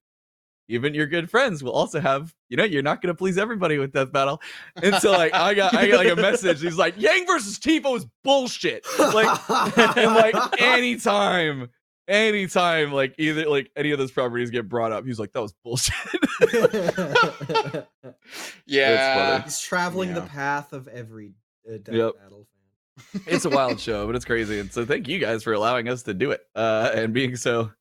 even 0.68 0.94
your 0.94 1.06
good 1.08 1.30
friends 1.30 1.64
will 1.64 1.72
also 1.74 2.00
have 2.00 2.34
you 2.50 2.58
know 2.58 2.64
you're 2.64 2.82
not 2.84 3.02
going 3.02 3.14
to 3.14 3.18
please 3.18 3.38
everybody 3.38 3.78
with 3.78 3.92
death 3.94 4.12
battle. 4.12 4.42
And 4.82 4.96
so 4.96 5.12
like 5.12 5.34
i 5.34 5.54
got 5.54 5.76
i 5.76 5.88
got 5.88 5.98
like 6.06 6.12
a 6.12 6.16
message. 6.16 6.62
He's 6.62 6.78
like 6.78 6.96
yang 7.00 7.26
versus 7.28 7.60
tifa 7.60 7.96
is 7.98 8.06
bullshit. 8.24 8.86
Like 8.98 9.50
and 9.98 10.16
like 10.16 10.36
anytime 10.62 11.70
anytime 12.08 12.92
like 12.92 13.16
either 13.18 13.48
like 13.50 13.72
any 13.76 13.90
of 13.92 13.98
those 14.00 14.12
properties 14.12 14.52
get 14.52 14.70
brought 14.70 14.92
up 14.92 15.06
he's 15.06 15.18
like 15.20 15.32
that 15.34 15.42
was 15.42 15.54
bullshit. 15.64 15.94
Yeah. 18.66 19.44
He's 19.44 19.60
traveling 19.60 20.14
the 20.14 20.22
path 20.22 20.74
of 20.74 20.88
every 20.88 21.34
uh, 21.68 21.78
death 21.78 21.96
Yep. 21.96 22.12
battle. 22.22 22.48
it's 23.28 23.46
a 23.46 23.50
wild 23.50 23.80
show 23.88 24.06
but 24.08 24.16
it's 24.16 24.26
crazy. 24.26 24.60
And 24.60 24.72
so 24.72 24.86
thank 24.86 25.08
you 25.08 25.20
guys 25.20 25.44
for 25.44 25.54
allowing 25.54 25.88
us 25.90 26.04
to 26.04 26.14
do 26.14 26.32
it 26.32 26.42
uh 26.56 26.92
and 26.94 27.14
being 27.14 27.36
so 27.36 27.72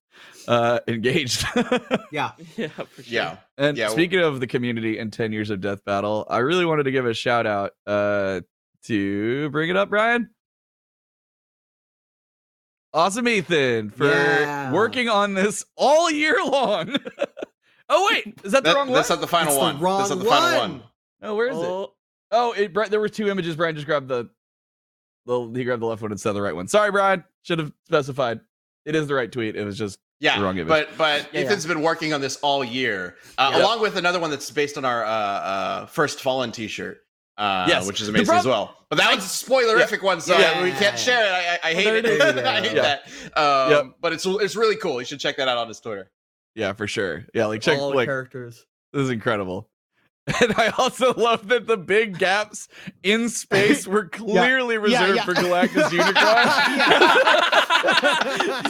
uh 0.49 0.81
engaged 0.89 1.45
Yeah. 2.13 2.33
Yeah, 2.57 2.69
for 2.69 3.03
sure. 3.03 3.05
Yeah. 3.15 3.37
And 3.59 3.77
Yeah, 3.77 3.87
well- 3.87 3.93
speaking 3.95 4.21
of 4.21 4.41
the 4.41 4.47
community 4.47 4.99
and 4.99 5.13
10 5.13 5.33
years 5.33 5.51
of 5.51 5.61
Death 5.61 5.85
Battle, 5.85 6.27
I 6.29 6.39
really 6.39 6.65
wanted 6.65 6.85
to 6.85 6.91
give 6.91 7.07
a 7.07 7.15
shout 7.15 7.47
out 7.47 7.73
uh 7.87 8.41
to 8.85 9.49
bring 9.51 9.71
it 9.71 9.77
up, 9.77 9.89
Brian. 9.91 10.31
Awesome 12.93 13.27
Ethan 13.27 13.91
for 13.91 14.07
Yeah. 14.07 14.73
working 14.73 15.09
on 15.09 15.35
this 15.35 15.65
all 15.77 16.11
year 16.11 16.37
long. 16.45 16.97
oh 17.89 18.09
wait, 18.13 18.39
is 18.45 18.53
that 18.53 18.63
the 18.63 18.73
wrong 18.75 18.89
one? 18.89 18.95
that's 18.97 19.11
not 19.11 19.21
the 19.21 19.27
final 19.27 19.49
It's 19.53 19.57
the 19.59 19.63
one. 19.65 19.81
wrong 19.81 19.99
that's 19.99 20.11
not 20.11 20.19
the 20.21 20.25
final 20.27 20.59
one. 20.61 20.71
one. 20.73 20.83
oh, 21.23 21.35
where 21.35 21.49
is 21.49 21.57
it? 21.59 21.65
Oh, 21.65 21.91
Oh, 22.37 22.53
it 22.53 22.73
there 22.91 22.99
were 23.01 23.09
two 23.09 23.29
images. 23.29 23.55
Brian 23.57 23.75
just 23.77 23.87
grabbed 23.87 24.09
the 24.09 24.29
the 25.27 25.51
he 25.55 25.65
grabbed 25.65 25.83
the 25.83 25.87
left 25.87 26.03
one 26.03 26.11
instead 26.13 26.31
of 26.31 26.35
the 26.35 26.43
right 26.43 26.55
one. 26.55 26.67
Sorry, 26.69 26.91
Brian. 26.91 27.23
Should 27.43 27.59
have 27.61 27.73
specified. 27.87 28.41
It 28.85 28.95
is 28.97 29.07
the 29.07 29.15
right 29.15 29.31
tweet. 29.31 29.55
It 29.57 29.65
was 29.65 29.79
just 29.79 29.99
Yeah, 30.25 30.41
Wrong 30.41 30.57
image. 30.57 30.69
but 30.69 30.89
but 30.97 31.29
Yeah, 31.35 31.43
Ethan's 31.43 31.67
been 31.67 31.83
working 31.83 32.15
on 32.15 32.21
this 32.23 32.37
all 32.37 32.65
year, 32.65 33.17
uh, 33.37 33.51
Yeah. 33.53 33.61
along 33.63 33.81
with 33.83 33.97
another 33.97 34.19
one 34.19 34.31
that's 34.31 34.51
based 34.51 34.79
on 34.79 34.85
our 34.87 35.05
uh, 35.05 35.09
uh, 35.09 35.87
first 35.87 36.21
Fallen 36.23 36.51
T-shirt. 36.51 37.01
Uh, 37.37 37.67
Yes. 37.69 37.87
which 37.87 38.01
is 38.01 38.09
amazing 38.09 38.27
prob- 38.27 38.39
as 38.39 38.47
well. 38.47 38.77
But 38.91 38.99
that 38.99 39.11
one's 39.11 39.25
a 39.25 39.45
spoilerific 39.47 40.03
one, 40.03 40.21
so 40.21 40.39
Yeah. 40.39 40.63
we 40.63 40.71
can't 40.71 40.97
share 40.99 41.25
it. 41.27 41.31
I, 41.31 41.55
I, 41.69 41.71
I 41.71 41.75
hate 41.75 41.85
there 41.85 41.97
it. 41.97 42.05
it 42.07 42.21
is. 42.21 42.21
I 42.45 42.61
hate 42.61 42.77
Yeah. 42.77 42.83
that. 43.35 43.39
Um, 43.39 43.71
Yep. 43.71 43.87
But 44.01 44.13
it's 44.15 44.25
it's 44.25 44.57
really 44.57 44.77
cool. 44.77 45.01
You 45.01 45.05
should 45.05 45.21
check 45.21 45.37
that 45.37 45.49
out 45.49 45.59
on 45.59 45.69
his 45.69 45.81
Twitter. 45.81 46.11
yeah, 46.55 46.73
for 46.73 46.87
sure. 46.87 47.27
Yeah, 47.35 47.47
like 47.47 47.61
check 47.61 47.79
All 47.79 47.91
the 47.91 47.97
like 47.97 48.07
characters. 48.07 48.65
This 48.93 49.03
is 49.03 49.11
incredible. 49.11 49.69
And 50.41 50.55
I 50.57 50.69
also 50.79 51.13
love 51.15 51.49
that 51.49 51.67
the 51.67 51.77
big 51.77 52.19
gaps 52.19 52.69
in 53.03 53.29
space 53.29 53.87
were 53.95 54.07
clearly 54.09 54.79
reserved 54.79 55.17
yeah. 55.17 55.25
for 55.25 55.35
Galactus 55.35 55.91
Unicron. 55.91 56.49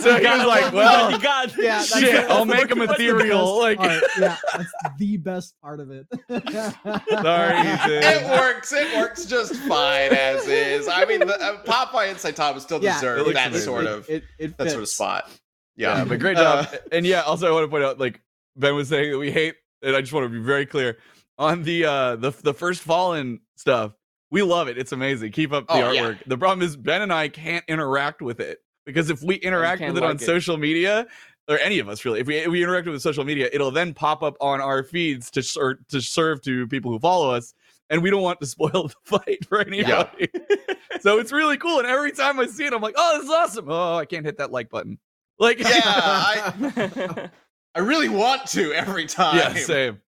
so 0.01 0.17
he 0.17 0.23
got 0.23 0.39
was 0.39 0.47
like, 0.49 0.73
well, 0.73 1.09
it. 1.09 1.13
You 1.13 1.19
got. 1.23 1.57
Yeah, 1.57 1.81
shit, 1.83 2.13
that's 2.13 2.31
I'll 2.33 2.45
make 2.45 2.69
him 2.69 2.81
ethereal. 2.83 3.59
Like, 3.61 3.79
best 3.79 4.01
part. 4.01 4.11
yeah, 4.19 4.37
that's 4.57 4.73
the 4.99 5.17
best 5.17 5.55
part 5.63 5.79
of 5.79 5.93
it. 5.93 6.07
Sorry, 6.29 7.61
Ethan. 7.61 8.03
It 8.03 8.25
works. 8.31 8.73
It 8.73 8.97
works 8.97 9.25
just 9.27 9.55
fine 9.55 10.13
as 10.13 10.49
is. 10.49 10.89
I 10.89 11.05
mean, 11.05 11.21
the, 11.21 11.41
uh, 11.41 11.63
Popeye 11.63 12.09
and 12.11 12.19
Saitama 12.19 12.61
still 12.61 12.83
Yeah, 12.83 12.95
deserve 12.95 13.27
that 13.33 13.49
amazing. 13.49 13.65
sort 13.65 13.87
of 13.87 14.11
it, 14.11 14.25
it 14.41 14.57
that 14.59 14.71
sort 14.71 14.83
of 14.83 14.89
spot. 14.89 15.31
yeah, 15.77 15.99
Yeah, 15.99 16.05
but 16.05 16.19
great 16.19 16.37
job. 16.37 16.67
Uh, 16.73 16.77
and 16.91 17.07
yeah, 17.07 17.21
also 17.23 17.47
I 17.47 17.53
want 17.53 17.63
to 17.65 17.69
point 17.69 17.85
out, 17.85 18.01
like 18.01 18.21
Ben 18.57 18.75
was 18.75 18.89
saying 18.89 19.13
that 19.13 19.19
we 19.19 19.31
hate, 19.31 19.55
and 19.83 19.95
I 19.95 20.01
just 20.01 20.13
want 20.13 20.25
to 20.25 20.29
be 20.29 20.45
very 20.45 20.67
clear 20.67 20.99
on 21.39 21.63
the 21.63 21.85
uh 21.85 22.17
the 22.17 22.31
the 22.43 22.55
first 22.55 22.83
fallen 22.83 23.41
stuff. 23.57 23.93
We 24.31 24.43
love 24.43 24.69
it. 24.69 24.77
It's 24.79 24.93
amazing. 24.93 25.33
Keep 25.33 25.53
up 25.53 25.67
the 25.69 25.75
Oh, 25.75 25.91
yeah. 25.93 26.03
artwork. 26.03 26.19
The 26.27 26.39
problem 26.39 26.67
is 26.67 26.77
Ben 26.77 27.03
and 27.03 27.13
I 27.13 27.29
can't 27.29 27.65
interact 27.69 28.21
with 28.21 28.41
it 28.41 28.59
because 28.85 29.09
if 29.11 29.23
we 29.23 29.37
interact 29.37 29.81
with 29.81 29.97
it 29.97 30.03
on 30.03 30.17
it. 30.17 30.21
social 30.21 30.57
media, 30.57 31.07
or 31.49 31.59
any 31.59 31.79
of 31.79 31.89
us 31.89 32.05
really, 32.05 32.21
if 32.21 32.27
we 32.27 32.37
if 32.39 32.49
we 32.49 32.63
interact 32.63 32.89
with 32.89 33.01
social 33.03 33.25
media, 33.25 33.49
it'll 33.53 33.71
then 33.71 33.95
pop 33.95 34.23
up 34.23 34.37
on 34.41 34.61
our 34.61 34.83
feeds 34.83 35.31
to 35.33 35.43
ser- 35.43 35.79
to 35.91 36.01
serve 36.01 36.41
to 36.43 36.67
people 36.69 36.91
who 36.91 36.99
follow 36.99 37.31
us, 37.33 37.55
and 37.91 38.03
we 38.03 38.11
don't 38.11 38.23
want 38.23 38.41
to 38.41 38.47
spoil 38.55 38.89
the 38.89 38.95
fight 39.05 39.45
for 39.47 39.61
anybody. 39.61 40.29
so 41.01 41.19
it's 41.19 41.31
really 41.33 41.57
cool, 41.59 41.79
and 41.79 41.87
every 41.87 42.11
time 42.13 42.41
I 42.41 42.47
see 42.47 42.65
it, 42.65 42.73
I'm 42.73 42.81
like, 42.83 42.95
oh, 42.97 43.19
this 43.19 43.27
is 43.27 43.31
awesome. 43.31 43.67
Oh, 43.69 43.97
I 43.97 44.05
can't 44.07 44.25
hit 44.27 44.39
that 44.39 44.51
like 44.51 44.69
button. 44.71 44.99
Like, 45.39 45.59
yeah, 45.59 45.69
I, 45.85 47.31
I 47.75 47.81
really 47.81 48.09
want 48.09 48.47
to 48.49 48.73
every 48.73 49.07
time. 49.07 49.37
yeah, 49.37 49.53
same. 49.55 50.01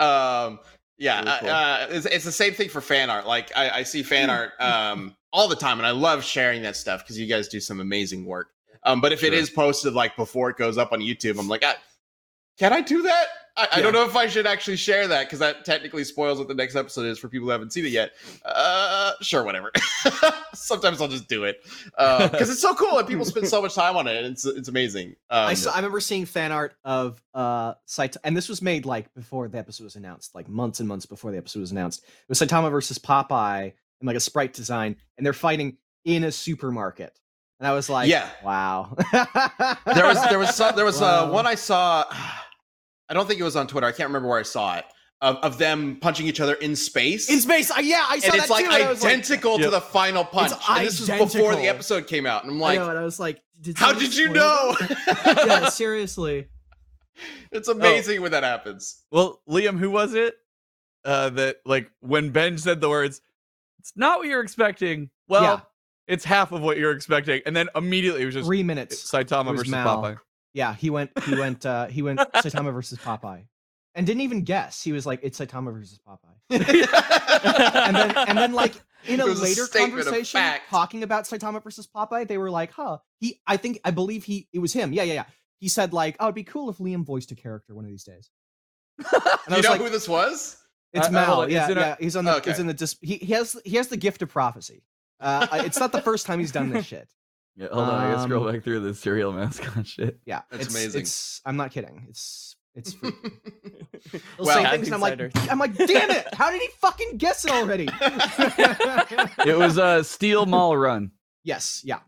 Um 0.00 0.58
yeah 0.98 1.18
Really 1.20 1.30
uh, 1.30 1.38
cool. 1.40 1.48
uh, 1.50 1.86
it's, 1.90 2.06
it's 2.06 2.24
the 2.24 2.32
same 2.32 2.52
thing 2.54 2.68
for 2.68 2.80
fan 2.80 3.10
art 3.10 3.26
like 3.26 3.50
i, 3.56 3.70
I 3.70 3.82
see 3.82 4.02
fan 4.02 4.30
art 4.30 4.52
um 4.60 5.14
all 5.32 5.48
the 5.48 5.56
time 5.56 5.78
and 5.78 5.86
i 5.86 5.90
love 5.90 6.24
sharing 6.24 6.62
that 6.62 6.76
stuff 6.76 7.02
because 7.04 7.18
you 7.18 7.26
guys 7.26 7.48
do 7.48 7.60
some 7.60 7.80
amazing 7.80 8.24
work 8.24 8.48
um 8.84 9.00
but 9.00 9.12
if 9.12 9.22
it 9.22 9.28
Sure. 9.32 9.34
is 9.34 9.50
posted 9.50 9.94
like 9.94 10.16
before 10.16 10.50
it 10.50 10.56
goes 10.56 10.78
up 10.78 10.92
on 10.92 11.00
youtube 11.00 11.38
i'm 11.38 11.48
like 11.48 11.64
I, 11.64 11.74
can 12.58 12.72
i 12.72 12.80
do 12.80 13.02
that 13.02 13.26
I, 13.60 13.68
I 13.78 13.80
don't 13.80 13.92
know 13.92 14.04
if 14.04 14.16
i 14.16 14.26
should 14.26 14.46
actually 14.46 14.76
share 14.76 15.06
that 15.08 15.26
because 15.26 15.38
that 15.38 15.64
technically 15.64 16.04
spoils 16.04 16.38
what 16.38 16.48
the 16.48 16.54
next 16.54 16.76
episode 16.76 17.06
is 17.06 17.18
for 17.18 17.28
people 17.28 17.46
who 17.46 17.50
haven't 17.52 17.72
seen 17.72 17.84
it 17.84 17.92
yet 17.92 18.12
uh 18.44 19.12
sure 19.20 19.44
whatever 19.44 19.70
sometimes 20.54 21.00
i'll 21.00 21.08
just 21.08 21.28
do 21.28 21.44
it 21.44 21.62
because 22.32 22.50
it's 22.50 22.62
so 22.62 22.74
cool 22.74 22.98
and 22.98 23.06
people 23.06 23.24
spend 23.24 23.46
so 23.46 23.60
much 23.62 23.74
time 23.74 23.96
on 23.96 24.06
it 24.06 24.16
and 24.16 24.26
it's 24.26 24.44
it's 24.46 24.68
amazing 24.68 25.14
um, 25.30 25.46
I 25.48 25.54
saw, 25.54 25.72
I 25.72 25.76
remember 25.76 26.00
seeing 26.00 26.24
fan 26.24 26.52
art 26.52 26.74
of 26.84 27.22
uh 27.34 27.74
Sait- 27.86 28.16
and 28.24 28.36
this 28.36 28.48
was 28.48 28.62
made 28.62 28.86
like 28.86 29.12
before 29.14 29.48
the 29.48 29.58
episode 29.58 29.84
was 29.84 29.96
announced, 29.96 30.34
like 30.34 30.48
months 30.48 30.80
and 30.80 30.88
months 30.88 31.06
before 31.06 31.30
the 31.30 31.38
episode 31.38 31.60
was 31.60 31.70
announced. 31.72 32.02
It 32.04 32.28
was 32.28 32.40
Saitama 32.40 32.70
versus 32.70 32.98
Popeye 32.98 33.72
and 34.00 34.06
like 34.06 34.16
a 34.16 34.20
sprite 34.20 34.52
design, 34.52 34.96
and 35.16 35.24
they're 35.26 35.32
fighting 35.32 35.76
in 36.04 36.24
a 36.24 36.32
supermarket. 36.32 37.18
And 37.58 37.66
I 37.68 37.72
was 37.72 37.90
like, 37.90 38.08
Yeah. 38.08 38.28
wow. 38.42 38.96
there 39.12 40.06
was 40.06 40.22
there 40.28 40.38
was 40.38 40.54
some, 40.54 40.74
there 40.76 40.84
was 40.84 41.00
uh, 41.02 41.28
one 41.28 41.46
I 41.46 41.54
saw. 41.54 42.04
I 43.10 43.14
don't 43.14 43.26
think 43.26 43.40
it 43.40 43.44
was 43.44 43.56
on 43.56 43.66
Twitter. 43.66 43.86
I 43.86 43.92
can't 43.92 44.08
remember 44.08 44.28
where 44.28 44.38
I 44.38 44.44
saw 44.44 44.76
it 44.78 44.84
of, 45.20 45.36
of 45.38 45.58
them 45.58 45.98
punching 46.00 46.26
each 46.26 46.40
other 46.40 46.54
in 46.54 46.74
space. 46.76 47.28
in 47.28 47.40
space. 47.40 47.70
Uh, 47.70 47.80
yeah, 47.82 48.06
I 48.08 48.18
saw 48.20 48.26
and 48.26 48.34
that 48.34 48.40
it's 48.42 48.50
like 48.50 48.64
too. 48.64 48.70
and 48.70 48.82
I 48.84 48.88
was 48.88 49.02
like- 49.02 49.12
identical 49.12 49.56
to 49.58 49.62
Yep. 49.64 49.70
the 49.72 49.80
final 49.80 50.24
punch. 50.24 50.52
And 50.68 50.86
this 50.86 51.00
was 51.00 51.08
before 51.32 51.56
the 51.56 51.68
episode 51.68 52.06
came 52.06 52.24
out, 52.24 52.44
and 52.44 52.52
I'm 52.52 52.58
I 52.62 52.66
like, 52.66 52.78
know, 52.78 52.88
and 52.90 52.98
I 52.98 53.02
was 53.04 53.20
like, 53.20 53.42
did 53.60 53.76
how 53.76 53.88
someone 53.88 54.04
did 54.04 54.16
you 54.16 54.24
spoil 54.26 54.34
know? 54.34 54.76
it? 54.80 54.98
yeah, 55.46 55.68
seriously. 55.68 56.48
it's 57.52 57.68
amazing 57.68 58.22
when 58.22 58.30
that 58.32 58.44
happens. 58.44 59.02
Well, 59.10 59.42
Liam, 59.48 59.78
who 59.78 59.90
was 59.90 60.14
it? 60.14 60.34
Uh, 61.04 61.30
that 61.30 61.56
like 61.66 61.90
when 62.00 62.30
Ben 62.30 62.56
said 62.58 62.80
the 62.80 62.88
words, 62.88 63.20
"It's 63.78 63.92
not 63.96 64.18
what 64.18 64.28
you're 64.28 64.42
expecting." 64.42 65.08
Well, 65.28 65.42
Yeah. 65.42 65.60
it's 66.06 66.24
half 66.24 66.52
of 66.52 66.60
what 66.62 66.76
you're 66.76 66.92
expecting, 66.92 67.40
and 67.46 67.56
then 67.56 67.68
immediately 67.74 68.22
it 68.22 68.26
was 68.26 68.34
just 68.34 68.46
Three 68.46 68.62
minutes. 68.62 69.10
Saitama 69.10 69.46
it 69.48 69.50
was 69.52 69.60
versus 69.60 69.70
Mal. 69.70 70.02
Popeye. 70.02 70.18
Yeah, 70.54 70.74
he 70.74 70.90
went. 70.90 71.10
He 71.24 71.34
went. 71.38 71.64
uh 71.66 71.86
He 71.86 72.02
went 72.02 72.18
Saitama 72.18 72.72
versus 72.72 72.98
Popeye, 72.98 73.46
and 73.94 74.06
didn't 74.06 74.22
even 74.22 74.42
guess. 74.42 74.82
He 74.82 74.92
was 74.92 75.06
like, 75.06 75.20
"It's 75.22 75.38
Saitama 75.38 75.72
versus 75.72 75.98
Popeye." 76.06 76.16
and 76.50 77.96
then 77.96 78.16
and 78.16 78.38
then 78.38 78.52
like 78.52 78.74
in 79.06 79.20
a 79.20 79.26
was 79.26 79.40
a 79.40 79.44
later 79.44 79.66
conversation 79.66 80.40
talking 80.68 81.02
about 81.02 81.24
Saitama 81.24 81.62
versus 81.62 81.86
Popeye, 81.86 82.26
they 82.26 82.38
were 82.38 82.50
like, 82.50 82.72
"Huh." 82.72 82.98
He, 83.18 83.40
I 83.46 83.56
think, 83.56 83.80
I 83.84 83.90
believe 83.90 84.24
he, 84.24 84.48
it 84.52 84.58
was 84.58 84.72
him. 84.72 84.92
Yeah, 84.92 85.02
yeah, 85.04 85.14
yeah. 85.14 85.24
He 85.58 85.68
said 85.68 85.92
like, 85.92 86.16
"Oh, 86.20 86.26
it'd 86.26 86.34
be 86.34 86.42
cool 86.44 86.70
if 86.70 86.78
Liam 86.78 87.04
voiced 87.04 87.30
a 87.32 87.36
character 87.36 87.74
one 87.74 87.84
of 87.84 87.90
these 87.90 88.04
days." 88.04 88.30
You 89.48 89.62
know 89.62 89.70
like, 89.70 89.80
who 89.80 89.88
this 89.88 90.08
was? 90.08 90.56
It's 90.92 91.06
Uh, 91.06 91.08
uh, 91.08 91.12
Mal. 91.12 91.40
on, 91.42 91.50
yeah, 91.50 91.68
a- 91.68 91.74
yeah. 91.74 91.96
He's 91.98 92.16
on 92.16 92.24
the. 92.24 92.36
Okay. 92.36 92.50
It's 92.50 92.60
in 92.60 92.66
the. 92.66 92.74
Dis- 92.74 92.96
he 93.00 93.16
he 93.16 93.32
has 93.32 93.56
he 93.64 93.76
has 93.76 93.88
the 93.88 93.96
gift 93.96 94.22
of 94.22 94.28
prophecy. 94.28 94.84
Uh, 95.18 95.46
it's 95.52 95.78
not 95.78 95.92
the 95.92 96.00
first 96.02 96.26
time 96.26 96.38
he's 96.40 96.52
done 96.52 96.70
this 96.70 96.86
shit. 96.86 97.08
Yeah, 97.60 97.68
hold 97.72 97.84
on, 97.88 97.94
I 97.94 98.10
gotta 98.12 98.22
scroll 98.22 98.48
Um, 98.48 98.54
back 98.54 98.64
through 98.64 98.80
the 98.80 98.94
serial 98.94 99.32
mascot 99.32 99.86
shit. 99.86 100.18
Yeah, 100.24 100.40
That's 100.50 100.66
it's, 100.66 100.74
amazing. 100.74 101.00
It's. 101.02 101.40
I'm 101.44 101.56
not 101.56 101.70
kidding. 101.72 102.06
It's. 102.08 102.56
It's. 102.74 102.94
They'll 102.94 103.12
Well- 104.38 104.56
say 104.64 104.70
things, 104.70 104.86
and 104.88 104.94
I'm 104.94 105.00
like, 105.00 105.20
Insider. 105.20 105.50
I'm 105.50 105.58
like, 105.58 105.74
damn 105.76 106.10
it! 106.10 106.32
How 106.34 106.50
did 106.50 106.62
he 106.62 106.68
fucking 106.80 107.18
guess 107.18 107.44
it 107.44 107.50
already? 107.50 107.88
It 109.46 109.56
was 109.58 109.78
uh 109.78 110.02
Steel 110.02 110.46
Malrun. 110.46 111.10
yes. 111.44 111.82
Yeah. 111.84 111.98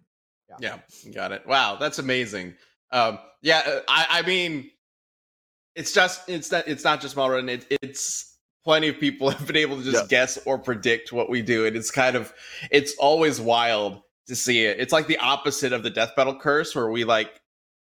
Yeah, 0.61 0.79
got 1.15 1.33
it. 1.33 1.47
Wow, 1.47 1.77
that's 1.77 1.99
amazing. 1.99 2.55
Um, 2.91 3.19
yeah, 3.41 3.63
uh, 3.67 3.81
I, 3.89 4.07
I 4.19 4.23
mean, 4.27 4.71
it's 5.75 5.93
just 5.95 6.29
it's 6.29 6.53
not 6.53 6.69
it's 6.69 6.85
not 6.85 7.01
just 7.01 7.17
Malrun. 7.17 7.49
It, 7.49 7.79
it's 7.81 8.37
plenty 8.63 8.89
of 8.89 8.99
people 9.01 9.31
have 9.31 9.47
been 9.47 9.57
able 9.57 9.79
to 9.79 9.83
just 9.83 9.97
Yeah. 10.05 10.07
guess 10.09 10.39
or 10.45 10.59
predict 10.59 11.11
what 11.11 11.31
we 11.31 11.41
do, 11.41 11.65
and 11.65 11.75
it's 11.75 11.91
kind 11.91 12.17
of 12.17 12.35
it's 12.71 12.95
always 12.99 13.41
wild 13.41 14.03
to 14.27 14.37
see 14.37 14.65
it. 14.65 14.79
It's 14.81 14.93
like 14.93 15.07
the 15.07 15.19
opposite 15.19 15.73
of 15.73 15.83
the 15.83 15.91
death 15.91 16.15
battle 16.17 16.39
curse, 16.39 16.75
where 16.75 16.91
we 16.91 17.05
like 17.05 17.41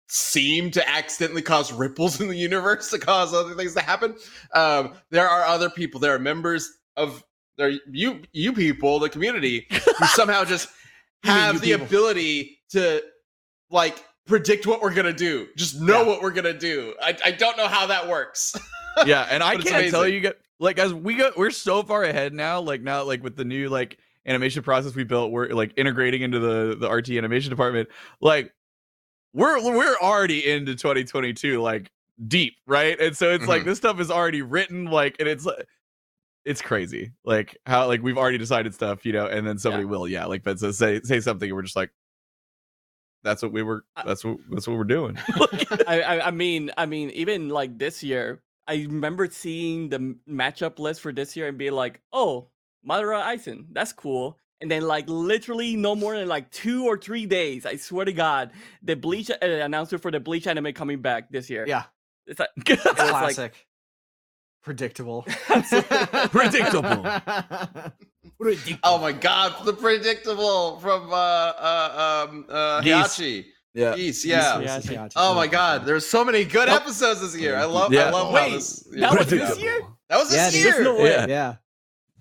seem 0.09 0.71
to 0.73 0.89
accidentally 0.89 1.43
cause 1.43 1.73
ripples 1.73 2.21
in 2.21 2.29
the 2.29 2.37
universe 2.37 2.91
to 2.91 2.99
cause 2.99 3.33
other 3.35 3.55
things 3.55 3.75
to 3.75 3.81
happen. 3.81 4.15
Um, 4.55 4.95
there 5.11 5.29
are 5.29 5.43
other 5.45 5.71
people. 5.71 6.01
There 6.01 6.15
are 6.15 6.19
members 6.19 6.71
of 6.97 7.25
there 7.57 7.73
you 7.91 8.21
you 8.33 8.53
people, 8.53 8.99
the 8.99 9.09
community, 9.09 9.67
who 9.71 10.07
somehow 10.07 10.45
just 10.45 10.69
have 11.25 11.61
the 11.61 11.73
people. 11.73 11.87
ability 11.87 12.59
to 12.71 13.03
like 13.71 14.05
predict 14.27 14.67
what 14.67 14.81
we're 14.81 14.95
gonna 14.95 15.13
do. 15.13 15.49
Just 15.57 15.81
know 15.81 16.01
Yeah. 16.03 16.07
what 16.09 16.23
we're 16.23 16.31
gonna 16.31 16.53
do. 16.59 16.95
I, 17.03 17.17
I 17.25 17.31
don't 17.33 17.57
know 17.57 17.69
how 17.69 17.87
that 17.87 18.09
works. 18.09 18.57
yeah, 19.05 19.27
and 19.31 19.43
I 19.43 19.57
can't 19.59 19.91
tell 19.91 20.07
you 20.09 20.21
guys 20.21 20.33
like 20.59 20.79
as 20.79 20.93
we 20.95 21.15
got 21.17 21.37
we're 21.37 21.51
so 21.51 21.83
far 21.83 22.05
ahead 22.05 22.33
now. 22.33 22.61
Like 22.61 22.81
now, 22.83 23.03
like 23.03 23.23
with 23.23 23.37
the 23.37 23.45
new 23.45 23.69
like 23.69 23.99
animation 24.27 24.63
process 24.63 24.95
we 24.95 25.05
built, 25.05 25.31
we're 25.33 25.49
like 25.49 25.73
integrating 25.77 26.23
into 26.23 26.39
the 26.39 26.77
the 26.77 26.91
RT 26.91 27.11
animation 27.11 27.51
department. 27.51 27.89
Like 28.21 28.53
we're 29.33 29.61
we're 29.63 29.97
already 30.03 30.49
into 30.49 30.75
2022, 30.75 31.61
like 31.63 31.91
deep, 32.29 32.57
right? 32.67 32.99
And 33.01 33.17
so 33.17 33.31
it's 33.31 33.47
like 33.47 33.63
Mhm. 33.63 33.67
this 33.67 33.79
stuff 33.79 34.01
is 34.01 34.11
already 34.11 34.43
written, 34.43 34.87
like, 34.87 35.17
and 35.21 35.29
it's 35.29 35.47
like 35.47 35.67
it's 36.45 36.61
crazy, 36.63 37.13
like 37.25 37.57
how 37.67 37.87
like 37.87 38.03
we've 38.03 38.19
already 38.19 38.39
decided 38.39 38.75
stuff, 38.75 39.05
you 39.07 39.13
know, 39.13 39.27
and 39.27 39.47
then 39.47 39.59
somebody 39.59 39.85
will, 39.85 40.09
yeah, 40.09 40.25
like 40.27 40.43
Ben 40.43 40.57
says, 40.59 40.79
say 40.79 41.01
say 41.03 41.21
something, 41.21 41.49
and 41.49 41.57
we're 41.57 41.63
just 41.63 41.77
like. 41.77 41.91
That's 43.23 43.43
what 43.43 43.53
we 43.53 43.63
were. 43.63 43.85
That's 44.07 44.25
what. 44.25 44.39
That's 44.49 44.67
what 44.67 44.79
we're 44.79 44.85
doing. 44.85 45.19
I, 45.87 46.01
I 46.01 46.27
I 46.29 46.31
mean 46.31 46.71
I 46.79 46.87
mean 46.87 47.11
even 47.11 47.51
like 47.51 47.77
this 47.79 48.03
year, 48.03 48.41
I 48.67 48.77
remember 48.77 49.29
seeing 49.31 49.91
the 49.91 50.17
matchup 50.27 50.79
list 50.79 51.03
for 51.03 51.13
this 51.13 51.37
year 51.37 51.47
and 51.49 51.59
being 51.59 51.73
like, 51.75 52.01
oh, 52.15 52.49
Madara 52.89 53.23
Aizen, 53.25 53.67
that's 53.73 53.93
cool. 53.93 54.39
And 54.63 54.71
then 54.71 54.83
like 54.83 55.09
literally 55.09 55.75
no 55.77 55.95
more 55.97 56.17
than 56.19 56.29
like 56.29 56.51
two 56.51 56.85
or 56.87 56.99
three 56.99 57.25
days, 57.27 57.65
I 57.65 57.77
swear 57.77 58.05
to 58.05 58.13
God, 58.13 58.51
the 58.83 58.95
Bleach 58.95 59.31
uh, 59.31 59.37
announcer 59.41 59.97
for 59.99 60.11
the 60.11 60.21
Bleach 60.21 60.47
anime 60.47 60.73
coming 60.75 61.01
back 61.01 61.31
this 61.31 61.49
year. 61.49 61.65
Yeah, 61.67 61.85
it's 62.27 62.39
like 62.41 62.51
it 62.57 62.79
was 62.85 62.99
like 62.99 63.09
classic. 63.09 63.67
Predictable. 64.63 65.23
Predictable. 66.33 66.93
oh 68.85 68.99
my 68.99 69.13
god, 69.13 69.65
the 69.65 69.73
predictable 69.73 70.79
from 70.81 71.11
uh 71.13 71.17
uh 71.17 72.27
um 72.29 72.45
uh 72.49 72.81
Geese. 72.83 72.95
Heihachi. 72.95 73.45
yeah. 73.75 73.97
Geese, 73.97 74.25
yeah. 74.25 74.59
Yeah. 74.61 74.81
Yeah, 74.85 75.09
Oh 75.17 75.35
my 75.35 75.47
god, 75.47 75.85
there's 75.87 76.07
so 76.07 76.25
many 76.25 76.45
good 76.45 76.69
Oh. 76.69 76.77
episodes 76.77 77.21
this 77.21 77.37
year. 77.41 77.57
I 77.57 77.65
love 77.65 77.93
I 77.93 77.95
Yeah. 77.97 78.11
love 78.11 78.29
how 78.29 78.35
Wait, 78.35 78.53
this 78.53 78.81
that 78.97 79.19
was 79.19 79.27
this 79.29 79.59
year? 79.59 79.81
that 80.09 80.19
was 80.19 80.31
this 80.31 80.55
it 80.55 80.59
is. 80.59 80.65
year. 80.65 80.83
No. 80.85 80.99
Yeah. 81.05 81.27
Yeah. 81.27 81.55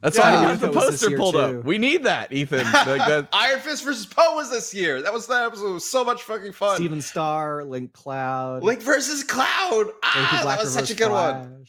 That's 0.02 0.18
Yeah. 0.18 0.24
why 0.24 0.30
I 0.30 0.36
we 0.36 0.42
knew 0.42 0.48
got 0.54 0.60
the 0.62 0.68
that 0.68 0.76
was 0.76 0.86
this 0.92 1.02
poster 1.02 1.18
pulled 1.18 1.34
too. 1.36 1.40
up. 1.60 1.64
We 1.66 1.78
need 1.78 2.04
that, 2.04 2.32
Ethan. 2.32 2.66
Like 2.74 2.86
that. 2.86 3.28
Iron 3.34 3.60
Fist 3.60 3.84
versus 3.84 4.06
Po 4.06 4.36
was 4.36 4.50
this 4.50 4.74
year. 4.74 5.02
That 5.02 5.12
was 5.14 5.28
that 5.28 5.46
episode 5.46 5.74
was 5.74 5.90
so 5.90 6.06
much 6.06 6.24
fucking 6.24 6.54
fun. 6.54 6.76
Steven 6.78 7.02
Star, 7.02 7.64
Link 7.66 7.92
Cloud, 7.94 8.64
Link 8.64 8.82
versus 8.82 9.24
Cloud. 9.24 9.88
Ah, 10.04 10.40
Black 10.44 10.58
that 10.60 10.64
was 10.64 10.74
such 10.74 10.90
a 10.92 10.94
Reverse 10.94 10.98
good 10.98 11.12
one. 11.12 11.66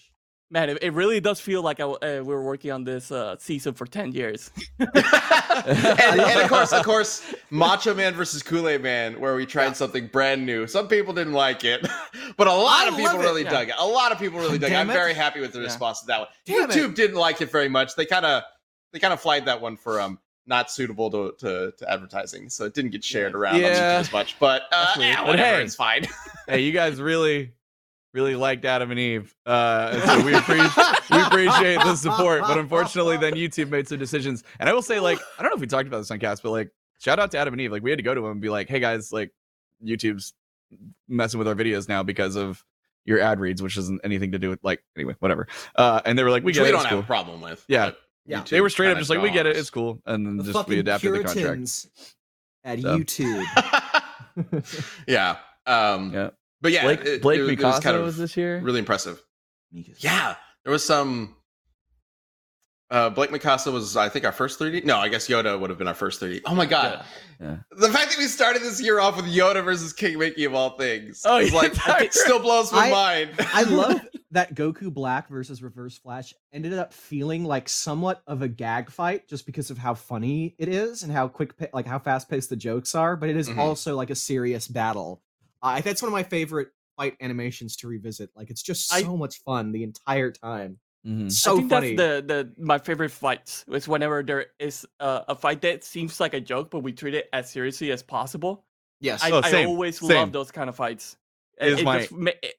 Flash. 0.51 0.66
Man, 0.66 0.70
it, 0.76 0.82
it 0.82 0.92
really 0.92 1.20
does 1.20 1.40
feel 1.40 1.62
like 1.62 1.78
I, 1.80 1.84
w- 1.88 1.98
uh, 2.03 2.22
we 2.24 2.34
were 2.34 2.42
working 2.42 2.72
on 2.72 2.84
this 2.84 3.11
uh, 3.12 3.36
season 3.38 3.74
for 3.74 3.86
10 3.86 4.12
years. 4.12 4.51
and, 4.78 4.88
and 6.20 6.40
of 6.40 6.48
course, 6.48 6.72
of 6.72 6.84
course, 6.84 7.34
Macho 7.51 7.94
Man 7.94 8.14
versus 8.14 8.42
Kool 8.42 8.68
Aid 8.68 8.82
Man, 8.82 9.20
where 9.20 9.34
we 9.36 9.46
tried 9.46 9.76
something 9.76 10.07
brand 10.09 10.44
new. 10.44 10.66
Some 10.66 10.88
people 10.88 11.12
didn't 11.12 11.32
like 11.34 11.64
it, 11.64 11.86
but 12.36 12.46
a 12.46 12.53
lot 12.53 12.86
I 12.86 12.88
of 12.88 12.96
people 12.96 13.18
really 13.18 13.44
Yeah. 13.44 13.51
dug 13.51 13.68
it. 13.68 13.74
A 13.78 13.86
lot 13.86 14.12
of 14.12 14.18
people 14.18 14.38
really 14.40 14.59
dug 14.59 14.72
it. 14.72 14.76
I'm 14.76 14.86
very 14.88 15.14
happy 15.14 15.40
with 15.40 15.53
the 15.53 15.59
Yeah. 15.61 15.64
response 15.66 16.01
to 16.01 16.07
that 16.07 16.18
one. 16.20 16.28
Damn 16.46 16.70
it. 16.70 16.74
YouTube 16.74 16.94
didn't 16.94 17.16
like 17.16 17.40
it 17.40 17.51
very 17.51 17.68
much. 17.68 17.94
They 17.94 18.07
kind 18.07 18.24
of 18.26 18.42
they 18.92 18.98
kind 18.98 19.12
of 19.12 19.20
flagged 19.20 19.46
that 19.46 19.61
one 19.61 19.76
for 19.76 20.01
um 20.01 20.18
not 20.46 20.68
suitable 20.70 21.11
to, 21.11 21.32
to, 21.38 21.72
to 21.78 21.90
advertising, 21.90 22.48
so 22.48 22.64
it 22.64 22.74
didn't 22.74 22.90
get 22.90 23.05
shared 23.05 23.36
around 23.36 23.55
on 23.57 23.61
YouTube 23.61 23.78
as 24.01 24.12
much. 24.12 24.36
But 24.40 24.62
uh, 24.72 24.86
That's 24.86 24.98
yeah, 24.98 25.22
whatever, 25.24 25.59
hey. 25.59 25.62
it's 25.62 25.76
fine. 25.76 26.07
hey, 26.48 26.61
you 26.61 26.72
guys 26.72 27.01
really, 27.01 27.53
really 28.12 28.34
liked 28.36 28.64
Adam 28.64 28.90
and 28.90 29.00
Eve. 29.00 29.34
Uh, 29.46 30.00
so 30.06 30.24
we 30.24 30.34
appreciate 30.34 31.11
we 31.11 31.20
appreciate 31.20 31.76
the 31.76 31.96
support. 31.96 32.42
But 32.42 32.58
unfortunately, 32.58 33.16
then 33.16 33.34
YouTube 33.34 33.70
made 33.70 33.88
some 33.88 33.98
decisions. 33.98 34.44
And 34.58 34.68
I 34.68 34.72
will 34.72 34.82
say, 34.82 35.00
like, 35.00 35.18
I 35.38 35.42
don't 35.42 35.50
know 35.50 35.54
if 35.56 35.61
we 35.61 35.66
talked 35.66 35.86
about 35.88 35.98
this 35.98 36.11
on 36.11 36.18
cast, 36.18 36.42
but 36.42 36.50
like, 36.50 36.70
shout 36.98 37.18
out 37.18 37.30
to 37.32 37.38
Adam 37.38 37.54
and 37.54 37.61
Eve. 37.61 37.72
Like, 37.72 37.82
we 37.82 37.90
had 37.90 37.98
to 37.98 38.02
go 38.02 38.14
to 38.14 38.24
him 38.24 38.32
and 38.32 38.40
be 38.40 38.48
like, 38.48 38.68
hey 38.68 38.80
guys, 38.80 39.12
like, 39.12 39.32
YouTube's 39.84 40.34
messing 41.08 41.38
with 41.38 41.48
our 41.48 41.54
videos 41.54 41.88
now 41.88 42.02
because 42.02 42.36
of 42.36 42.64
your 43.04 43.20
ad 43.20 43.40
reads, 43.40 43.62
which 43.62 43.76
isn't 43.76 44.00
anything 44.04 44.32
to 44.32 44.38
do 44.38 44.50
with 44.50 44.61
like 44.62 44.82
anyway, 44.96 45.14
whatever. 45.18 45.48
Uh, 45.74 46.00
and 46.04 46.18
they 46.18 46.22
were 46.22 46.30
like, 46.30 46.42
we 46.42 46.46
Which 46.48 46.56
get 46.56 46.62
we 46.64 46.68
it. 46.68 46.72
don't 46.72 46.80
it's 46.82 46.90
have 46.90 46.96
cool. 46.96 47.02
a 47.02 47.06
problem 47.06 47.40
with. 47.40 47.64
Yeah. 47.66 47.86
but 47.86 47.98
Yeah. 48.26 48.40
YouTube 48.42 48.48
They 48.50 48.61
were 48.61 48.70
straight 48.70 48.88
up 48.88 48.92
kinda 48.92 49.00
just 49.00 49.11
like, 49.11 49.22
we 49.22 49.30
get 49.30 49.46
it, 49.46 49.56
it's 49.56 49.70
cool, 49.70 50.00
and 50.06 50.24
then 50.26 50.36
The 50.36 50.44
just 50.44 50.54
we 50.68 50.72
fucking 50.76 50.78
adapted 50.80 51.14
the 51.14 51.24
contract. 51.24 51.86
At 52.62 52.80
So. 52.80 52.98
YouTube. 52.98 53.46
yeah. 55.08 55.36
Um, 55.66 56.12
Yeah. 56.12 56.30
But 56.62 56.72
yeah, 56.72 56.82
Blake 56.82 57.00
it, 57.04 57.22
Blake 57.22 57.38
it, 57.38 57.42
was- 57.42 57.50
it 57.52 57.58
Mikasa 57.58 57.62
was 57.72 57.80
kind 57.80 57.96
of 57.96 58.04
was 58.04 58.16
this 58.18 58.36
year. 58.36 58.61
really 58.61 58.78
impressive. 58.78 59.22
Yeah, 59.72 60.34
there 60.64 60.72
was 60.72 60.84
some. 60.84 61.36
Uh, 62.90 63.08
Blake 63.08 63.30
Mikasa 63.30 63.72
was, 63.72 63.96
I 63.96 64.08
think, 64.08 64.24
our 64.24 64.32
first 64.32 64.58
3D. 64.58 64.84
No, 64.84 64.96
I 64.98 65.08
guess 65.08 65.28
Yoda 65.28 65.58
would 65.61 65.70
have 65.70 65.78
been 65.78 65.86
our 65.86 65.94
first 65.94 66.20
3D. 66.20 66.40
Oh 66.44 66.56
my 66.56 66.66
god, 66.66 67.04
Yeah. 67.40 67.58
the 67.70 67.88
fact 67.88 68.11
that 68.11 68.18
we 68.18 68.24
started 68.26 68.62
this 68.62 68.82
year 68.82 68.98
off 68.98 69.14
with 69.16 69.26
Yoda 69.26 69.64
versus 69.64 69.92
King 69.92 70.18
Mickey 70.18 70.44
of 70.44 70.54
all 70.56 70.70
things, 70.76 71.22
Oh, 71.24 71.38
is 71.38 71.52
yeah, 71.52 71.58
like 71.58 71.88
I 71.88 72.04
it 72.06 72.14
still 72.14 72.40
blows 72.40 72.72
my 72.72 72.88
I- 72.88 72.90
mind. 72.90 73.30
I 73.38 73.62
love 73.62 74.00
that 74.32 74.56
Goku 74.56 74.92
Black 74.92 75.28
versus 75.28 75.62
Reverse 75.62 75.98
Flash 75.98 76.34
ended 76.52 76.72
up 76.72 76.92
feeling 76.92 77.44
like 77.44 77.68
somewhat 77.68 78.22
of 78.26 78.42
a 78.42 78.48
gag 78.48 78.90
fight 78.90 79.28
just 79.28 79.46
because 79.46 79.70
of 79.70 79.78
how 79.78 79.94
funny 79.94 80.56
it 80.58 80.68
is 80.68 81.04
and 81.04 81.12
how 81.12 81.28
quick, 81.28 81.54
like 81.72 81.86
how 81.86 82.00
fast 82.00 82.28
paced 82.28 82.50
the 82.50 82.56
jokes 82.56 82.96
are. 82.96 83.14
But 83.14 83.28
it 83.28 83.36
is 83.36 83.48
Mhm. 83.48 83.58
also 83.58 83.94
like 83.94 84.11
a 84.11 84.16
serious 84.16 84.66
battle. 84.66 85.22
Uh, 85.62 85.80
that's 85.80 86.02
one 86.02 86.08
of 86.08 86.12
my 86.12 86.22
favorite 86.22 86.68
fight 86.96 87.16
animations 87.20 87.76
to 87.76 87.88
revisit. 87.88 88.30
Like 88.34 88.50
it's 88.50 88.62
just 88.62 88.92
I- 88.92 89.02
so 89.02 89.16
much 89.16 89.42
fun 89.42 89.72
the 89.72 89.82
entire 89.82 90.30
time. 90.30 90.78
Mhm. 91.06 91.32
So 91.32 91.54
I 91.54 91.56
think 91.56 91.70
funny. 91.70 91.96
that's 91.96 92.26
the, 92.26 92.52
the 92.56 92.62
my 92.62 92.76
favorite 92.78 93.11
fights 93.11 93.64
is 93.68 93.88
whenever 93.88 94.22
there 94.22 94.46
is 94.58 94.86
uh, 95.00 95.22
a 95.28 95.34
fight 95.34 95.62
that 95.62 95.82
seems 95.82 96.20
like 96.20 96.34
a 96.34 96.40
joke, 96.40 96.70
but 96.70 96.80
we 96.80 96.92
treat 96.92 97.14
it 97.14 97.28
as 97.32 97.50
seriously 97.50 97.90
as 97.90 98.02
possible. 98.02 98.64
yes. 99.00 99.22
I, 99.22 99.30
Oh, 99.30 99.40
I 99.42 99.50
same, 99.50 99.68
always 99.68 99.98
same. 99.98 100.11
love 100.11 100.32
those 100.32 100.50
kind 100.50 100.68
of 100.68 100.76
fights. 100.76 101.16
It 101.58 101.72
is 101.72 101.82
my- 101.82 102.00
just 102.00 102.12
ma- 102.12 102.30
it, 102.42 102.54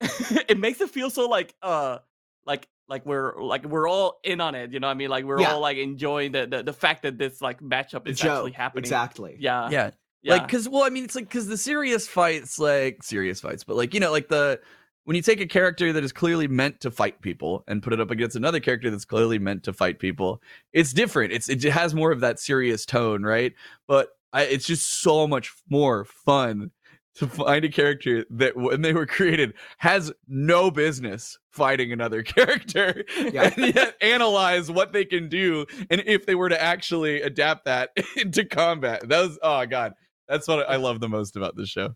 it 0.48 0.58
makes 0.58 0.80
it 0.80 0.90
feel 0.90 1.10
so 1.10 1.26
like 1.28 1.54
uh 1.62 1.98
like 2.46 2.68
like 2.88 3.04
we're 3.06 3.40
like 3.42 3.64
we're 3.64 3.88
all 3.88 4.20
in 4.22 4.40
on 4.40 4.54
it. 4.54 4.72
You 4.72 4.78
know 4.80 4.86
what 4.86 4.92
I 4.92 4.94
mean? 4.94 5.08
Like 5.10 5.24
we're 5.24 5.40
Yeah. 5.40 5.52
all 5.54 5.60
like 5.60 5.78
enjoying 5.78 6.30
the, 6.32 6.46
the 6.46 6.62
the 6.62 6.72
fact 6.72 7.02
that 7.02 7.18
this 7.18 7.40
like 7.42 7.60
matchup 7.60 8.04
The 8.04 8.10
is 8.10 8.18
joke. 8.20 8.30
actually 8.32 8.52
happening. 8.52 8.84
Exactly. 8.84 9.36
Yeah. 9.40 9.68
yeah. 9.70 9.90
Yeah. 10.24 10.34
Like, 10.34 10.48
cause 10.48 10.68
well, 10.68 10.82
I 10.82 10.88
mean, 10.88 11.04
it's 11.04 11.14
like 11.14 11.30
cause 11.30 11.46
the 11.46 11.56
serious 11.58 12.08
fights, 12.08 12.58
like 12.58 13.02
serious 13.02 13.40
fights, 13.40 13.62
but 13.62 13.76
like 13.76 13.94
you 13.94 14.00
know, 14.00 14.10
like 14.10 14.28
the 14.28 14.58
when 15.04 15.16
you 15.16 15.22
take 15.22 15.40
a 15.40 15.46
character 15.46 15.92
that 15.92 16.02
is 16.02 16.12
clearly 16.12 16.48
meant 16.48 16.80
to 16.80 16.90
fight 16.90 17.20
people 17.20 17.62
and 17.68 17.82
put 17.82 17.92
it 17.92 18.00
up 18.00 18.10
against 18.10 18.34
another 18.36 18.58
character 18.58 18.90
that's 18.90 19.04
clearly 19.04 19.38
meant 19.38 19.62
to 19.64 19.72
fight 19.74 19.98
people, 19.98 20.40
it's 20.72 20.94
different. 20.94 21.32
It's 21.34 21.48
it 21.50 21.62
has 21.64 21.94
more 21.94 22.10
of 22.10 22.20
that 22.20 22.40
serious 22.40 22.86
tone, 22.86 23.22
right? 23.22 23.52
But 23.86 24.08
I, 24.32 24.44
it's 24.44 24.66
just 24.66 25.02
so 25.02 25.28
much 25.28 25.52
more 25.68 26.06
fun 26.06 26.70
to 27.16 27.28
find 27.28 27.64
a 27.64 27.68
character 27.68 28.24
that 28.30 28.56
when 28.56 28.82
they 28.82 28.92
were 28.92 29.06
created 29.06 29.54
has 29.78 30.10
no 30.26 30.70
business 30.70 31.38
fighting 31.50 31.92
another 31.92 32.22
character 32.24 33.04
Yeah. 33.16 33.52
and 33.56 33.74
yet 33.74 33.94
analyze 34.00 34.70
what 34.70 34.92
they 34.92 35.04
can 35.04 35.28
do 35.28 35.66
and 35.90 36.02
if 36.06 36.26
they 36.26 36.34
were 36.34 36.48
to 36.48 36.60
actually 36.60 37.22
adapt 37.22 37.66
that 37.66 37.90
into 38.16 38.44
combat 38.44 39.08
that 39.08 39.20
was 39.28 39.38
oh 39.42 39.64
god 39.66 39.92
that's 40.28 40.46
what 40.48 40.68
i 40.68 40.76
love 40.76 41.00
the 41.00 41.08
most 41.08 41.36
about 41.36 41.56
this 41.56 41.68
show 41.68 41.94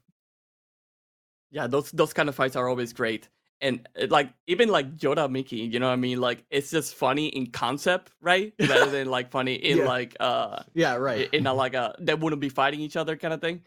yeah 1.50 1.66
those 1.66 1.90
those 1.92 2.12
kind 2.12 2.28
of 2.28 2.34
fights 2.34 2.56
are 2.56 2.68
always 2.68 2.92
great 2.92 3.28
and 3.60 3.88
uh, 4.00 4.06
like 4.10 4.30
even 4.46 4.68
like 4.68 4.98
Yoda 4.98 5.28
Mickey, 5.28 5.56
you 5.56 5.80
know 5.80 5.88
what 5.88 5.92
I 5.94 5.96
mean? 5.96 6.20
Like 6.20 6.44
it's 6.48 6.70
just 6.70 6.94
funny 6.94 7.26
in 7.26 7.48
concept, 7.48 8.12
right? 8.20 8.52
Rather 8.60 8.88
than 8.88 9.08
like 9.10 9.32
funny 9.32 9.54
in 9.54 9.78
Yeah. 9.78 9.84
like 9.84 10.16
uh 10.20 10.62
Yeah. 10.74 10.94
Right. 10.94 11.28
in 11.34 11.44
a 11.44 11.52
like 11.52 11.74
a 11.74 11.96
they 11.98 12.14
wouldn't 12.14 12.40
be 12.40 12.50
fighting 12.50 12.78
each 12.78 12.96
other 12.96 13.16
kind 13.16 13.34
of 13.34 13.40
thing. 13.40 13.62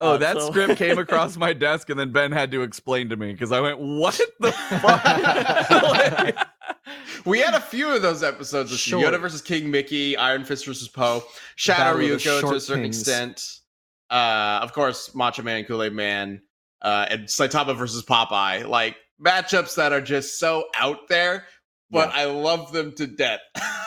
oh 0.00 0.12
Uh, 0.12 0.16
that 0.16 0.38
so- 0.38 0.48
script 0.50 0.76
came 0.78 0.96
across 1.06 1.36
my 1.36 1.52
desk 1.52 1.90
and 1.90 2.00
then 2.00 2.10
ben 2.10 2.32
had 2.32 2.50
to 2.52 2.62
explain 2.62 3.10
to 3.10 3.16
me 3.16 3.32
because 3.32 3.52
i 3.52 3.60
went 3.60 3.78
what 3.78 4.18
the 4.40 4.50
fuck 4.52 6.48
we 7.26 7.40
had 7.40 7.52
a 7.54 7.60
few 7.60 7.94
of 7.94 8.00
those 8.02 8.22
episodes. 8.22 8.70
Sure. 8.78 9.02
Yoda 9.02 9.20
versus 9.20 9.42
King 9.42 9.70
Mickey, 9.70 10.16
Iron 10.16 10.44
Fist 10.44 10.64
versus 10.66 10.88
Po, 10.88 11.22
Shadow 11.56 11.98
Ryuko 11.98 12.40
to 12.40 12.54
a 12.54 12.60
certain 12.60 12.84
extent. 12.84 13.60
Uh, 14.14 14.60
of 14.62 14.72
course, 14.72 15.12
Macho 15.12 15.42
Man, 15.42 15.64
Kool 15.64 15.82
Aid 15.82 15.92
Man, 15.92 16.40
uh, 16.82 17.06
and 17.10 17.24
Saitama 17.24 17.76
versus 17.76 18.04
Popeye. 18.04 18.64
Like 18.68 18.96
matchups 19.20 19.74
that 19.74 19.92
are 19.92 20.00
just 20.00 20.38
so 20.38 20.66
out 20.78 21.08
there, 21.08 21.46
but 21.90 22.10
I 22.10 22.26
love 22.26 22.72
them 22.72 22.92
to 22.92 23.08
death. 23.08 23.40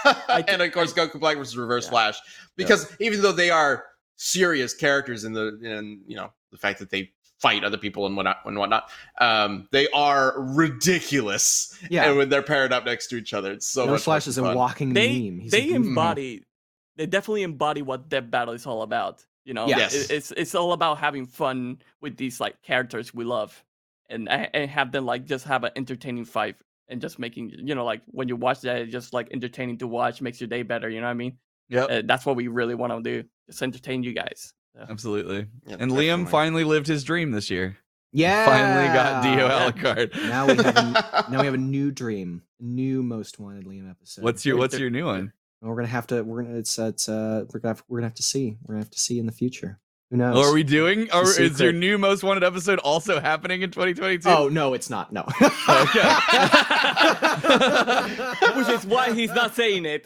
and 0.30 0.62
of 0.62 0.72
course, 0.74 0.92
Goku 0.92 1.18
Black 1.20 1.38
versus 1.38 1.56
Reverse 1.56 1.86
Yeah. 1.86 1.92
Flash, 1.92 2.20
because 2.58 2.94
even 3.00 3.22
though 3.22 3.32
they 3.32 3.50
are 3.50 3.86
serious 4.18 4.74
characters 4.74 5.24
in 5.24 5.32
the 5.32 5.60
in 5.64 6.02
you 6.08 6.18
know 6.18 6.32
the 6.52 6.58
fact 6.58 6.80
that 6.80 6.90
they 6.90 7.12
fight 7.40 7.64
other 7.64 7.78
people 7.78 8.06
and 8.06 8.18
whatnot 8.18 8.40
and 8.46 8.58
whatnot, 8.58 8.90
um, 9.22 9.70
they 9.72 9.88
are 9.90 10.34
ridiculous. 10.42 11.78
Yeah. 11.90 12.10
And 12.10 12.18
when 12.18 12.28
they're 12.30 12.44
paired 12.44 12.74
up 12.74 12.86
next 12.86 13.08
to 13.08 13.16
each 13.16 13.34
other, 13.34 13.54
it's 13.54 13.68
so 13.70 13.84
Reverse 13.84 14.00
much 14.00 14.04
Flash 14.04 14.24
fucking 14.24 14.44
is 14.46 14.54
a 14.56 14.56
walking 14.58 14.94
they 14.94 15.30
meme. 15.30 15.40
He's 15.40 15.54
a 15.54 15.58
they 15.58 15.68
goof- 15.68 15.76
embody 15.78 16.44
they 16.98 17.06
definitely 17.06 17.44
embody 17.44 17.82
what 17.82 18.10
Death 18.10 18.30
Battle 18.30 18.54
is 18.54 18.66
all 18.66 18.82
about. 18.82 19.24
You 19.48 19.54
know, 19.54 19.66
Yes. 19.68 19.96
It- 19.96 20.12
it's 20.12 20.32
it's 20.36 20.54
all 20.56 20.74
about 20.74 20.98
having 20.98 21.26
fun 21.26 21.80
with 22.02 22.18
these 22.18 22.40
like 22.42 22.62
characters 22.62 23.14
we 23.14 23.24
love, 23.24 23.64
and 24.10 24.28
and 24.30 24.70
have 24.70 24.92
them 24.92 25.06
like 25.06 25.24
just 25.26 25.46
have 25.46 25.64
an 25.64 25.72
entertaining 25.76 26.26
fight 26.26 26.56
and 26.90 27.00
just 27.02 27.18
making 27.18 27.54
you 27.68 27.74
know 27.74 27.86
like 27.86 28.02
when 28.08 28.28
you 28.28 28.36
watch 28.36 28.60
that, 28.62 28.82
it's 28.82 28.92
just 28.92 29.14
like 29.14 29.30
entertaining 29.32 29.78
to 29.78 29.88
watch, 29.88 30.22
makes 30.22 30.42
your 30.42 30.50
day 30.50 30.64
better. 30.64 30.90
You 30.90 31.00
know 31.00 31.08
what 31.08 31.12
I 31.12 31.24
mean? 31.26 31.38
Yeah, 31.70 31.86
Uh, 31.86 32.02
that's 32.06 32.26
what 32.26 32.36
we 32.36 32.48
really 32.50 32.76
want 32.76 32.92
to 32.92 33.02
do, 33.02 33.28
just 33.50 33.62
entertain 33.64 34.04
you 34.04 34.14
guys. 34.14 34.54
Absolutely. 34.90 35.48
Yeah, 35.66 35.78
and 35.80 35.92
Liam 35.92 36.28
finally 36.30 36.64
lived 36.66 36.88
his 36.88 37.04
dream 37.04 37.32
this 37.32 37.50
year. 37.50 37.78
Yeah. 38.14 38.46
Finally 38.46 38.88
got 38.94 39.24
Dio 39.24 39.48
Yeah. 39.48 39.72
Alucard. 39.72 40.14
Now 40.30 40.46
we 40.48 40.56
have 40.56 40.78
a, 40.78 41.26
now 41.32 41.40
we 41.40 41.46
have 41.46 41.54
a 41.56 41.58
new 41.76 41.92
dream, 41.92 42.44
new 42.60 43.02
most 43.04 43.40
wanted 43.40 43.66
Liam 43.66 43.90
episode. 43.90 44.24
What's 44.24 44.46
your 44.46 44.58
What's 44.58 44.78
your 44.78 44.90
new 44.90 45.06
one? 45.06 45.34
And 45.62 45.70
we're 45.70 45.76
gonna 45.76 45.88
have 45.88 46.08
to. 46.08 46.22
We're 46.24 46.44
gonna. 46.44 46.58
It's. 46.58 46.78
It's. 46.78 47.10
Uh. 47.10 47.46
We're 47.54 47.60
gonna. 47.60 47.76
Have, 47.76 47.84
we're 47.88 47.98
gonna 48.00 48.08
have 48.08 48.16
to 48.16 48.24
see. 48.24 48.58
We're 48.66 48.76
gonna 48.76 48.84
have 48.86 48.92
to 48.92 49.00
see 49.00 49.18
in 49.20 49.26
the 49.26 49.32
future. 49.32 49.80
Who 50.12 50.18
knows? 50.18 50.38
Oh, 50.38 50.50
are 50.50 50.54
we 50.54 50.64
doing? 50.64 51.10
Or 51.14 51.24
is 51.24 51.60
your 51.60 51.74
new 51.74 51.98
most 51.98 52.24
wanted 52.24 52.44
episode 52.44 52.80
also 52.80 53.20
happening 53.20 53.62
in 53.64 53.72
2022? 53.72 54.30
Oh 54.30 54.48
no, 54.48 54.74
it's 54.74 54.90
not. 54.90 55.12
No. 55.12 55.24
Which 58.56 58.70
is 58.70 58.86
why 58.86 59.14
he's 59.14 59.34
not 59.34 59.56
saying 59.56 59.86
it. 59.86 60.04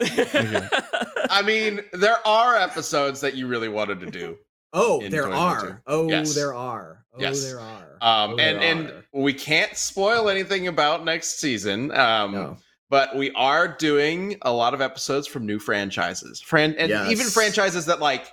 I 1.29 1.41
mean, 1.43 1.81
there 1.93 2.25
are 2.27 2.55
episodes 2.57 3.21
that 3.21 3.35
you 3.35 3.47
really 3.47 3.69
wanted 3.69 3.99
to 4.01 4.09
do. 4.11 4.37
Oh, 4.73 5.07
there 5.09 5.29
are. 5.31 5.81
Oh, 5.85 6.09
Yes. 6.09 6.33
there 6.33 6.53
are. 6.53 7.03
Oh, 7.13 7.19
Yes. 7.19 7.43
there 7.43 7.59
are. 7.59 7.97
Um, 8.01 8.31
Oh, 8.31 8.37
and 8.37 8.61
there 8.61 8.71
and 8.71 9.03
we 9.13 9.33
can't 9.33 9.75
spoil 9.75 10.29
anything 10.29 10.67
about 10.67 11.03
next 11.05 11.39
season. 11.39 11.91
Um, 11.91 12.31
No. 12.31 12.57
But 12.91 13.15
we 13.15 13.31
are 13.31 13.69
doing 13.69 14.35
a 14.41 14.51
lot 14.51 14.73
of 14.75 14.81
episodes 14.81 15.25
from 15.25 15.45
new 15.45 15.57
franchises, 15.57 16.41
Fran, 16.41 16.75
and 16.77 16.91
even 17.09 17.25
franchises 17.25 17.85
that 17.87 18.01
like 18.01 18.31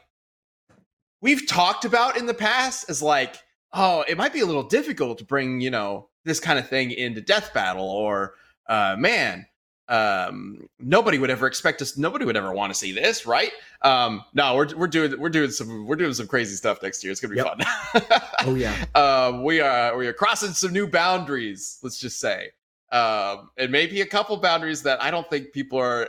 we've 1.23 1.47
talked 1.47 1.85
about 1.85 2.17
in 2.17 2.27
the 2.27 2.35
past 2.35 2.91
as 2.91 3.01
like, 3.01 3.37
oh, 3.73 4.05
it 4.09 4.19
might 4.19 4.33
be 4.33 4.41
a 4.41 4.47
little 4.47 4.65
difficult 4.65 5.19
to 5.19 5.25
bring 5.25 5.61
you 5.61 5.71
know 5.71 6.09
this 6.25 6.41
kind 6.41 6.59
of 6.59 6.69
thing 6.69 6.91
into 6.91 7.21
Death 7.21 7.55
Battle, 7.55 7.89
or 7.89 8.35
uh, 8.69 8.97
man, 8.99 9.47
um, 9.89 10.69
nobody 10.81 11.19
would 11.19 11.31
ever 11.31 11.47
expect 11.47 11.81
us. 11.81 11.97
Nobody 11.97 12.25
would 12.25 12.37
ever 12.37 12.53
want 12.53 12.73
to 12.73 12.79
see 12.79 12.91
this, 12.93 13.27
right? 13.27 13.53
Um, 13.83 14.25
no, 14.35 14.57
we're 14.57 14.77
we're 14.77 14.89
doing 14.89 15.19
we're 15.21 15.29
doing 15.31 15.51
some 15.53 15.87
we're 15.87 15.97
doing 15.97 16.15
some 16.15 16.27
crazy 16.27 16.57
stuff 16.57 16.83
next 16.83 17.03
year. 17.05 17.13
It's 17.13 17.21
gonna 17.21 17.35
be 17.35 17.41
Yep. 17.41 18.03
fun. 18.03 18.21
Oh 18.45 18.55
yeah. 18.57 18.75
um, 18.97 19.45
we 19.45 19.61
are 19.61 19.97
we 19.97 20.07
are 20.09 20.13
crossing 20.13 20.51
some 20.53 20.73
new 20.73 20.89
boundaries. 20.89 21.79
Let's 21.83 21.99
just 21.99 22.19
say, 22.21 22.51
um, 22.93 23.51
and 23.57 23.71
maybe 23.73 24.01
a 24.01 24.07
couple 24.07 24.37
boundaries 24.39 24.83
that 24.85 25.03
I 25.03 25.11
don't 25.11 25.29
think 25.31 25.53
people 25.53 25.79
are 25.79 26.09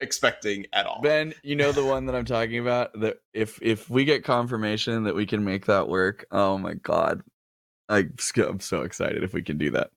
expecting 0.00 0.66
at 0.72 0.86
all. 0.86 1.00
Ben, 1.02 1.34
you 1.42 1.56
know 1.56 1.72
the 1.72 1.84
one 1.86 2.06
that 2.06 2.14
I'm 2.14 2.24
talking 2.24 2.58
about. 2.58 2.98
That 3.00 3.18
if 3.32 3.58
if 3.62 3.88
we 3.90 4.04
get 4.04 4.24
confirmation 4.24 5.04
that 5.04 5.14
we 5.14 5.26
can 5.26 5.44
make 5.44 5.66
that 5.66 5.88
work, 5.88 6.26
oh 6.30 6.58
my 6.58 6.74
god, 6.74 7.22
I, 7.88 8.06
I'm 8.36 8.60
so 8.60 8.82
excited 8.82 9.22
if 9.22 9.32
we 9.34 9.42
can 9.42 9.58
do 9.58 9.70
that. 9.72 9.90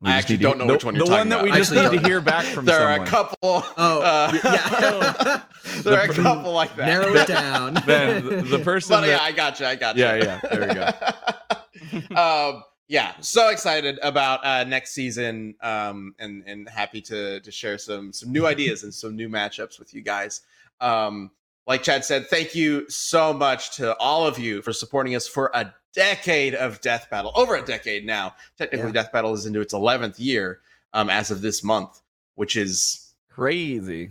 We 0.00 0.10
I 0.10 0.14
actually 0.18 0.36
don't 0.38 0.58
know 0.58 0.66
the, 0.66 0.72
which 0.74 0.84
one 0.84 0.94
you're 0.96 1.06
The 1.06 1.10
one 1.10 1.28
talking 1.28 1.30
that 1.30 1.42
we 1.42 1.48
about. 1.48 1.58
just 1.58 1.72
need 1.72 1.90
to 2.02 2.06
hear 2.06 2.20
back 2.20 2.44
from 2.44 2.66
there 2.66 2.78
someone. 2.80 3.00
are 3.00 3.04
a 3.04 3.06
couple. 3.06 3.36
Oh 3.42 4.02
uh, 4.02 4.32
yeah. 4.44 5.42
there 5.82 5.98
are 5.98 6.10
a 6.10 6.12
couple 6.14 6.52
like 6.52 6.76
that. 6.76 6.86
Narrow 6.86 7.14
it 7.14 7.26
down. 7.26 7.74
Ben, 7.86 8.22
the, 8.26 8.42
the 8.42 8.58
person 8.58 8.90
But 9.00 9.08
yeah, 9.08 9.20
I 9.22 9.32
got 9.32 9.60
you. 9.60 9.66
I 9.66 9.76
got 9.76 9.96
Yeah, 9.96 10.14
you. 10.16 10.22
yeah, 10.24 10.40
there 10.42 10.68
we 10.68 10.74
go. 10.74 12.20
um, 12.20 12.64
yeah, 12.88 13.12
so 13.20 13.48
excited 13.48 13.98
about 14.02 14.44
uh, 14.44 14.64
next 14.64 14.92
season, 14.92 15.54
um, 15.62 16.14
and 16.18 16.42
and 16.46 16.68
happy 16.68 17.00
to 17.02 17.40
to 17.40 17.50
share 17.50 17.78
some 17.78 18.12
some 18.12 18.30
new 18.32 18.46
ideas 18.46 18.82
and 18.82 18.92
some 18.92 19.16
new 19.16 19.28
matchups 19.28 19.78
with 19.78 19.94
you 19.94 20.02
guys. 20.02 20.42
Um, 20.80 21.30
like 21.66 21.82
Chad 21.82 22.04
said, 22.04 22.26
thank 22.28 22.54
you 22.54 22.88
so 22.90 23.32
much 23.32 23.76
to 23.76 23.96
all 23.96 24.26
of 24.26 24.38
you 24.38 24.60
for 24.60 24.72
supporting 24.72 25.14
us 25.14 25.26
for 25.26 25.50
a 25.54 25.72
decade 25.94 26.54
of 26.54 26.80
Death 26.82 27.06
Battle, 27.10 27.32
over 27.34 27.54
a 27.56 27.62
decade 27.64 28.04
now. 28.04 28.34
Technically, 28.58 28.88
Yeah. 28.88 28.92
Death 28.92 29.12
Battle 29.12 29.32
is 29.32 29.46
into 29.46 29.60
its 29.60 29.72
eleventh 29.72 30.18
year 30.20 30.60
um, 30.92 31.08
as 31.08 31.30
of 31.30 31.40
this 31.40 31.64
month, 31.64 32.02
which 32.34 32.54
is 32.56 33.14
crazy. 33.30 34.10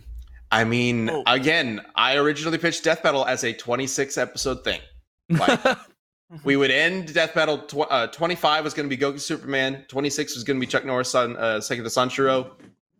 I 0.50 0.64
mean, 0.64 1.10
Oh. 1.10 1.22
again, 1.26 1.80
I 1.94 2.16
originally 2.16 2.58
pitched 2.58 2.84
Death 2.84 3.02
Battle 3.02 3.24
as 3.24 3.42
a 3.44 3.52
26 3.52 4.18
episode 4.18 4.62
thing. 4.64 4.80
Like, 5.30 5.60
we 6.42 6.56
would 6.56 6.70
end 6.70 7.12
Death 7.14 7.34
Battle. 7.34 7.58
Tw- 7.58 7.86
uh, 7.90 8.06
25 8.08 8.64
was 8.64 8.74
going 8.74 8.88
to 8.88 8.96
be 8.96 9.00
Goku 9.00 9.20
Superman. 9.20 9.84
26 9.88 10.34
was 10.34 10.44
going 10.44 10.56
to 10.56 10.60
be 10.60 10.66
Chuck 10.66 10.84
Norris 10.84 11.14
on 11.14 11.36
uh, 11.36 11.56
Segata 11.60 11.86
Sanshiro. 11.86 12.50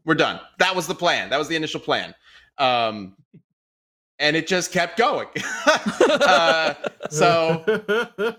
We're 0.05 0.15
done. 0.15 0.39
That 0.59 0.77
was 0.77 0.87
the 0.87 0.95
plan. 0.95 1.31
That 1.31 1.39
was 1.39 1.49
the 1.49 1.57
initial 1.57 1.81
plan. 1.81 2.15
Um, 2.59 3.17
and 4.19 4.37
it 4.37 4.47
just 4.47 4.71
kept 4.71 4.97
going. 4.99 5.27
uh, 5.67 6.75
so 7.11 7.65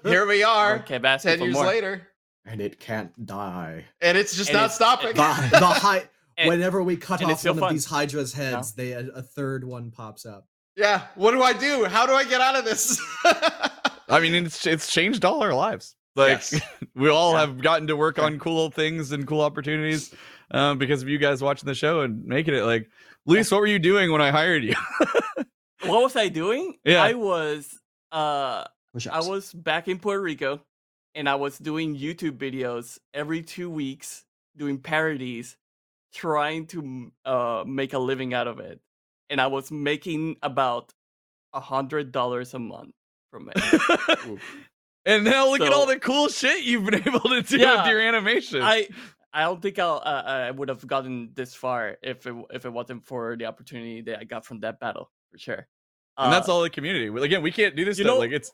here 0.03 0.25
we 0.27 0.43
are, 0.43 0.75
okay, 0.79 0.99
asking 1.03 1.31
10 1.31 1.41
years 1.41 1.53
more. 1.53 1.65
later, 1.65 2.07
and 2.45 2.61
it 2.61 2.79
can't 2.79 3.25
die. 3.25 3.83
and 4.01 4.17
it's 4.17 4.35
just 4.37 4.49
And 4.51 4.55
not 4.57 4.65
it's- 4.65 4.75
stopping. 4.75 5.09
The, 5.09 5.57
the 5.59 5.65
hi- 5.65 6.09
And- 6.37 6.49
whenever 6.49 6.83
we 6.83 6.97
cut 6.97 7.23
off 7.23 7.45
one 7.45 7.55
fun. 7.59 7.63
of 7.63 7.69
these 7.71 7.85
Hydra's 7.85 8.33
heads, 8.33 8.73
they 8.73 8.91
a, 8.91 9.07
a 9.07 9.21
third 9.21 9.63
one 9.63 9.89
pops 9.91 10.25
up. 10.25 10.47
yeah. 10.75 11.03
What 11.15 11.31
do 11.31 11.41
I 11.41 11.53
do? 11.53 11.85
How 11.85 12.05
do 12.05 12.11
I 12.13 12.25
get 12.25 12.41
out 12.41 12.57
of 12.57 12.65
this? 12.65 13.01
I 14.09 14.19
mean, 14.19 14.33
it's 14.35 14.65
it's 14.67 14.91
changed 14.91 15.25
all 15.25 15.41
our 15.43 15.53
lives. 15.53 15.95
Like 16.15 16.29
Yes. 16.51 16.61
we 16.95 17.09
all 17.09 17.33
Yeah. 17.33 17.41
have 17.41 17.61
gotten 17.61 17.87
to 17.87 17.95
work 17.95 18.19
on 18.19 18.39
cool 18.39 18.71
things 18.71 19.11
and 19.11 19.27
cool 19.27 19.41
opportunities 19.41 20.13
um, 20.51 20.77
because 20.77 21.01
of 21.01 21.09
you 21.09 21.17
guys 21.17 21.41
watching 21.41 21.67
the 21.67 21.75
show 21.75 22.01
and 22.01 22.23
making 22.25 22.53
it. 22.53 22.61
Like, 22.63 22.89
Luis, 23.25 23.51
what 23.51 23.59
were 23.59 23.67
you 23.67 23.79
doing 23.79 24.11
when 24.11 24.21
I 24.21 24.31
hired 24.31 24.63
you? 24.63 24.75
What 25.85 26.01
was 26.01 26.15
I 26.15 26.29
doing? 26.29 26.77
Yeah. 26.83 27.03
I 27.03 27.13
was 27.13 27.77
uh 28.11 28.63
I 29.11 29.19
was 29.19 29.53
back 29.53 29.87
in 29.87 29.99
Puerto 29.99 30.21
Rico 30.21 30.61
and 31.13 31.29
I 31.29 31.35
was 31.35 31.59
doing 31.59 31.95
YouTube 31.95 32.37
videos 32.37 32.97
every 33.13 33.43
two 33.43 33.69
weeks, 33.69 34.23
doing 34.57 34.79
parodies, 34.79 35.57
trying 36.13 36.65
to 36.67 37.11
uh, 37.25 37.63
make 37.67 37.93
a 37.93 37.99
living 37.99 38.33
out 38.33 38.47
of 38.47 38.59
it. 38.59 38.79
And 39.29 39.39
I 39.39 39.47
was 39.47 39.69
making 39.69 40.37
about 40.41 40.91
a 41.53 41.59
hundred 41.59 42.11
dollars 42.11 42.53
a 42.53 42.59
month 42.59 42.93
from 43.35 43.51
it. 43.53 44.39
and 45.05 45.23
now 45.23 45.49
look 45.49 45.61
at 45.61 45.73
all 45.73 45.85
the 45.85 45.99
cool 45.99 46.29
shit 46.29 46.63
you've 46.63 46.85
been 46.85 46.95
able 47.07 47.19
to 47.21 47.41
do 47.41 47.57
with 47.59 47.85
your 47.87 47.99
animation. 48.01 48.61
I 48.61 48.87
I 49.33 49.41
don't 49.43 49.61
think 49.61 49.77
I'll 49.79 50.01
uh, 50.05 50.23
I 50.25 50.51
would 50.51 50.69
have 50.69 50.85
gotten 50.87 51.31
this 51.35 51.53
far 51.53 51.97
if 52.01 52.25
it 52.25 52.33
if 52.51 52.65
it 52.65 52.71
wasn't 52.71 53.05
for 53.05 53.35
the 53.35 53.45
opportunity 53.45 54.01
that 54.01 54.19
I 54.19 54.23
got 54.23 54.45
from 54.45 54.59
death 54.59 54.79
battle 54.79 55.11
for 55.31 55.37
sure. 55.37 55.67
and 56.17 56.31
that's 56.31 56.47
Uh, 56.47 56.53
all 56.53 56.61
the 56.61 56.69
community. 56.69 57.07
Again, 57.07 57.41
we 57.41 57.51
can't 57.51 57.75
do 57.75 57.83
this 57.85 57.97
stuff. 57.97 58.07
know- 58.07 58.19
like 58.19 58.31
it's 58.31 58.51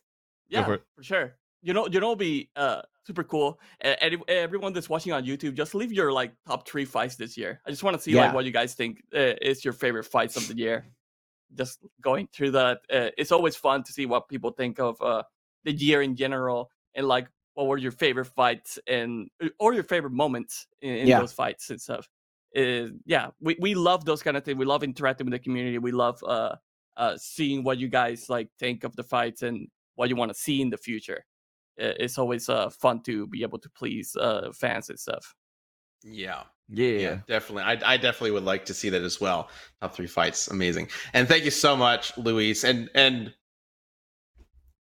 yeah, 0.49 0.65
for 0.65 0.79
for, 0.95 1.03
sure. 1.03 1.36
You 1.61 1.73
know, 1.73 1.88
you 1.88 1.99
know, 1.99 2.15
be 2.15 2.49
uh 2.55 2.82
super 3.05 3.23
cool. 3.23 3.59
And 3.82 4.17
everyone 4.27 4.73
that's 4.73 4.89
watching 4.89 5.13
on 5.13 5.23
YouTube, 5.25 5.53
just 5.53 5.75
leave 5.75 5.91
your 5.91 6.11
like 6.11 6.34
top 6.47 6.67
three 6.67 6.86
fights 6.86 7.15
this 7.15 7.38
year. 7.38 7.61
I 7.65 7.69
just 7.69 7.84
want 7.84 7.95
to 7.95 8.01
see 8.01 8.11
Yeah. 8.13 8.25
like 8.25 8.34
what 8.34 8.45
you 8.45 8.51
guys 8.51 8.73
think 8.73 9.03
uh, 9.15 9.34
is 9.41 9.63
your 9.63 9.73
favorite 9.73 10.05
fights 10.05 10.36
of 10.38 10.47
the 10.47 10.55
year. 10.57 10.86
Just 11.56 11.80
going 12.02 12.28
through 12.34 12.52
that, 12.52 12.80
uh, 12.91 13.10
it's 13.18 13.32
always 13.32 13.56
fun 13.56 13.84
to 13.84 13.91
see 13.93 14.06
what 14.06 14.30
people 14.30 14.52
think 14.52 14.80
of 14.80 15.02
uh 15.02 15.24
the 15.64 15.74
year 15.74 16.02
in 16.02 16.16
general 16.16 16.72
and 16.95 17.08
like 17.08 17.28
what 17.54 17.68
were 17.68 17.78
your 17.78 17.91
favorite 17.91 18.26
fights 18.26 18.80
and 18.88 19.30
uh, 19.43 19.49
or 19.60 19.74
your 19.74 19.84
favorite 19.84 20.14
moments 20.14 20.68
in, 20.82 20.93
in 20.95 21.14
Yeah. 21.14 21.14
those 21.14 21.34
fights 21.34 21.70
and 21.70 21.82
stuff. 21.82 22.08
Uh, 22.56 22.88
yeah, 23.06 23.32
we, 23.39 23.56
we 23.60 23.76
love 23.76 24.04
those 24.06 24.22
kind 24.24 24.36
of 24.38 24.43
things. 24.43 24.58
We 24.58 24.66
love 24.66 24.84
interacting 24.84 25.26
with 25.26 25.32
the 25.34 25.39
community. 25.39 25.78
We 25.78 25.91
love 25.91 26.24
uh 26.24 26.56
uh 26.97 27.18
seeing 27.18 27.64
what 27.64 27.78
you 27.78 27.88
guys 27.89 28.30
like 28.30 28.49
think 28.60 28.84
of 28.84 28.95
the 28.95 29.04
fights 29.04 29.41
and 29.41 29.68
what 29.95 30.10
you 30.10 30.16
want 30.16 30.32
to 30.32 30.38
see 30.38 30.62
in 30.62 30.70
the 30.70 30.78
future. 30.78 31.26
It's 31.78 32.18
always 32.18 32.49
uh 32.49 32.70
fun 32.70 33.04
to 33.04 33.28
be 33.28 33.43
able 33.43 33.60
to 33.60 33.70
please 33.70 34.16
uh 34.16 34.52
fans 34.54 34.89
and 34.89 34.99
stuff. 34.99 35.36
yeah. 36.04 36.45
Yeah. 36.72 36.97
yeah, 36.97 37.17
definitely. 37.28 37.63
I, 37.63 37.93
I 37.93 37.97
definitely 37.97 38.32
would 38.32 38.45
like 38.45 38.65
to 38.65 38.74
see 38.74 38.89
that 38.89 39.01
as 39.03 39.19
well. 39.22 39.49
Top 39.82 39.93
three 39.93 40.07
fights, 40.07 40.47
amazing. 40.47 40.88
And 41.13 41.28
thank 41.28 41.43
you 41.45 41.51
so 41.51 41.76
much, 41.76 42.17
Luis. 42.17 42.63
And 42.63 42.89
and 42.95 43.34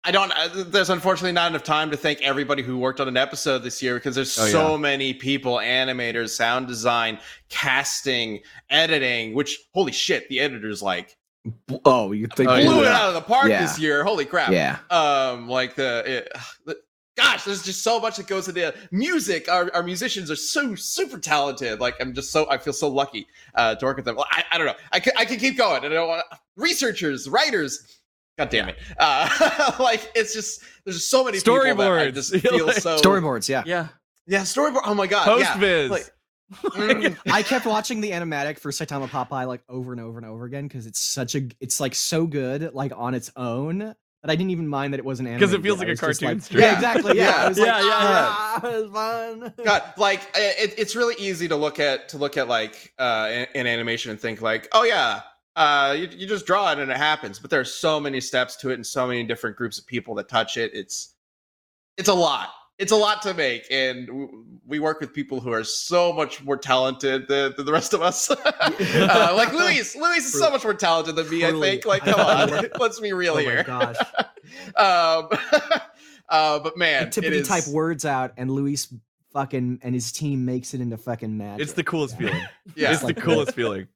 I 0.05 0.13
don't. 0.13 0.31
Uh, 0.33 0.65
there's 0.69 0.91
unfortunately 0.91 1.33
not 1.33 1.51
enough 1.51 1.65
time 1.65 1.91
to 1.91 1.97
thank 1.97 2.23
everybody 2.23 2.63
who 2.63 2.79
worked 2.79 3.01
on 3.01 3.09
an 3.09 3.17
episode 3.17 3.59
this 3.65 3.83
year 3.83 3.95
because 3.97 4.15
there's 4.15 4.39
Oh, 4.39 4.47
so 4.47 4.71
yeah. 4.73 4.77
many 4.77 5.15
people: 5.15 5.55
animators, 5.57 6.31
sound 6.31 6.69
design, 6.69 7.19
casting, 7.49 8.41
editing. 8.71 9.35
Which 9.35 9.59
holy 9.75 9.91
shit, 9.93 10.29
the 10.29 10.39
editors 10.41 10.81
like 10.83 11.17
Oh, 11.85 12.13
you 12.13 12.27
think? 12.37 12.49
Oh, 12.51 12.61
blew 12.63 12.83
it 12.83 12.89
out 12.89 13.09
of 13.09 13.15
the 13.15 13.21
park 13.21 13.49
Yeah. 13.49 13.63
this 13.63 13.79
year. 13.81 14.05
Holy 14.05 14.25
crap! 14.25 14.51
Yeah. 14.53 14.79
um 14.91 15.49
like 15.49 15.75
the, 15.75 16.03
it, 16.07 16.33
the 16.65 16.77
gosh 17.17 17.45
there's 17.45 17.63
just 17.63 17.83
so 17.83 17.99
much 17.99 18.17
that 18.17 18.27
goes 18.27 18.47
into 18.49 18.73
music 18.91 19.49
our, 19.49 19.71
our 19.75 19.83
musicians 19.83 20.31
are 20.31 20.37
so 20.37 20.75
super 20.75 21.19
talented 21.19 21.81
like 21.81 21.95
i'm 22.01 22.13
just 22.13 22.31
so 22.31 22.49
i 22.51 22.59
feel 22.59 22.73
so 22.73 22.89
lucky 22.89 23.27
uh 23.55 23.75
to 23.75 23.85
work 23.85 23.97
with 23.97 24.05
them 24.05 24.17
well, 24.17 24.27
I, 24.31 24.45
I 24.53 24.59
don't 24.59 24.67
know 24.67 24.75
i 24.93 25.01
can, 25.01 25.13
I 25.17 25.25
can 25.25 25.39
keep 25.39 25.57
going 25.57 25.85
i 25.85 25.89
don't 25.89 26.09
want 26.09 26.25
researchers 26.57 27.29
writers 27.29 28.01
god 28.39 28.51
damn 28.51 28.69
it 28.69 28.77
uh 28.99 29.73
like 29.81 30.11
it's 30.15 30.35
just 30.35 30.63
there's 30.85 30.97
just 30.97 31.11
so 31.11 31.25
many 31.25 31.39
people 31.39 31.55
that 31.55 31.77
Storyboards. 31.77 32.15
just 32.15 32.33
You're 32.33 32.41
feel 32.41 32.73
so 32.73 32.99
Storyboards, 32.99 33.49
yeah. 33.49 33.63
Yeah. 33.67 33.89
yeah 34.27 34.43
storyboard 34.43 34.83
oh 34.85 34.95
my 34.95 35.07
god 35.07 35.25
Post 35.25 35.43
yeah. 35.43 35.59
viz. 35.59 35.91
like, 35.91 36.11
mm, 36.63 37.17
I 37.27 37.43
kept 37.43 37.67
watching 37.67 38.01
the 38.01 38.13
animatic 38.13 38.61
for 38.61 38.71
Saitama 38.71 39.09
Popeye 39.09 39.49
like 39.49 39.63
over 39.69 39.91
and 39.91 40.01
over 40.01 40.17
and 40.17 40.27
over 40.27 40.45
again 40.45 40.69
because 40.69 40.87
it's 40.87 41.01
such 41.01 41.35
a 41.35 41.49
it's 41.61 41.81
like 41.81 41.95
so 41.95 42.25
good 42.25 42.73
like 42.73 42.93
on 42.95 43.15
its 43.15 43.33
own 43.35 43.97
that 44.27 44.33
I 44.33 44.37
didn't 44.37 44.51
even 44.51 44.69
mind 44.69 44.93
that 44.93 44.99
it 44.99 45.05
wasn't 45.05 45.29
animated. 45.29 45.49
'Cause 45.49 45.55
it 45.59 45.63
feels 45.63 45.79
yet. 45.79 45.81
like 45.81 45.89
a 45.89 45.91
was 45.93 46.01
just 46.01 46.21
cartoon 46.21 46.37
like- 46.39 46.45
strip. 46.45 46.61
Yeah, 46.63 46.75
exactly. 46.75 47.17
Yeah, 47.17 47.35
I 47.37 47.49
was 47.49 47.59
like, 47.59 47.67
Yeah, 47.69 47.79
yeah, 47.81 47.87
yeah. 47.89 48.29
ah, 48.29 48.61
it's 48.65 48.93
fun. 48.93 49.55
God, 49.65 49.83
like 49.97 50.21
it, 50.37 50.75
it's 50.79 50.95
really 50.97 51.15
easy 51.19 51.49
to 51.49 51.57
look 51.57 51.79
at 51.81 52.09
to 52.11 52.19
look 52.19 52.37
at 52.37 52.49
like 52.49 52.93
uh 52.99 53.29
an, 53.31 53.47
an 53.55 53.67
animation 53.67 54.11
and 54.11 54.21
think 54.21 54.43
like, 54.43 54.69
oh 54.73 54.83
yeah, 54.85 55.21
uh, 55.57 55.95
you, 55.97 56.09
you 56.13 56.27
just 56.27 56.45
draw 56.47 56.71
it 56.73 56.79
and 56.79 56.91
it 56.91 56.97
happens. 56.97 57.39
But 57.39 57.51
there's 57.51 57.73
so 57.73 57.99
many 57.99 58.21
steps 58.21 58.57
to 58.57 58.71
it 58.71 58.75
and 58.75 58.87
so 58.87 59.07
many 59.07 59.23
different 59.25 59.57
groups 59.57 59.79
of 59.79 59.87
people 59.87 60.15
that 60.17 60.29
touch 60.29 60.57
it. 60.57 60.73
It's 60.75 61.15
it's 61.97 62.09
a 62.09 62.15
lot. 62.15 62.51
It's 62.79 62.93
a 62.93 62.97
lot 62.97 63.23
to 63.23 63.33
make, 63.33 63.67
and 63.71 64.09
we 64.67 64.79
work 64.81 65.01
with 65.01 65.15
people 65.15 65.41
who 65.41 65.51
are 65.53 65.65
so 65.65 66.13
much 66.13 66.45
more 66.45 66.59
talented 66.59 67.27
than, 67.27 67.55
than 67.57 67.65
the 67.65 67.73
rest 67.73 67.95
of 67.95 68.03
us. 68.03 68.31
uh, 68.31 69.33
like 69.35 69.53
Luis, 69.53 69.97
Luis 69.97 70.27
is 70.27 70.39
so 70.39 70.51
much 70.51 70.63
more 70.63 70.75
talented 70.75 71.17
than 71.17 71.29
me. 71.31 71.45
I 71.47 71.53
think. 71.53 71.87
Like, 71.87 72.03
come 72.03 72.21
on, 72.21 72.69
let's 72.79 73.01
be 73.01 73.13
real 73.13 73.37
here. 73.37 73.65
oh 73.67 73.73
my 73.73 73.87
here. 73.87 73.95
gosh. 73.95 73.97
um, 74.77 75.89
uh, 76.29 76.59
but 76.59 76.77
man, 76.77 77.07
Tippity 77.09 77.25
it 77.25 77.33
is, 77.33 77.49
type 77.49 77.67
words 77.69 78.05
out, 78.05 78.33
and 78.37 78.51
Luis 78.51 78.93
fucking 79.33 79.81
and 79.83 79.95
his 79.95 80.13
team 80.13 80.45
makes 80.45 80.75
it 80.75 80.81
into 80.81 80.97
fucking 80.97 81.37
magic. 81.37 81.63
It's 81.63 81.73
the 81.73 81.85
coolest 81.85 82.19
feeling. 82.19 82.43
Yeah, 82.75 82.93
It's 82.93 83.01
the 83.01 83.07
like 83.07 83.17
coolest 83.19 83.53
feeling. 83.53 83.89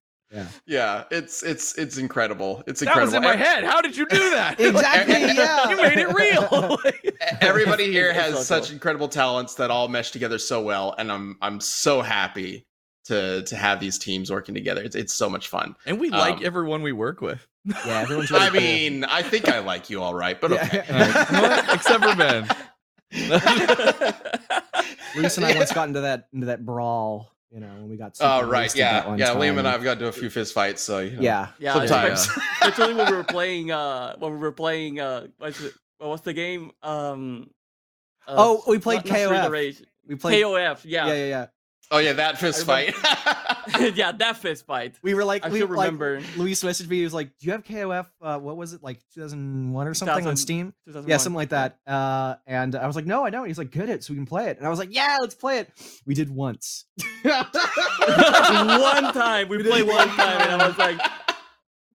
Yeah. 0.66 1.05
It's 1.11 1.43
it's 1.43 1.76
it's 1.78 1.99
incredible. 1.99 2.62
It's 2.66 2.83
incredible. 2.83 3.11
That 3.12 3.20
was 3.20 3.33
in 3.33 3.39
my 3.39 3.45
head. 3.45 3.64
How 3.64 3.81
did 3.81 3.97
you 3.97 4.07
do 4.07 4.18
that? 4.31 4.61
exactly. 4.61 5.14
Yeah, 5.14 5.70
you 5.70 5.76
made 5.76 5.99
it 5.99 6.12
real. 6.12 6.78
Everybody 7.41 7.91
here 7.91 8.12
has 8.12 8.35
so 8.37 8.43
such 8.43 8.64
cool. 8.66 8.74
incredible 8.74 9.09
talents 9.09 9.55
that 9.57 9.70
all 9.70 9.89
mesh 9.89 10.11
together 10.11 10.39
so 10.39 10.62
well, 10.62 10.95
and 10.99 11.11
I'm 11.11 11.37
I'm 11.43 11.61
so 11.61 12.01
happy 12.03 12.66
to 13.07 13.43
to 13.43 13.57
have 13.57 13.81
these 13.81 13.99
teams 13.99 14.31
working 14.31 14.55
together. 14.55 14.83
It's 14.83 14.95
it's 14.97 15.14
so 15.14 15.28
much 15.28 15.49
fun. 15.49 15.74
and 15.87 15.99
we 15.99 16.11
like 16.11 16.37
Um, 16.39 16.45
everyone 16.45 16.83
we 16.83 16.93
work 16.93 17.20
with. 17.20 17.47
yeah. 17.64 18.01
Everyone's 18.03 18.31
really 18.31 18.45
I 18.47 18.51
cool. 18.51 18.61
mean, 18.61 19.05
I 19.05 19.22
think 19.22 19.49
I 19.49 19.59
like 19.59 19.91
you 19.91 20.03
all 20.03 20.14
right, 20.14 20.41
but 20.41 20.51
Yeah. 20.53 20.64
okay. 20.64 20.85
What? 21.41 21.74
Except 21.74 22.05
for 22.05 22.14
Ben. 22.16 22.49
Luis 25.16 25.37
and 25.37 25.45
I 25.47 25.57
once 25.57 25.72
got 25.72 25.89
into 25.89 26.03
that 26.03 26.28
into 26.33 26.47
that 26.47 26.64
brawl. 26.64 27.33
You 27.53 27.59
know, 27.61 27.66
when 27.66 27.88
we 27.88 27.96
got. 27.96 28.16
super 28.16 28.28
Oh 28.28 28.42
right, 28.42 28.62
wasted 28.62 28.82
that 28.82 29.05
yeah, 29.05 29.09
one 29.09 29.18
yeah. 29.18 29.28
Liam 29.34 29.59
and 29.59 29.66
I've 29.66 29.82
got 29.82 29.94
to 29.94 30.01
do 30.01 30.07
a 30.07 30.12
few 30.12 30.30
fist 30.30 30.55
fights, 30.55 30.82
so 30.82 31.01
you 31.01 31.16
know. 31.16 31.22
Yeah. 31.22 31.48
yeah, 31.59 31.72
Sometimes. 31.74 32.28
Especially 32.62 32.94
when 32.98 33.11
we 33.11 33.16
were 33.16 33.24
playing. 33.24 33.72
Uh, 33.72 34.14
when 34.18 34.32
we 34.32 34.38
were 34.38 34.53
playing. 34.53 35.01
Uh, 35.01 35.26
what's 35.38 35.61
it? 35.61 35.74
What 35.98 36.11
was 36.11 36.20
the 36.20 36.32
game? 36.32 36.70
Um. 36.82 37.51
uh, 38.28 38.34
Oh, 38.38 38.62
we 38.68 38.78
played 38.78 39.05
not- 39.05 39.07
not 39.07 39.18
Street 39.18 39.28
KOF. 39.36 39.51
Rage. 39.51 39.82
We 40.07 40.14
played. 40.14 40.44
KOF. 40.44 40.80
Yeah, 40.84 41.07
Yeah. 41.09 41.12
yeah, 41.14 41.26
yeah. 41.26 41.46
Oh 41.91 41.99
yeah, 41.99 42.12
that 42.14 42.38
fist 42.38 42.64
fight. 42.66 42.95
yeah, 43.95 44.12
that 44.12 44.36
fist 44.41 44.66
fight. 44.66 44.97
We 45.03 45.14
were 45.14 45.24
like, 45.24 45.45
I 45.45 45.49
we 45.49 45.61
like, 45.62 45.70
remember. 45.70 46.20
Luis 46.36 46.62
messaged 46.62 46.88
me. 46.88 46.99
He 46.99 47.05
was 47.05 47.14
like, 47.14 47.28
"Do 47.38 47.47
you 47.47 47.53
have 47.53 47.64
KOF? 47.64 48.07
Uh, 48.20 48.38
what 48.38 48.57
was 48.57 48.72
it 48.72 48.82
like, 48.82 49.01
2001 49.14 49.86
or 49.86 49.95
something 49.95 50.26
on 50.26 50.36
Steam? 50.36 50.72
Yeah, 51.07 51.16
something 51.18 51.36
like 51.36 51.51
that." 51.51 51.78
Uh, 51.86 52.34
and 52.47 52.74
I 52.76 52.86
was 52.86 52.97
like, 52.97 53.07
"No, 53.07 53.24
I 53.24 53.30
don't." 53.30 53.47
He's 53.47 53.59
like, 53.59 53.70
"Good 53.70 53.88
it, 53.88 54.05
so 54.05 54.12
we 54.12 54.16
can 54.16 54.26
play 54.26 54.49
it." 54.49 54.59
And 54.59 54.66
I 54.66 54.70
was 54.70 54.78
like, 54.78 54.95
"Yeah, 54.95 55.16
let's 55.20 55.34
play 55.34 55.59
it." 55.59 55.70
We 56.07 56.14
did 56.14 56.30
once. 56.30 56.84
one 57.22 59.12
time 59.12 59.49
we 59.49 59.62
played 59.62 59.86
one 59.86 60.09
time, 60.09 60.41
and 60.51 60.62
I 60.62 60.66
was 60.68 60.78
like, 60.78 60.99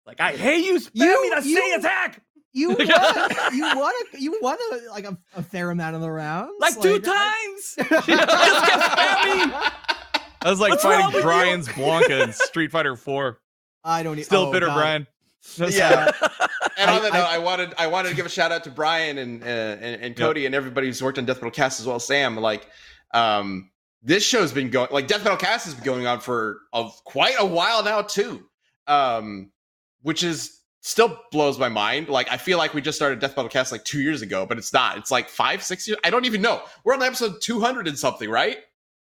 like 0.06 0.20
I 0.20 0.32
hate 0.36 0.64
you 0.64 0.74
spamming 0.78 0.94
You- 0.94 1.34
a 1.36 1.42
you- 1.42 1.56
say 1.56 1.72
attack 1.74 2.20
You 2.52 2.68
won. 2.70 2.78
you 3.52 3.62
won. 3.76 3.92
A, 4.14 4.18
you 4.18 4.38
won 4.40 4.56
a, 4.72 4.90
like 4.90 5.04
a, 5.06 5.18
a 5.34 5.42
fair 5.42 5.70
amount 5.70 5.96
of 5.96 6.02
the 6.02 6.10
rounds. 6.10 6.52
like 6.60 6.80
two 6.80 7.00
I- 7.04 7.34
times. 7.48 7.74
Just 8.06 8.06
kept 8.06 8.30
spamming. 8.82 9.72
That 10.44 10.50
was 10.50 10.60
like 10.60 10.72
What's 10.72 10.82
fighting 10.82 11.06
with 11.06 11.14
you? 11.16 11.22
Brian's 11.22 11.68
Blanka 11.68 12.22
in 12.22 12.32
Street 12.34 12.70
Fighter 12.70 12.96
4. 12.96 13.40
I 13.82 14.02
don't. 14.02 14.18
e- 14.18 14.22
Still 14.22 14.42
oh, 14.48 14.52
bitter, 14.52 14.66
God. 14.66 14.74
Brian. 14.76 15.06
yeah. 15.72 16.10
And 16.76 16.90
on 16.90 16.96
I- 16.98 17.00
that 17.02 17.12
note, 17.12 17.26
I 17.26 17.38
wanted 17.38 17.72
I 17.78 17.86
wanted 17.86 18.08
to 18.10 18.16
give 18.16 18.26
a 18.26 18.28
shout 18.28 18.50
out 18.50 18.64
to 18.64 18.70
Brian 18.70 19.16
and 19.18 19.42
uh, 19.42 19.46
and, 19.46 20.02
and 20.02 20.16
Cody 20.16 20.44
and 20.44 20.54
everybody 20.54 20.88
who's 20.88 21.00
worked 21.02 21.18
on 21.18 21.24
Death 21.24 21.36
Battle 21.36 21.50
Cast 21.52 21.78
as 21.80 21.86
well 21.86 22.00
Sam. 22.00 22.36
Like, 22.36 22.66
um, 23.14 23.70
this 24.02 24.24
show's 24.24 24.52
been 24.52 24.70
going 24.70 24.88
like 24.90 25.06
Death 25.06 25.22
Battle 25.22 25.38
Cast 25.38 25.66
has 25.66 25.74
been 25.74 25.84
going 25.84 26.06
on 26.08 26.18
for 26.20 26.58
of 26.72 26.92
quite 27.04 27.36
a 27.38 27.46
while 27.46 27.84
now 27.84 28.02
too, 28.02 28.44
um, 28.88 29.52
which 30.02 30.24
is 30.24 30.58
still 30.80 31.16
blows 31.30 31.58
my 31.60 31.68
mind. 31.68 32.08
Like, 32.08 32.30
I 32.32 32.36
feel 32.38 32.58
like 32.58 32.74
we 32.74 32.80
just 32.82 32.98
started 32.98 33.20
Death 33.20 33.36
Battle 33.36 33.48
Cast 33.48 33.70
like 33.70 33.84
two 33.84 34.00
years 34.02 34.20
ago, 34.20 34.44
but 34.44 34.58
it's 34.58 34.72
not. 34.72 34.98
It's 34.98 35.12
like 35.12 35.28
five, 35.28 35.62
six 35.62 35.86
years. 35.86 36.00
I 36.04 36.10
don't 36.10 36.24
even 36.24 36.42
know. 36.42 36.60
We're 36.84 36.94
on 36.94 37.02
episode 37.04 37.40
two 37.40 37.60
hundred 37.60 37.86
and 37.86 37.96
something, 37.96 38.28
right? 38.28 38.58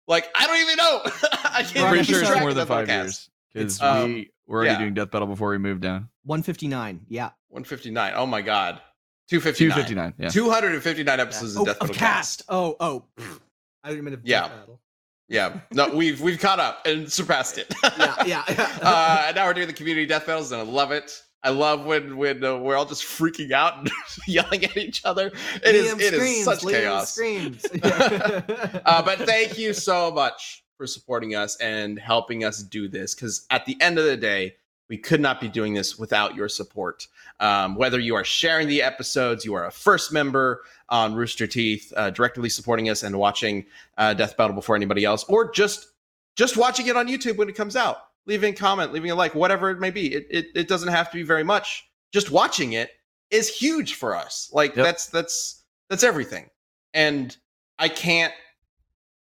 Like, 0.09 0.27
I 0.35 0.47
don't 0.47 0.59
even 0.59 0.75
know. 0.75 1.01
I 1.53 1.63
can't 1.63 1.75
We're 1.75 1.89
Pretty 1.89 2.03
sure 2.03 2.19
it's 2.19 2.29
track 2.29 2.41
more 2.41 2.53
than 2.53 2.67
five 2.67 2.87
Cast. 2.87 3.05
years. 3.05 3.29
Because 3.53 3.81
um, 3.81 4.13
we 4.15 4.31
were 4.47 4.57
already 4.57 4.71
yeah. 4.71 4.79
doing 4.79 4.93
Death 4.95 5.11
Battle 5.11 5.27
before 5.27 5.51
we 5.51 5.59
moved 5.59 5.81
down. 5.81 6.09
159. 6.23 7.05
Yeah. 7.07 7.29
159. 7.49 8.13
Oh 8.15 8.25
my 8.25 8.41
god. 8.41 8.81
259. 9.29 9.69
259. 9.69 10.13
Yeah. 10.17 10.29
259 10.29 11.19
episodes 11.19 11.55
Oh, 11.55 11.61
of 11.61 11.65
Death 11.67 11.75
of 11.77 11.87
Metal 11.89 11.95
cast. 11.95 12.41
Oh, 12.49 12.75
oh. 12.79 13.05
I 13.83 13.89
didn't 13.89 14.03
mean 14.03 14.15
to. 14.15 14.21
Yeah. 14.23 14.47
battle. 14.47 14.81
Yeah. 15.27 15.59
No, 15.71 15.89
we've 15.89 16.19
we've 16.19 16.39
caught 16.39 16.59
up 16.59 16.87
and 16.87 17.11
surpassed 17.11 17.59
it. 17.59 17.71
Yeah. 17.83 18.15
Yeah. 18.25 18.43
yeah. 18.49 18.77
uh, 18.81 19.23
and 19.27 19.35
now 19.35 19.45
we're 19.45 19.53
doing 19.53 19.67
the 19.67 19.73
community 19.73 20.07
death 20.07 20.25
battles, 20.25 20.51
and 20.51 20.59
I 20.59 20.65
love 20.65 20.91
it. 20.91 21.21
I 21.43 21.49
love 21.49 21.85
when 21.85 22.17
when 22.17 22.43
uh, 22.43 22.57
we're 22.57 22.75
all 22.75 22.85
just 22.85 23.03
freaking 23.03 23.51
out 23.51 23.77
and 23.77 23.91
yelling 24.27 24.65
at 24.65 24.75
each 24.77 25.05
other. 25.05 25.31
It 25.63 25.75
is 25.75 25.93
it 25.93 26.13
is 26.13 26.13
screams, 26.13 26.43
such 26.43 26.59
Liam 26.61 26.71
chaos. 26.71 27.13
Screams. 27.13 27.65
Uh, 28.85 29.01
but 29.03 29.19
thank 29.19 29.57
you 29.57 29.73
so 29.73 30.11
much 30.11 30.63
for 30.77 30.87
supporting 30.87 31.35
us 31.35 31.55
and 31.57 31.99
helping 31.99 32.43
us 32.43 32.63
do 32.63 32.87
this. 32.87 33.13
Because 33.13 33.45
at 33.51 33.65
the 33.65 33.79
end 33.81 33.99
of 33.99 34.05
the 34.05 34.17
day, 34.17 34.55
we 34.89 34.97
could 34.97 35.21
not 35.21 35.39
be 35.39 35.47
doing 35.47 35.73
this 35.73 35.99
without 35.99 36.35
your 36.35 36.49
support. 36.49 37.07
Um, 37.39 37.75
whether 37.75 37.99
you 37.99 38.15
are 38.15 38.23
sharing 38.23 38.67
the 38.67 38.81
episodes, 38.81 39.45
you 39.45 39.53
are 39.53 39.67
a 39.67 39.71
first 39.71 40.11
member 40.11 40.63
on 40.89 41.13
Rooster 41.13 41.47
Teeth, 41.47 41.93
uh, 41.95 42.09
directly 42.09 42.49
supporting 42.49 42.89
us 42.89 43.03
and 43.03 43.17
watching 43.17 43.65
uh, 43.97 44.13
Death 44.13 44.35
Battle 44.35 44.55
before 44.55 44.75
anybody 44.75 45.05
else, 45.05 45.23
or 45.25 45.51
just 45.51 45.89
just 46.35 46.57
watching 46.57 46.87
it 46.87 46.95
on 46.95 47.07
YouTube 47.07 47.37
when 47.37 47.49
it 47.49 47.55
comes 47.55 47.75
out, 47.75 48.08
leaving 48.25 48.53
a 48.53 48.57
comment, 48.57 48.93
leaving 48.93 49.11
a 49.11 49.15
like, 49.15 49.35
whatever 49.35 49.69
it 49.71 49.79
may 49.79 49.91
be. 49.91 50.13
It 50.13 50.27
it, 50.29 50.45
it 50.55 50.67
doesn't 50.67 50.89
have 50.89 51.09
to 51.11 51.17
be 51.17 51.23
very 51.23 51.43
much. 51.43 51.85
Just 52.13 52.31
watching 52.31 52.73
it 52.73 52.91
is 53.31 53.49
huge 53.49 53.93
for 53.95 54.15
us. 54.15 54.49
Like 54.53 54.75
Yep. 54.75 54.85
that's 54.85 55.05
that's 55.07 55.63
that's 55.89 56.03
everything. 56.03 56.49
And 56.93 57.35
I 57.77 57.89
can't 57.89 58.33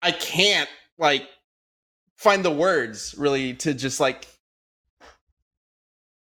I 0.01 0.11
can't 0.11 0.69
like 0.97 1.27
find 2.17 2.43
the 2.45 2.51
words 2.51 3.15
really 3.17 3.53
to 3.55 3.73
just 3.73 3.99
like 3.99 4.27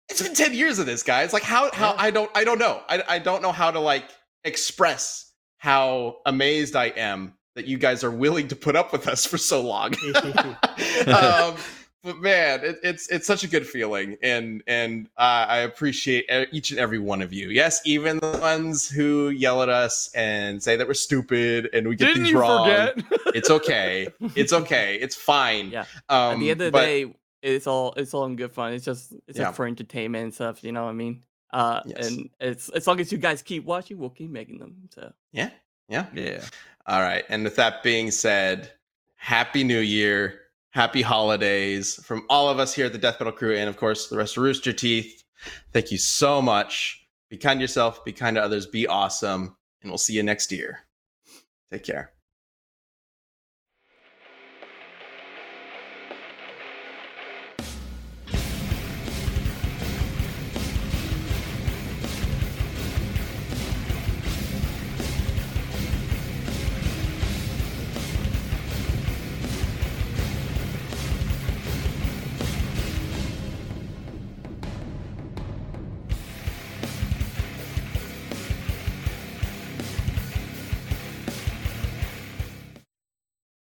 it's 0.09 0.21
been 0.21 0.33
10 0.35 0.53
years 0.53 0.77
of 0.79 0.85
this 0.85 1.03
guys 1.03 1.33
like 1.33 1.43
how 1.43 1.69
how 1.73 1.91
Yeah. 1.93 1.95
i 1.99 2.11
don't 2.11 2.29
i 2.35 2.43
don't 2.43 2.59
know 2.59 2.81
I, 2.89 3.01
I 3.07 3.19
don't 3.19 3.41
know 3.41 3.51
how 3.51 3.71
to 3.71 3.79
like 3.79 4.05
express 4.43 5.31
how 5.57 6.17
amazed 6.25 6.75
i 6.75 6.87
am 6.87 7.33
that 7.55 7.65
you 7.65 7.77
guys 7.77 8.03
are 8.03 8.11
willing 8.11 8.47
to 8.49 8.55
put 8.55 8.75
up 8.75 8.91
with 8.91 9.07
us 9.07 9.25
for 9.25 9.37
so 9.37 9.61
long 9.61 9.93
um 11.07 11.55
but 12.05 12.19
man 12.21 12.63
it, 12.63 12.77
it's 12.83 13.09
it's 13.09 13.25
such 13.27 13.43
a 13.43 13.47
good 13.47 13.65
feeling 13.67 14.15
and 14.21 14.63
and 14.67 15.07
uh, 15.17 15.45
i 15.49 15.57
appreciate 15.57 16.25
each 16.51 16.71
and 16.71 16.79
every 16.79 16.99
one 16.99 17.21
of 17.21 17.33
you 17.33 17.49
yes 17.49 17.81
even 17.85 18.19
the 18.19 18.37
ones 18.39 18.87
who 18.87 19.29
yell 19.29 19.61
at 19.63 19.67
us 19.69 20.09
and 20.15 20.61
say 20.63 20.75
that 20.77 20.87
we're 20.87 20.93
stupid 20.93 21.67
and 21.73 21.87
we 21.87 21.95
get 21.95 22.05
Didn't 22.05 22.23
things 22.23 22.29
you 22.31 22.39
wrong 22.39 22.69
forget? 22.69 23.21
it's 23.35 23.49
okay 23.49 24.07
it's 24.35 24.53
okay 24.53 24.95
it's 25.01 25.15
fine 25.15 25.69
Yeah. 25.71 25.85
um 26.09 26.33
At 26.35 26.39
the 26.39 26.51
end 26.51 26.61
of 26.61 26.65
the 26.67 26.71
but- 26.71 26.81
day, 26.85 27.15
it's 27.41 27.67
all 27.67 27.93
it's 27.97 28.13
all 28.13 28.25
in 28.25 28.35
good 28.35 28.51
fun. 28.51 28.73
It's 28.73 28.83
just 28.85 29.11
it's 29.27 29.37
Yeah. 29.37 29.45
just 29.45 29.55
for 29.57 29.67
entertainment 29.67 30.23
and 30.23 30.33
stuff. 30.33 30.63
You 30.63 30.71
know 30.71 30.85
what 30.85 30.89
I 30.89 30.93
mean? 30.93 31.23
Uh, 31.53 31.81
Yes. 31.85 32.07
and 32.07 32.29
it's 32.39 32.69
as 32.69 32.87
long 32.87 32.99
as 32.99 33.11
you 33.11 33.19
guys 33.19 33.43
keep 33.43 33.65
watching, 33.65 33.99
we'll 33.99 34.09
keep 34.09 34.31
making 34.31 34.57
them. 34.57 34.75
So 34.89 35.13
yeah 35.31 35.51
yeah 35.87 36.07
Yeah. 36.13 36.43
All 36.87 37.01
right. 37.01 37.23
And 37.29 37.43
with 37.43 37.55
that 37.57 37.83
being 37.83 38.09
said, 38.09 38.71
happy 39.15 39.63
new 39.63 39.79
year, 39.79 40.41
happy 40.75 41.01
holidays 41.01 41.95
from 42.03 42.25
all 42.29 42.49
of 42.49 42.59
us 42.59 42.75
here 42.75 42.85
at 42.85 42.91
the 42.91 42.97
Death 42.97 43.17
Battle 43.17 43.31
Crew, 43.31 43.55
and 43.55 43.69
of 43.69 43.77
course, 43.77 44.09
the 44.09 44.17
rest 44.17 44.35
of 44.35 44.43
Rooster 44.43 44.73
Teeth. 44.73 45.23
Thank 45.71 45.89
you 45.89 45.97
so 45.97 46.41
much. 46.41 47.07
Be 47.29 47.37
kind 47.37 47.59
to 47.59 47.61
yourself, 47.61 48.03
be 48.03 48.11
kind 48.11 48.35
to 48.35 48.43
others, 48.43 48.65
be 48.65 48.85
awesome, 48.85 49.55
and 49.81 49.89
we'll 49.89 49.97
see 49.97 50.13
you 50.13 50.21
next 50.21 50.51
year. 50.51 50.79
Take 51.71 51.85
care. 51.85 52.14